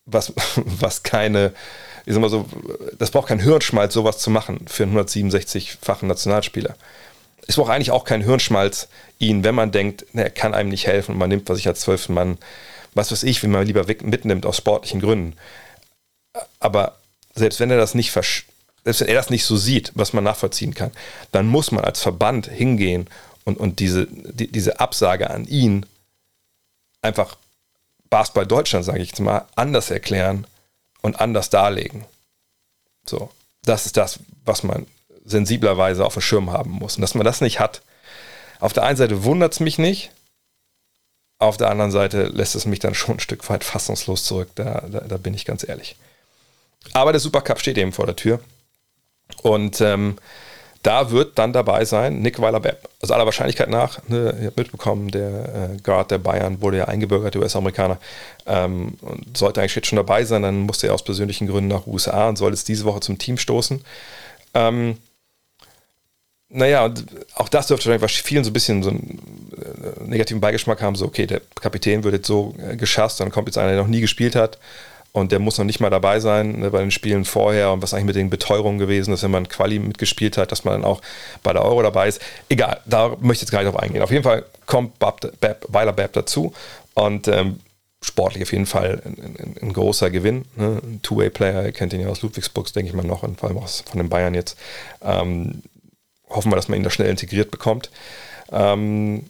was, 0.06 0.34
was 0.58 1.04
keine, 1.04 1.54
ich 2.06 2.14
sag 2.14 2.20
mal 2.20 2.30
so, 2.30 2.46
das 3.00 3.12
braucht 3.12 3.30
kein 3.30 3.40
Hirnschmalz, 3.40 3.94
sowas 3.94 4.18
zu 4.18 4.30
machen 4.30 4.66
für 4.68 4.84
einen 4.84 4.98
167-fachen 4.98 6.06
Nationalspieler. 6.06 6.76
Es 7.48 7.56
braucht 7.56 7.72
eigentlich 7.72 7.92
auch 7.92 8.04
kein 8.04 8.24
Hirnschmalz, 8.24 8.90
ihn, 9.20 9.46
wenn 9.46 9.56
man 9.56 9.72
denkt, 9.72 10.06
er 10.12 10.32
kann 10.32 10.54
einem 10.54 10.68
nicht 10.68 10.86
helfen 10.86 11.14
und 11.14 11.18
man 11.18 11.30
nimmt 11.30 11.48
was 11.48 11.60
ich 11.60 11.68
als 11.70 11.80
zwölften 11.80 12.14
Mann, 12.14 12.40
was 12.94 13.14
weiß 13.14 13.24
ich, 13.24 13.42
wie 13.42 13.48
man 13.48 13.66
lieber 13.66 13.86
mitnimmt 13.88 14.46
aus 14.46 14.58
sportlichen 14.58 15.00
Gründen. 15.00 15.38
Aber 16.60 16.98
selbst 17.34 17.60
wenn 17.60 17.72
er 17.72 17.78
das 17.78 17.96
nicht 17.96 18.12
selbst 18.12 18.46
wenn 19.02 19.08
er 19.08 19.16
das 19.16 19.30
nicht 19.30 19.46
so 19.46 19.56
sieht, 19.56 19.92
was 19.96 20.14
man 20.14 20.24
nachvollziehen 20.24 20.74
kann, 20.74 20.92
dann 21.32 21.48
muss 21.48 21.72
man 21.72 21.84
als 21.84 22.02
Verband 22.02 22.48
hingehen 22.48 23.08
und, 23.46 23.58
und 23.58 23.80
diese, 23.80 24.08
die, 24.08 24.52
diese 24.52 24.80
Absage 24.80 25.30
an 25.30 25.46
ihn 25.46 25.86
einfach 27.02 27.38
Basketball 28.10 28.46
Deutschland, 28.46 28.86
sage 28.86 29.02
ich 29.02 29.10
jetzt 29.10 29.20
mal, 29.20 29.46
anders 29.56 29.90
erklären 29.90 30.46
und 31.02 31.20
anders 31.20 31.50
darlegen. 31.50 32.06
So, 33.06 33.30
das 33.64 33.86
ist 33.86 33.98
das, 33.98 34.20
was 34.46 34.64
man 34.64 34.86
sensiblerweise 35.26 36.06
auf 36.06 36.14
dem 36.14 36.22
Schirm 36.22 36.52
haben 36.52 36.72
muss. 36.72 36.96
Und 36.96 37.02
dass 37.02 37.16
man 37.16 37.26
das 37.26 37.42
nicht 37.42 37.60
hat, 37.60 37.82
auf 38.60 38.74
der 38.74 38.84
einen 38.84 38.98
Seite 38.98 39.24
wundert 39.24 39.54
es 39.54 39.60
mich 39.60 39.78
nicht, 39.78 40.12
auf 41.40 41.58
der 41.58 41.70
anderen 41.70 41.92
Seite 41.92 42.24
lässt 42.24 42.56
es 42.56 42.66
mich 42.66 42.80
dann 42.80 42.96
schon 42.96 43.18
ein 43.18 43.20
Stück 43.20 43.50
weit 43.50 43.64
fassungslos 43.64 44.24
zurück, 44.24 44.50
da, 44.56 44.86
da, 44.90 45.02
da 45.02 45.18
bin 45.18 45.34
ich 45.34 45.46
ganz 45.46 45.68
ehrlich. 45.68 45.98
Aber 46.92 47.12
der 47.12 47.22
Supercup 47.22 47.60
steht 47.60 47.78
eben 47.78 47.94
vor 47.94 48.06
der 48.06 48.16
Tür. 48.16 48.40
Und 49.42 49.80
ähm, 49.82 50.18
da 50.84 51.12
wird 51.12 51.40
dann 51.40 51.54
dabei 51.54 51.86
sein 51.86 52.22
Nick 52.22 52.40
Weiler-Bepp. 52.40 52.90
Also 53.02 53.14
aller 53.14 53.26
Wahrscheinlichkeit 53.26 53.70
nach, 53.70 54.00
ne, 54.10 54.36
ihr 54.42 54.48
habt 54.48 54.58
mitbekommen, 54.58 55.10
der 55.10 55.30
äh, 55.74 55.78
Guard 55.82 56.12
der 56.12 56.18
Bayern 56.18 56.62
wurde 56.62 56.78
ja 56.78 56.86
eingebürgert, 56.86 57.34
der 57.34 57.42
US-Amerikaner, 57.42 58.00
ähm, 58.46 58.98
und 59.02 59.38
sollte 59.38 59.62
eigentlich 59.62 59.76
jetzt 59.76 59.88
schon 59.88 59.96
dabei 59.96 60.26
sein, 60.26 60.42
dann 60.42 60.60
musste 60.60 60.88
er 60.88 60.94
aus 60.94 61.04
persönlichen 61.04 61.48
Gründen 61.48 61.70
nach 61.70 61.88
USA 61.88 62.28
und 62.28 62.38
soll 62.38 62.52
jetzt 62.52 62.68
diese 62.68 62.84
Woche 62.84 63.00
zum 63.00 63.18
Team 63.18 63.38
stoßen. 63.38 63.82
Ähm, 64.54 64.98
naja, 66.50 66.84
und 66.86 67.06
auch 67.36 67.50
das 67.50 67.68
dürfte 67.68 67.90
wahrscheinlich 67.90 68.22
vielen 68.22 68.44
so 68.44 68.50
ein 68.50 68.54
bisschen 68.54 68.84
so 68.84 68.90
einen 68.90 69.52
äh, 69.56 70.04
negativen 70.04 70.42
Beigeschmack 70.42 70.82
haben, 70.82 70.96
so 70.96 71.06
okay, 71.06 71.26
der 71.28 71.42
Kapitän 71.56 72.04
wird 72.04 72.14
jetzt 72.14 72.28
so 72.28 72.56
äh, 72.60 72.76
geschasst, 72.76 73.22
dann 73.22 73.32
kommt 73.32 73.48
jetzt 73.48 73.58
einer, 73.58 73.70
der 73.70 73.82
noch 73.82 73.88
nie 73.88 74.02
gespielt 74.02 74.36
hat 74.36 74.60
und 75.14 75.32
der 75.32 75.40
muss 75.40 75.58
noch 75.58 75.66
nicht 75.66 75.80
mal 75.80 75.92
dabei 75.92 76.20
sein 76.20 76.60
ne, 76.60 76.72
bei 76.72 76.80
den 76.80 76.92
Spielen 76.92 77.24
vorher 77.24 77.72
und 77.72 77.82
was 77.82 77.94
eigentlich 77.94 78.08
mit 78.08 78.16
den 78.16 78.30
Beteuerungen 78.30 78.80
gewesen 78.80 79.14
ist, 79.14 79.24
wenn 79.24 79.32
man 79.32 79.48
Quali 79.48 79.80
mitgespielt 79.80 80.38
hat, 80.38 80.52
dass 80.52 80.66
man 80.66 80.74
dann 80.74 80.84
auch 80.84 81.02
bei 81.44 81.54
der 81.54 81.64
Euro 81.64 81.84
dabei 81.84 82.08
ist. 82.08 82.20
Egal, 82.50 82.82
da 82.86 83.10
möchte 83.22 83.34
ich 83.34 83.42
jetzt 83.42 83.52
gar 83.52 83.64
nicht 83.64 83.72
drauf 83.72 83.82
eingehen. 83.82 84.02
Auf 84.02 84.12
jeden 84.12 84.24
Fall 84.24 84.44
kommt 84.66 85.00
Bab, 85.00 85.22
Bab, 85.40 85.66
Weiler 85.70 85.94
Bab 85.94 86.14
dazu 86.14 86.54
und 86.96 87.28
ähm, 87.28 87.60
sportlich 88.02 88.44
auf 88.44 88.52
jeden 88.52 88.66
Fall 88.66 89.02
ein, 89.06 89.18
ein, 89.18 89.56
ein 89.62 89.74
großer 89.74 90.10
Gewinn. 90.10 90.46
Ne? 90.56 90.82
Ein 90.84 91.00
Two-Way-Player, 91.04 91.64
ihr 91.64 91.72
kennt 91.72 91.94
ihn 91.94 92.02
ja 92.02 92.08
aus 92.08 92.24
Ludwigsburg, 92.24 92.74
denke 92.74 92.90
ich 92.90 92.96
mal 92.96 93.06
noch, 93.06 93.22
und 93.22 93.40
vor 93.40 93.50
allem 93.50 93.60
auch 93.60 93.70
von 93.70 94.00
den 94.00 94.10
Bayern 94.10 94.34
jetzt. 94.34 94.58
Ähm, 95.04 95.62
hoffen 96.28 96.52
wir, 96.52 96.56
dass 96.56 96.68
man 96.68 96.80
ihn 96.80 96.84
da 96.84 96.90
schnell 96.90 97.10
integriert 97.10 97.52
bekommt. 97.52 97.92
Ähm, 98.52 99.30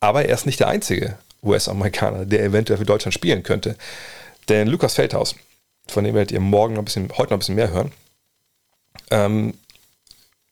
aber 0.00 0.24
er 0.24 0.34
ist 0.34 0.46
nicht 0.46 0.58
der 0.58 0.68
einzige 0.68 1.16
US-Amerikaner, 1.44 2.24
der 2.24 2.42
eventuell 2.42 2.78
für 2.78 2.84
Deutschland 2.84 3.14
spielen 3.14 3.44
könnte. 3.44 3.76
Denn 4.52 4.68
Lukas 4.68 4.96
Feldhaus, 4.96 5.34
von 5.88 6.04
dem 6.04 6.14
werdet 6.14 6.30
ihr 6.30 6.38
morgen 6.38 6.74
noch 6.74 6.82
ein 6.82 6.84
bisschen, 6.84 7.08
heute 7.16 7.30
noch 7.30 7.36
ein 7.36 7.38
bisschen 7.38 7.54
mehr 7.54 7.70
hören, 7.70 7.90
ähm, 9.10 9.54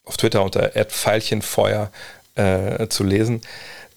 auf 0.07 0.17
Twitter 0.17 0.43
unter 0.43 0.71
Pfeilchenfeuer 0.71 1.93
äh, 2.35 2.89
zu 2.89 3.05
lesen, 3.05 3.43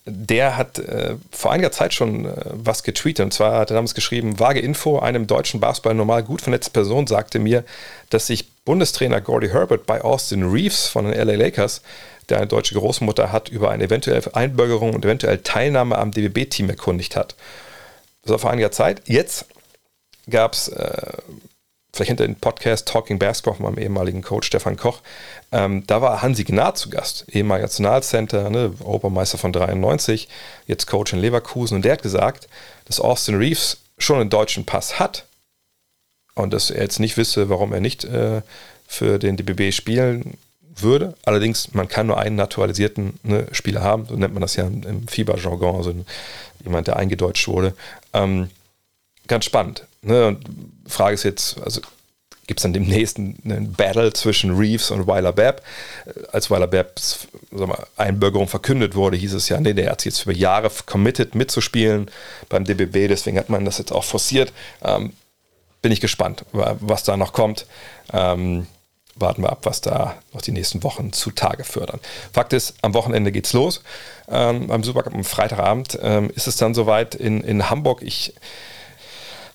der 0.05 0.57
hat 0.57 0.77
äh, 0.77 1.15
vor 1.31 1.53
einiger 1.53 1.71
Zeit 1.71 1.93
schon 1.93 2.25
äh, 2.25 2.33
was 2.51 2.83
getweetet. 2.83 3.23
Und 3.23 3.33
zwar 3.33 3.59
hat 3.59 3.71
er 3.71 3.75
damals 3.75 3.95
geschrieben: 3.95 4.41
Vage 4.41 4.59
Info, 4.59 4.99
einem 4.99 5.25
deutschen 5.25 5.61
Basketball 5.61 5.93
normal 5.93 6.21
gut 6.23 6.41
vernetzte 6.41 6.71
Person 6.71 7.07
sagte 7.07 7.39
mir, 7.39 7.63
dass 8.09 8.27
sich 8.27 8.51
Bundestrainer 8.65 9.21
Gordy 9.21 9.51
Herbert 9.51 9.85
bei 9.85 10.01
Austin 10.01 10.43
Reeves 10.43 10.87
von 10.87 11.05
den 11.05 11.13
LA 11.13 11.35
Lakers, 11.35 11.81
der 12.27 12.39
eine 12.39 12.47
deutsche 12.47 12.75
Großmutter 12.75 13.31
hat, 13.31 13.47
über 13.47 13.71
eine 13.71 13.85
eventuelle 13.85 14.35
Einbürgerung 14.35 14.93
und 14.93 15.05
eventuell 15.05 15.37
Teilnahme 15.37 15.97
am 15.97 16.11
DBB-Team 16.11 16.69
erkundigt 16.69 17.15
hat. 17.15 17.35
Das 18.23 18.31
war 18.31 18.39
vor 18.39 18.51
einiger 18.51 18.71
Zeit. 18.73 19.03
Jetzt 19.05 19.45
gab 20.29 20.53
es, 20.53 20.67
äh, 20.69 21.17
vielleicht 21.93 22.09
hinter 22.09 22.25
den 22.25 22.35
Podcast 22.35 22.87
Talking 22.87 23.19
Basketball 23.19 23.55
von 23.55 23.65
meinem 23.65 23.77
ehemaligen 23.77 24.21
Coach 24.21 24.47
Stefan 24.47 24.77
Koch, 24.77 25.01
ähm, 25.51 25.85
da 25.85 26.01
war 26.01 26.21
Hansi 26.21 26.43
Gnad 26.43 26.77
zu 26.77 26.89
Gast, 26.89 27.25
ehemaliger 27.29 27.65
Nationalcenter, 27.65 28.49
ne, 28.49 28.73
Europameister 28.83 29.37
von 29.37 29.53
93, 29.53 30.27
jetzt 30.65 30.87
Coach 30.87 31.13
in 31.13 31.19
Leverkusen. 31.19 31.75
Und 31.75 31.85
der 31.85 31.93
hat 31.93 32.01
gesagt, 32.01 32.47
dass 32.85 32.99
Austin 32.99 33.35
Reeves 33.35 33.77
schon 33.97 34.19
einen 34.19 34.29
deutschen 34.29 34.65
Pass 34.65 34.99
hat 34.99 35.25
und 36.35 36.51
dass 36.51 36.71
er 36.71 36.81
jetzt 36.81 36.99
nicht 36.99 37.17
wisse, 37.17 37.49
warum 37.49 37.73
er 37.73 37.79
nicht 37.79 38.03
äh, 38.05 38.41
für 38.87 39.19
den 39.19 39.37
DBB 39.37 39.71
spielen 39.73 40.37
würde. 40.75 41.13
Allerdings, 41.23 41.73
man 41.73 41.87
kann 41.87 42.07
nur 42.07 42.17
einen 42.17 42.35
naturalisierten 42.35 43.19
ne, 43.23 43.47
Spieler 43.51 43.81
haben, 43.81 44.05
so 44.07 44.15
nennt 44.15 44.33
man 44.33 44.41
das 44.41 44.55
ja 44.55 44.65
im 44.65 45.07
Fieberjargon, 45.07 45.75
also 45.75 45.93
jemand, 46.63 46.87
der 46.87 46.97
eingedeutscht 46.97 47.47
wurde. 47.47 47.75
Ähm, 48.13 48.49
ganz 49.27 49.45
spannend. 49.45 49.85
Ne? 50.01 50.27
Und 50.27 50.45
Frage 50.87 51.13
ist 51.15 51.23
jetzt, 51.23 51.59
also 51.61 51.81
gibt 52.47 52.59
es 52.59 52.63
dann 52.63 52.73
demnächst 52.73 53.17
einen 53.17 53.73
Battle 53.75 54.11
zwischen 54.13 54.55
Reeves 54.55 54.91
und 54.91 55.07
Weiler 55.07 55.31
Babb. 55.31 55.61
Als 56.31 56.51
Weiler 56.51 56.67
Babbs 56.67 57.27
Einbürgerung 57.95 58.47
verkündet 58.47 58.95
wurde, 58.95 59.17
hieß 59.17 59.33
es 59.33 59.49
ja, 59.49 59.59
nee, 59.59 59.73
der 59.73 59.91
hat 59.91 60.01
sich 60.01 60.13
jetzt 60.13 60.23
über 60.23 60.33
Jahre 60.33 60.69
committed 60.85 61.35
mitzuspielen 61.35 62.09
beim 62.49 62.65
DBB, 62.65 63.07
deswegen 63.07 63.37
hat 63.37 63.49
man 63.49 63.63
das 63.65 63.77
jetzt 63.77 63.91
auch 63.91 64.03
forciert. 64.03 64.51
Ähm, 64.83 65.13
bin 65.81 65.91
ich 65.91 66.01
gespannt, 66.01 66.45
was 66.51 67.03
da 67.03 67.17
noch 67.17 67.33
kommt. 67.33 67.65
Ähm, 68.11 68.67
warten 69.15 69.43
wir 69.43 69.51
ab, 69.51 69.59
was 69.63 69.81
da 69.81 70.15
noch 70.33 70.41
die 70.41 70.51
nächsten 70.51 70.83
Wochen 70.83 71.13
zutage 71.13 71.63
fördern. 71.63 71.99
Fakt 72.31 72.53
ist, 72.53 72.75
am 72.81 72.93
Wochenende 72.93 73.31
geht's 73.31 73.53
los. 73.53 73.81
Ähm, 74.27 74.67
beim 74.67 74.83
Supercup 74.83 75.13
am 75.13 75.23
Freitagabend 75.23 75.99
ähm, 76.01 76.31
ist 76.35 76.47
es 76.47 76.57
dann 76.57 76.73
soweit 76.73 77.15
in, 77.15 77.41
in 77.41 77.69
Hamburg. 77.69 78.01
Ich 78.01 78.33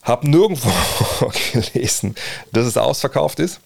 habe 0.03 0.29
nirgendwo 0.29 0.71
gelesen, 1.53 2.15
dass 2.53 2.67
es 2.67 2.77
ausverkauft 2.77 3.41
ist. 3.41 3.61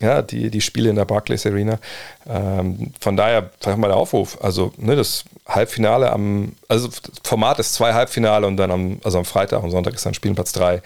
Ja, 0.00 0.22
die, 0.22 0.50
die 0.50 0.62
Spiele 0.62 0.88
in 0.88 0.96
der 0.96 1.04
Barclays 1.04 1.44
Arena. 1.44 1.78
Ähm, 2.26 2.94
von 2.98 3.18
daher, 3.18 3.50
sag 3.60 3.76
mal 3.76 3.88
der 3.88 3.98
Aufruf. 3.98 4.38
Also, 4.42 4.72
ne, 4.78 4.96
das 4.96 5.24
Halbfinale 5.46 6.10
am, 6.10 6.52
also 6.68 6.88
Format 7.22 7.58
ist 7.58 7.74
zwei 7.74 7.92
Halbfinale 7.92 8.46
und 8.46 8.56
dann 8.56 8.70
am, 8.70 9.00
also 9.04 9.18
am 9.18 9.26
Freitag 9.26 9.62
und 9.62 9.70
Sonntag 9.70 9.94
ist 9.94 10.06
dann 10.06 10.14
Spielplatz 10.14 10.52
drei 10.52 10.80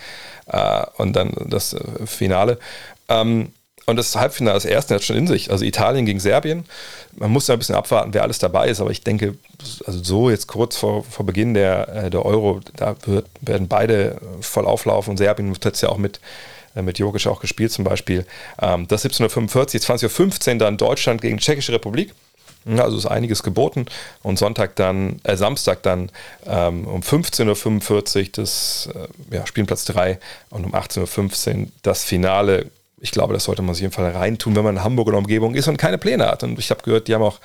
äh, 0.47 0.85
und 0.97 1.15
dann 1.15 1.33
das 1.47 1.75
äh, 1.75 2.07
Finale. 2.07 2.59
Ähm, 3.09 3.53
und 3.87 3.97
das 3.97 4.17
Halbfinale, 4.17 4.55
das 4.55 4.65
erste, 4.65 4.95
hat 4.95 5.03
schon 5.03 5.17
in 5.17 5.27
sich. 5.27 5.51
Also 5.51 5.65
Italien 5.65 6.07
gegen 6.07 6.21
Serbien. 6.21 6.65
Man 7.17 7.31
muss 7.31 7.47
ja 7.49 7.55
ein 7.55 7.59
bisschen 7.59 7.75
abwarten, 7.75 8.15
wer 8.15 8.23
alles 8.23 8.39
dabei 8.39 8.69
ist. 8.69 8.81
Aber 8.81 8.91
ich 8.91 9.03
denke, 9.03 9.37
also 9.87 10.03
so 10.03 10.31
jetzt 10.31 10.47
kurz 10.47 10.77
vor, 10.77 11.05
vor 11.05 11.27
Beginn 11.27 11.55
der, 11.55 11.89
äh, 11.89 12.11
der 12.11 12.25
Euro, 12.25 12.61
da 12.77 12.97
wird, 13.05 13.27
werden 13.41 13.69
beide 13.69 14.19
voll 14.41 14.67
auflaufen. 14.67 15.13
Und 15.13 15.17
Serbien 15.19 15.51
wird 15.51 15.65
jetzt 15.65 15.83
ja 15.83 15.91
auch 15.91 15.99
mit, 15.99 16.21
äh, 16.75 16.83
mit 16.83 16.99
Jokic 16.99 17.27
auch 17.27 17.41
gespielt 17.41 17.73
zum 17.73 17.85
Beispiel. 17.85 18.25
Ähm, 18.61 18.89
das 18.89 19.05
17.45 19.05 19.91
Uhr, 19.91 19.99
20.15 19.99 20.53
Uhr 20.53 20.59
dann 20.59 20.77
Deutschland 20.79 21.21
gegen 21.21 21.39
Tschechische 21.39 21.73
Republik. 21.73 22.15
Also 22.67 22.97
ist 22.97 23.07
einiges 23.07 23.43
geboten. 23.43 23.85
Und 24.23 24.39
Sonntag 24.39 24.77
dann, 24.77 25.21
äh, 25.25 25.37
Samstag 25.37 25.83
dann 25.83 26.11
ähm, 26.47 26.87
um 26.87 27.03
15.45 27.03 28.19
Uhr 28.19 28.29
das 28.33 28.89
äh, 28.95 29.37
ja, 29.37 29.47
Spielplatz 29.47 29.85
3 29.85 30.19
und 30.51 30.65
um 30.65 30.75
18.15 30.75 31.61
Uhr 31.61 31.69
das 31.83 32.05
Finale. 32.05 32.71
Ich 33.05 33.11
glaube, 33.11 33.35
das 33.35 33.45
sollte 33.45 33.61
man 33.61 33.75
sich 33.75 33.83
auf 33.87 33.93
jeden 33.95 34.03
Fall 34.03 34.17
reintun, 34.17 34.57
wenn 34.57 34.65
man 34.65 34.77
in 34.77 34.83
Hamburg 34.83 35.09
oder 35.09 35.19
Umgebung 35.19 35.55
ist 35.55 35.69
und 35.69 35.77
keine 35.77 35.99
Pläne 35.99 36.27
hat. 36.27 36.43
Und 36.43 36.59
ich 36.59 36.71
habe 36.71 36.83
gehört, 36.83 37.07
die 37.07 37.15
haben 37.15 37.21
auch 37.21 37.39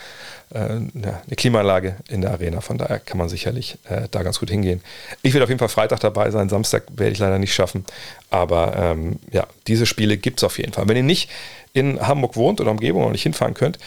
äh, 0.54 0.60
eine 0.60 1.36
Klimaanlage 1.36 1.98
in 2.08 2.22
der 2.22 2.32
Arena. 2.32 2.62
Von 2.62 2.78
daher 2.78 3.00
kann 3.00 3.18
man 3.18 3.28
sicherlich 3.28 3.78
äh, 3.90 4.08
da 4.10 4.24
ganz 4.24 4.40
gut 4.40 4.50
hingehen. 4.50 4.82
Ich 5.22 5.34
werde 5.34 5.44
auf 5.44 5.50
jeden 5.50 5.60
Fall 5.60 5.68
Freitag 5.68 6.00
dabei 6.00 6.32
sein. 6.32 6.48
Samstag 6.48 6.84
werde 6.96 7.12
ich 7.12 7.20
leider 7.20 7.40
nicht 7.40 7.54
schaffen. 7.54 7.84
Aber 8.30 8.74
ähm, 8.78 9.20
ja, 9.34 9.48
diese 9.68 9.86
Spiele 9.86 10.16
gibt 10.16 10.40
es 10.40 10.46
auf 10.46 10.58
jeden 10.60 10.72
Fall. 10.72 10.88
Wenn 10.88 10.96
ihr 10.96 11.04
nicht 11.04 11.30
in 11.74 12.00
Hamburg 12.00 12.38
wohnt 12.38 12.62
oder 12.62 12.72
Umgebung 12.72 13.04
und 13.04 13.12
nicht 13.12 13.24
hinfahren 13.24 13.54
könnt, 13.54 13.80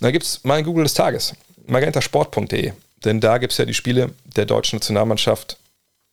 dann 0.00 0.12
gibt 0.12 0.26
es 0.26 0.40
mein 0.42 0.62
Google 0.62 0.84
des 0.84 0.92
Tages, 0.92 1.32
magentasport.de. 1.66 2.72
Denn 3.02 3.20
da 3.20 3.38
gibt 3.38 3.52
es 3.52 3.58
ja 3.58 3.64
die 3.64 3.72
Spiele 3.72 4.10
der 4.36 4.44
deutschen 4.44 4.76
Nationalmannschaft 4.76 5.56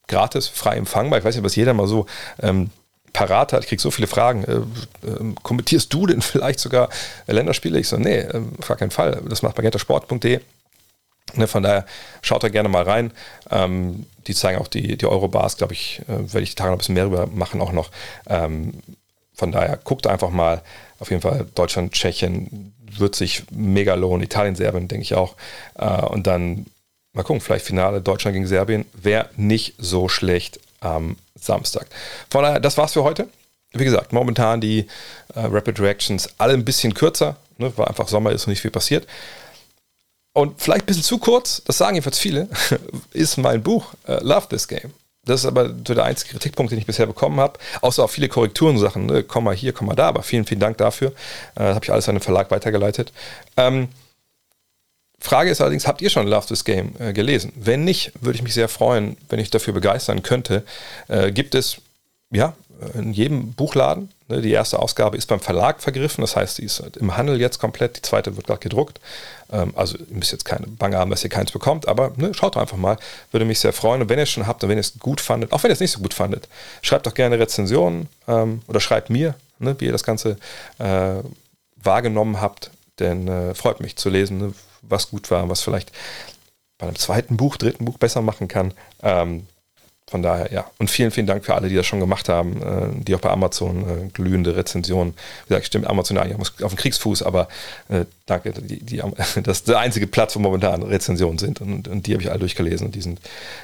gratis, 0.07 0.47
frei 0.47 0.77
empfangbar. 0.77 1.19
Ich 1.19 1.25
weiß 1.25 1.35
nicht, 1.35 1.43
was 1.43 1.57
jeder 1.57 1.73
mal 1.73 1.87
so 1.87 2.05
ähm, 2.41 2.69
parat 3.13 3.53
hat. 3.53 3.63
Ich 3.63 3.69
kriege 3.69 3.81
so 3.81 3.91
viele 3.91 4.07
Fragen. 4.07 4.43
Äh, 4.43 5.07
äh, 5.07 5.33
kommentierst 5.43 5.93
du 5.93 6.07
denn 6.07 6.21
vielleicht 6.21 6.59
sogar 6.59 6.89
Länderspiele? 7.27 7.79
Ich 7.79 7.87
so, 7.87 7.97
nee, 7.97 8.19
äh, 8.19 8.41
auf 8.59 8.67
gar 8.67 8.77
keinen 8.77 8.91
Fall. 8.91 9.21
Das 9.27 9.41
macht 9.41 9.57
magentasport.de. 9.57 10.39
Ne, 11.33 11.47
von 11.47 11.63
daher 11.63 11.85
schaut 12.21 12.43
da 12.43 12.49
gerne 12.49 12.69
mal 12.69 12.83
rein. 12.83 13.13
Ähm, 13.49 14.05
die 14.27 14.35
zeigen 14.35 14.59
auch 14.59 14.67
die, 14.67 14.97
die 14.97 15.05
Eurobars, 15.05 15.57
glaube 15.57 15.73
ich, 15.73 16.01
äh, 16.07 16.33
werde 16.33 16.41
ich 16.41 16.49
die 16.49 16.55
Tage 16.55 16.71
noch 16.71 16.75
ein 16.75 16.79
bisschen 16.79 16.95
mehr 16.95 17.05
rüber 17.05 17.27
machen 17.27 17.61
auch 17.61 17.71
noch. 17.71 17.89
Ähm, 18.27 18.73
von 19.33 19.51
daher 19.51 19.77
guckt 19.77 20.07
einfach 20.07 20.29
mal. 20.29 20.61
Auf 20.99 21.09
jeden 21.09 21.21
Fall 21.21 21.47
Deutschland, 21.55 21.93
Tschechien, 21.93 22.73
wird 22.97 23.15
sich 23.15 23.43
mega 23.51 23.95
lohnen. 23.95 24.23
Italien, 24.23 24.55
Serbien, 24.55 24.87
denke 24.87 25.03
ich 25.03 25.15
auch. 25.15 25.35
Äh, 25.75 26.01
und 26.05 26.27
dann 26.27 26.65
mal 27.13 27.23
gucken, 27.23 27.41
vielleicht 27.41 27.65
Finale 27.65 28.01
Deutschland 28.01 28.33
gegen 28.33 28.47
Serbien. 28.47 28.85
Wäre 28.93 29.29
nicht 29.35 29.75
so 29.77 30.09
schlecht 30.09 30.59
am 30.79 31.17
Samstag. 31.35 31.87
Von 32.29 32.43
daher, 32.43 32.59
das 32.59 32.77
war's 32.77 32.93
für 32.93 33.03
heute. 33.03 33.27
Wie 33.73 33.85
gesagt, 33.85 34.11
momentan 34.11 34.59
die 34.59 34.79
äh, 35.33 35.39
Rapid 35.39 35.79
Reactions 35.79 36.29
alle 36.37 36.53
ein 36.53 36.65
bisschen 36.65 36.93
kürzer, 36.93 37.37
ne, 37.57 37.71
weil 37.77 37.87
einfach 37.87 38.07
Sommer 38.07 38.31
ist 38.31 38.45
und 38.45 38.51
nicht 38.51 38.61
viel 38.61 38.71
passiert. 38.71 39.07
Und 40.33 40.61
vielleicht 40.61 40.83
ein 40.83 40.85
bisschen 40.87 41.03
zu 41.03 41.17
kurz, 41.17 41.61
das 41.65 41.77
sagen 41.77 41.95
jedenfalls 41.95 42.19
viele, 42.19 42.47
ist 43.11 43.37
mein 43.37 43.63
Buch 43.63 43.93
äh, 44.07 44.23
Love 44.23 44.47
This 44.49 44.67
Game. 44.67 44.93
Das 45.25 45.41
ist 45.41 45.45
aber 45.45 45.69
so 45.69 45.93
der 45.93 46.05
einzige 46.05 46.31
Kritikpunkt, 46.31 46.71
den 46.71 46.79
ich 46.79 46.85
bisher 46.85 47.05
bekommen 47.05 47.39
habe. 47.39 47.59
Außer 47.81 48.03
auch 48.03 48.09
viele 48.09 48.27
Korrekturen-Sachen. 48.27 49.05
Ne? 49.05 49.23
Komm 49.23 49.43
mal 49.43 49.55
hier, 49.55 49.71
komm 49.71 49.87
mal 49.87 49.95
da. 49.95 50.07
Aber 50.07 50.23
vielen, 50.23 50.45
vielen 50.45 50.59
Dank 50.59 50.77
dafür. 50.77 51.13
Äh, 51.55 51.63
habe 51.63 51.81
ich 51.83 51.91
alles 51.91 52.09
an 52.09 52.15
den 52.15 52.21
Verlag 52.21 52.49
weitergeleitet. 52.49 53.13
Ähm, 53.55 53.89
Frage 55.21 55.51
ist 55.51 55.61
allerdings, 55.61 55.87
habt 55.87 56.01
ihr 56.01 56.09
schon 56.09 56.27
Love 56.27 56.47
This 56.47 56.65
Game 56.65 56.93
äh, 56.99 57.13
gelesen? 57.13 57.53
Wenn 57.55 57.83
nicht, 57.83 58.11
würde 58.19 58.35
ich 58.35 58.43
mich 58.43 58.53
sehr 58.53 58.67
freuen, 58.67 59.17
wenn 59.29 59.39
ich 59.39 59.49
dafür 59.49 59.73
begeistern 59.73 60.23
könnte. 60.23 60.63
Äh, 61.07 61.31
gibt 61.31 61.55
es 61.55 61.77
ja 62.31 62.53
in 62.95 63.13
jedem 63.13 63.53
Buchladen. 63.53 64.09
Ne? 64.27 64.41
Die 64.41 64.51
erste 64.51 64.79
Ausgabe 64.79 65.17
ist 65.17 65.27
beim 65.27 65.39
Verlag 65.39 65.81
vergriffen, 65.81 66.21
das 66.21 66.35
heißt, 66.35 66.57
die 66.57 66.63
ist 66.63 66.81
im 66.99 67.15
Handel 67.15 67.39
jetzt 67.39 67.59
komplett. 67.59 67.97
Die 67.97 68.01
zweite 68.01 68.35
wird 68.35 68.47
gerade 68.47 68.59
gedruckt. 68.59 68.99
Ähm, 69.51 69.73
also 69.75 69.97
ihr 69.97 70.15
müsst 70.15 70.31
jetzt 70.31 70.45
keine 70.45 70.67
Bange 70.67 70.97
haben, 70.97 71.11
dass 71.11 71.23
ihr 71.23 71.29
keins 71.29 71.51
bekommt, 71.51 71.87
aber 71.87 72.11
ne, 72.17 72.33
schaut 72.33 72.55
doch 72.55 72.61
einfach 72.61 72.77
mal. 72.77 72.97
Würde 73.31 73.45
mich 73.45 73.59
sehr 73.59 73.73
freuen. 73.73 74.01
Und 74.01 74.09
wenn 74.09 74.19
ihr 74.19 74.23
es 74.23 74.29
schon 74.29 74.47
habt 74.47 74.63
und 74.63 74.69
wenn 74.69 74.77
ihr 74.77 74.81
es 74.81 74.97
gut 74.99 75.21
fandet, 75.21 75.53
auch 75.53 75.63
wenn 75.63 75.71
ihr 75.71 75.73
es 75.73 75.79
nicht 75.79 75.91
so 75.91 75.99
gut 75.99 76.13
fandet, 76.13 76.47
schreibt 76.81 77.05
doch 77.05 77.13
gerne 77.13 77.39
Rezensionen 77.39 78.09
ähm, 78.27 78.61
oder 78.67 78.79
schreibt 78.79 79.09
mir, 79.09 79.35
ne, 79.59 79.75
wie 79.79 79.85
ihr 79.85 79.91
das 79.91 80.03
Ganze 80.03 80.37
äh, 80.79 81.15
wahrgenommen 81.83 82.41
habt. 82.41 82.71
Denn 82.99 83.27
äh, 83.27 83.55
freut 83.55 83.79
mich 83.79 83.95
zu 83.95 84.09
lesen, 84.09 84.37
ne, 84.37 84.53
was 84.81 85.09
gut 85.09 85.31
war, 85.31 85.49
was 85.49 85.61
vielleicht 85.61 85.91
bei 86.77 86.87
einem 86.87 86.95
zweiten 86.95 87.37
Buch, 87.37 87.57
dritten 87.57 87.85
Buch 87.85 87.97
besser 87.97 88.21
machen 88.21 88.47
kann. 88.47 88.73
Ähm, 89.03 89.47
von 90.11 90.21
daher, 90.21 90.51
ja. 90.51 90.65
Und 90.77 90.91
vielen, 90.91 91.09
vielen 91.09 91.25
Dank 91.25 91.45
für 91.45 91.55
alle, 91.55 91.69
die 91.69 91.75
das 91.75 91.85
schon 91.85 92.01
gemacht 92.01 92.27
haben, 92.27 92.61
äh, 92.61 93.03
die 93.03 93.15
auch 93.15 93.21
bei 93.21 93.29
Amazon 93.29 93.83
äh, 93.83 94.09
glühende 94.13 94.57
Rezensionen. 94.57 95.13
Wie 95.45 95.49
gesagt, 95.49 95.67
stimmt, 95.67 95.87
Amazon 95.87 96.17
eigentlich 96.17 96.37
auf 96.61 96.73
dem 96.73 96.77
Kriegsfuß, 96.77 97.23
aber 97.23 97.47
äh, 97.87 98.03
danke, 98.25 98.51
die, 98.51 98.79
die, 98.83 98.97
das 99.43 99.59
ist 99.59 99.69
der 99.69 99.79
einzige 99.79 100.07
Platz, 100.07 100.35
wo 100.35 100.39
momentan 100.39 100.83
Rezensionen 100.83 101.37
sind. 101.37 101.61
Und, 101.61 101.87
und 101.87 102.07
die 102.07 102.13
habe 102.13 102.21
ich 102.21 102.29
alle 102.29 102.39
durchgelesen 102.39 102.87
und 102.87 102.95
die 102.95 103.01
sind 103.01 103.21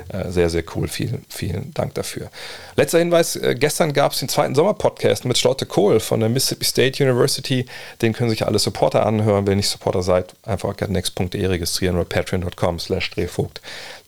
äh, 0.08 0.32
sehr, 0.32 0.50
sehr 0.50 0.64
cool. 0.74 0.88
Vielen, 0.88 1.26
vielen 1.28 1.74
Dank 1.74 1.96
dafür. 1.96 2.30
Letzter 2.78 3.00
Hinweis: 3.00 3.36
äh, 3.36 3.54
Gestern 3.60 3.92
gab 3.92 4.14
es 4.14 4.20
den 4.20 4.30
zweiten 4.30 4.56
Sommerpodcast 4.56 5.26
mit 5.26 5.38
Charlotte 5.38 5.66
Kohl 5.66 6.00
von 6.00 6.22
der 6.22 6.30
Mississippi 6.30 6.64
State 6.64 7.04
University. 7.04 7.66
Den 8.02 8.14
können 8.14 8.30
sich 8.30 8.46
alle 8.46 8.58
Supporter 8.58 9.06
anhören. 9.06 9.46
Wenn 9.46 9.54
ihr 9.54 9.58
nicht 9.58 9.70
Supporter 9.70 10.02
seid, 10.02 10.34
einfach 10.44 10.78
getnext.de 10.78 11.46
registrieren 11.46 11.98
oder 11.98 12.06
patreon.com/slash 12.06 13.12
drehvogt. 13.12 13.60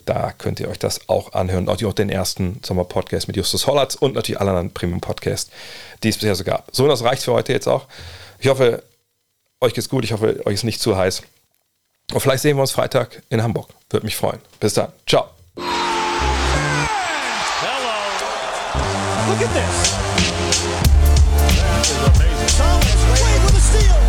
Da 0.10 0.34
könnt 0.36 0.60
ihr 0.60 0.70
euch 0.70 0.80
das 0.80 1.08
auch 1.08 1.34
anhören. 1.34 1.68
Und 1.68 1.84
auch 1.84 1.94
den 1.94 2.10
ersten 2.10 2.60
Sommer-Podcast 2.66 3.28
mit 3.28 3.38
Justus 3.38 3.68
Hollatz 3.68 3.94
und 3.94 4.16
natürlich 4.16 4.42
alle 4.42 4.50
anderen 4.50 4.74
Premium-Podcasts, 4.74 5.52
die 6.02 6.10
es 6.10 6.18
bisher 6.18 6.34
so 6.34 6.44
gab. 6.44 6.68
So, 6.72 6.88
das 6.88 7.04
reicht 7.04 7.22
für 7.22 7.34
heute 7.34 7.54
jetzt 7.54 7.68
auch. 7.68 7.86
Ich 8.40 8.48
hoffe, 8.48 8.82
euch 9.62 9.76
geht's 9.76 9.88
gut. 9.88 10.04
Ich 10.04 10.12
hoffe, 10.12 10.42
euch 10.48 10.56
ist 10.56 10.64
nicht 10.64 10.82
zu 10.82 10.98
heiß. 10.98 11.22
Und 12.12 12.22
vielleicht 12.22 12.42
sehen 12.42 12.58
wir 12.58 12.62
uns 12.62 12.72
Freitag 12.72 13.22
in 13.30 13.44
Hamburg. 13.44 13.70
Würde 13.92 14.04
mich 14.04 14.16
freuen. 14.16 14.40
Bis 14.60 14.74
dann. 14.74 14.92
Ciao. 15.06 15.30
Hello. 15.56 15.68
Look 19.30 19.48
at 19.48 19.54
this. 19.54 19.94
That 21.54 21.86
is 21.86 22.02
amazing. 22.02 22.58
Thomas 22.58 23.02
Wade 23.12 23.42
with 23.46 23.54
a 23.54 23.62
steal. 23.62 24.02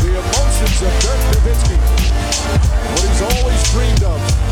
The 0.00 0.08
emotions 0.08 0.82
of 0.82 0.90
Dirk 1.00 1.29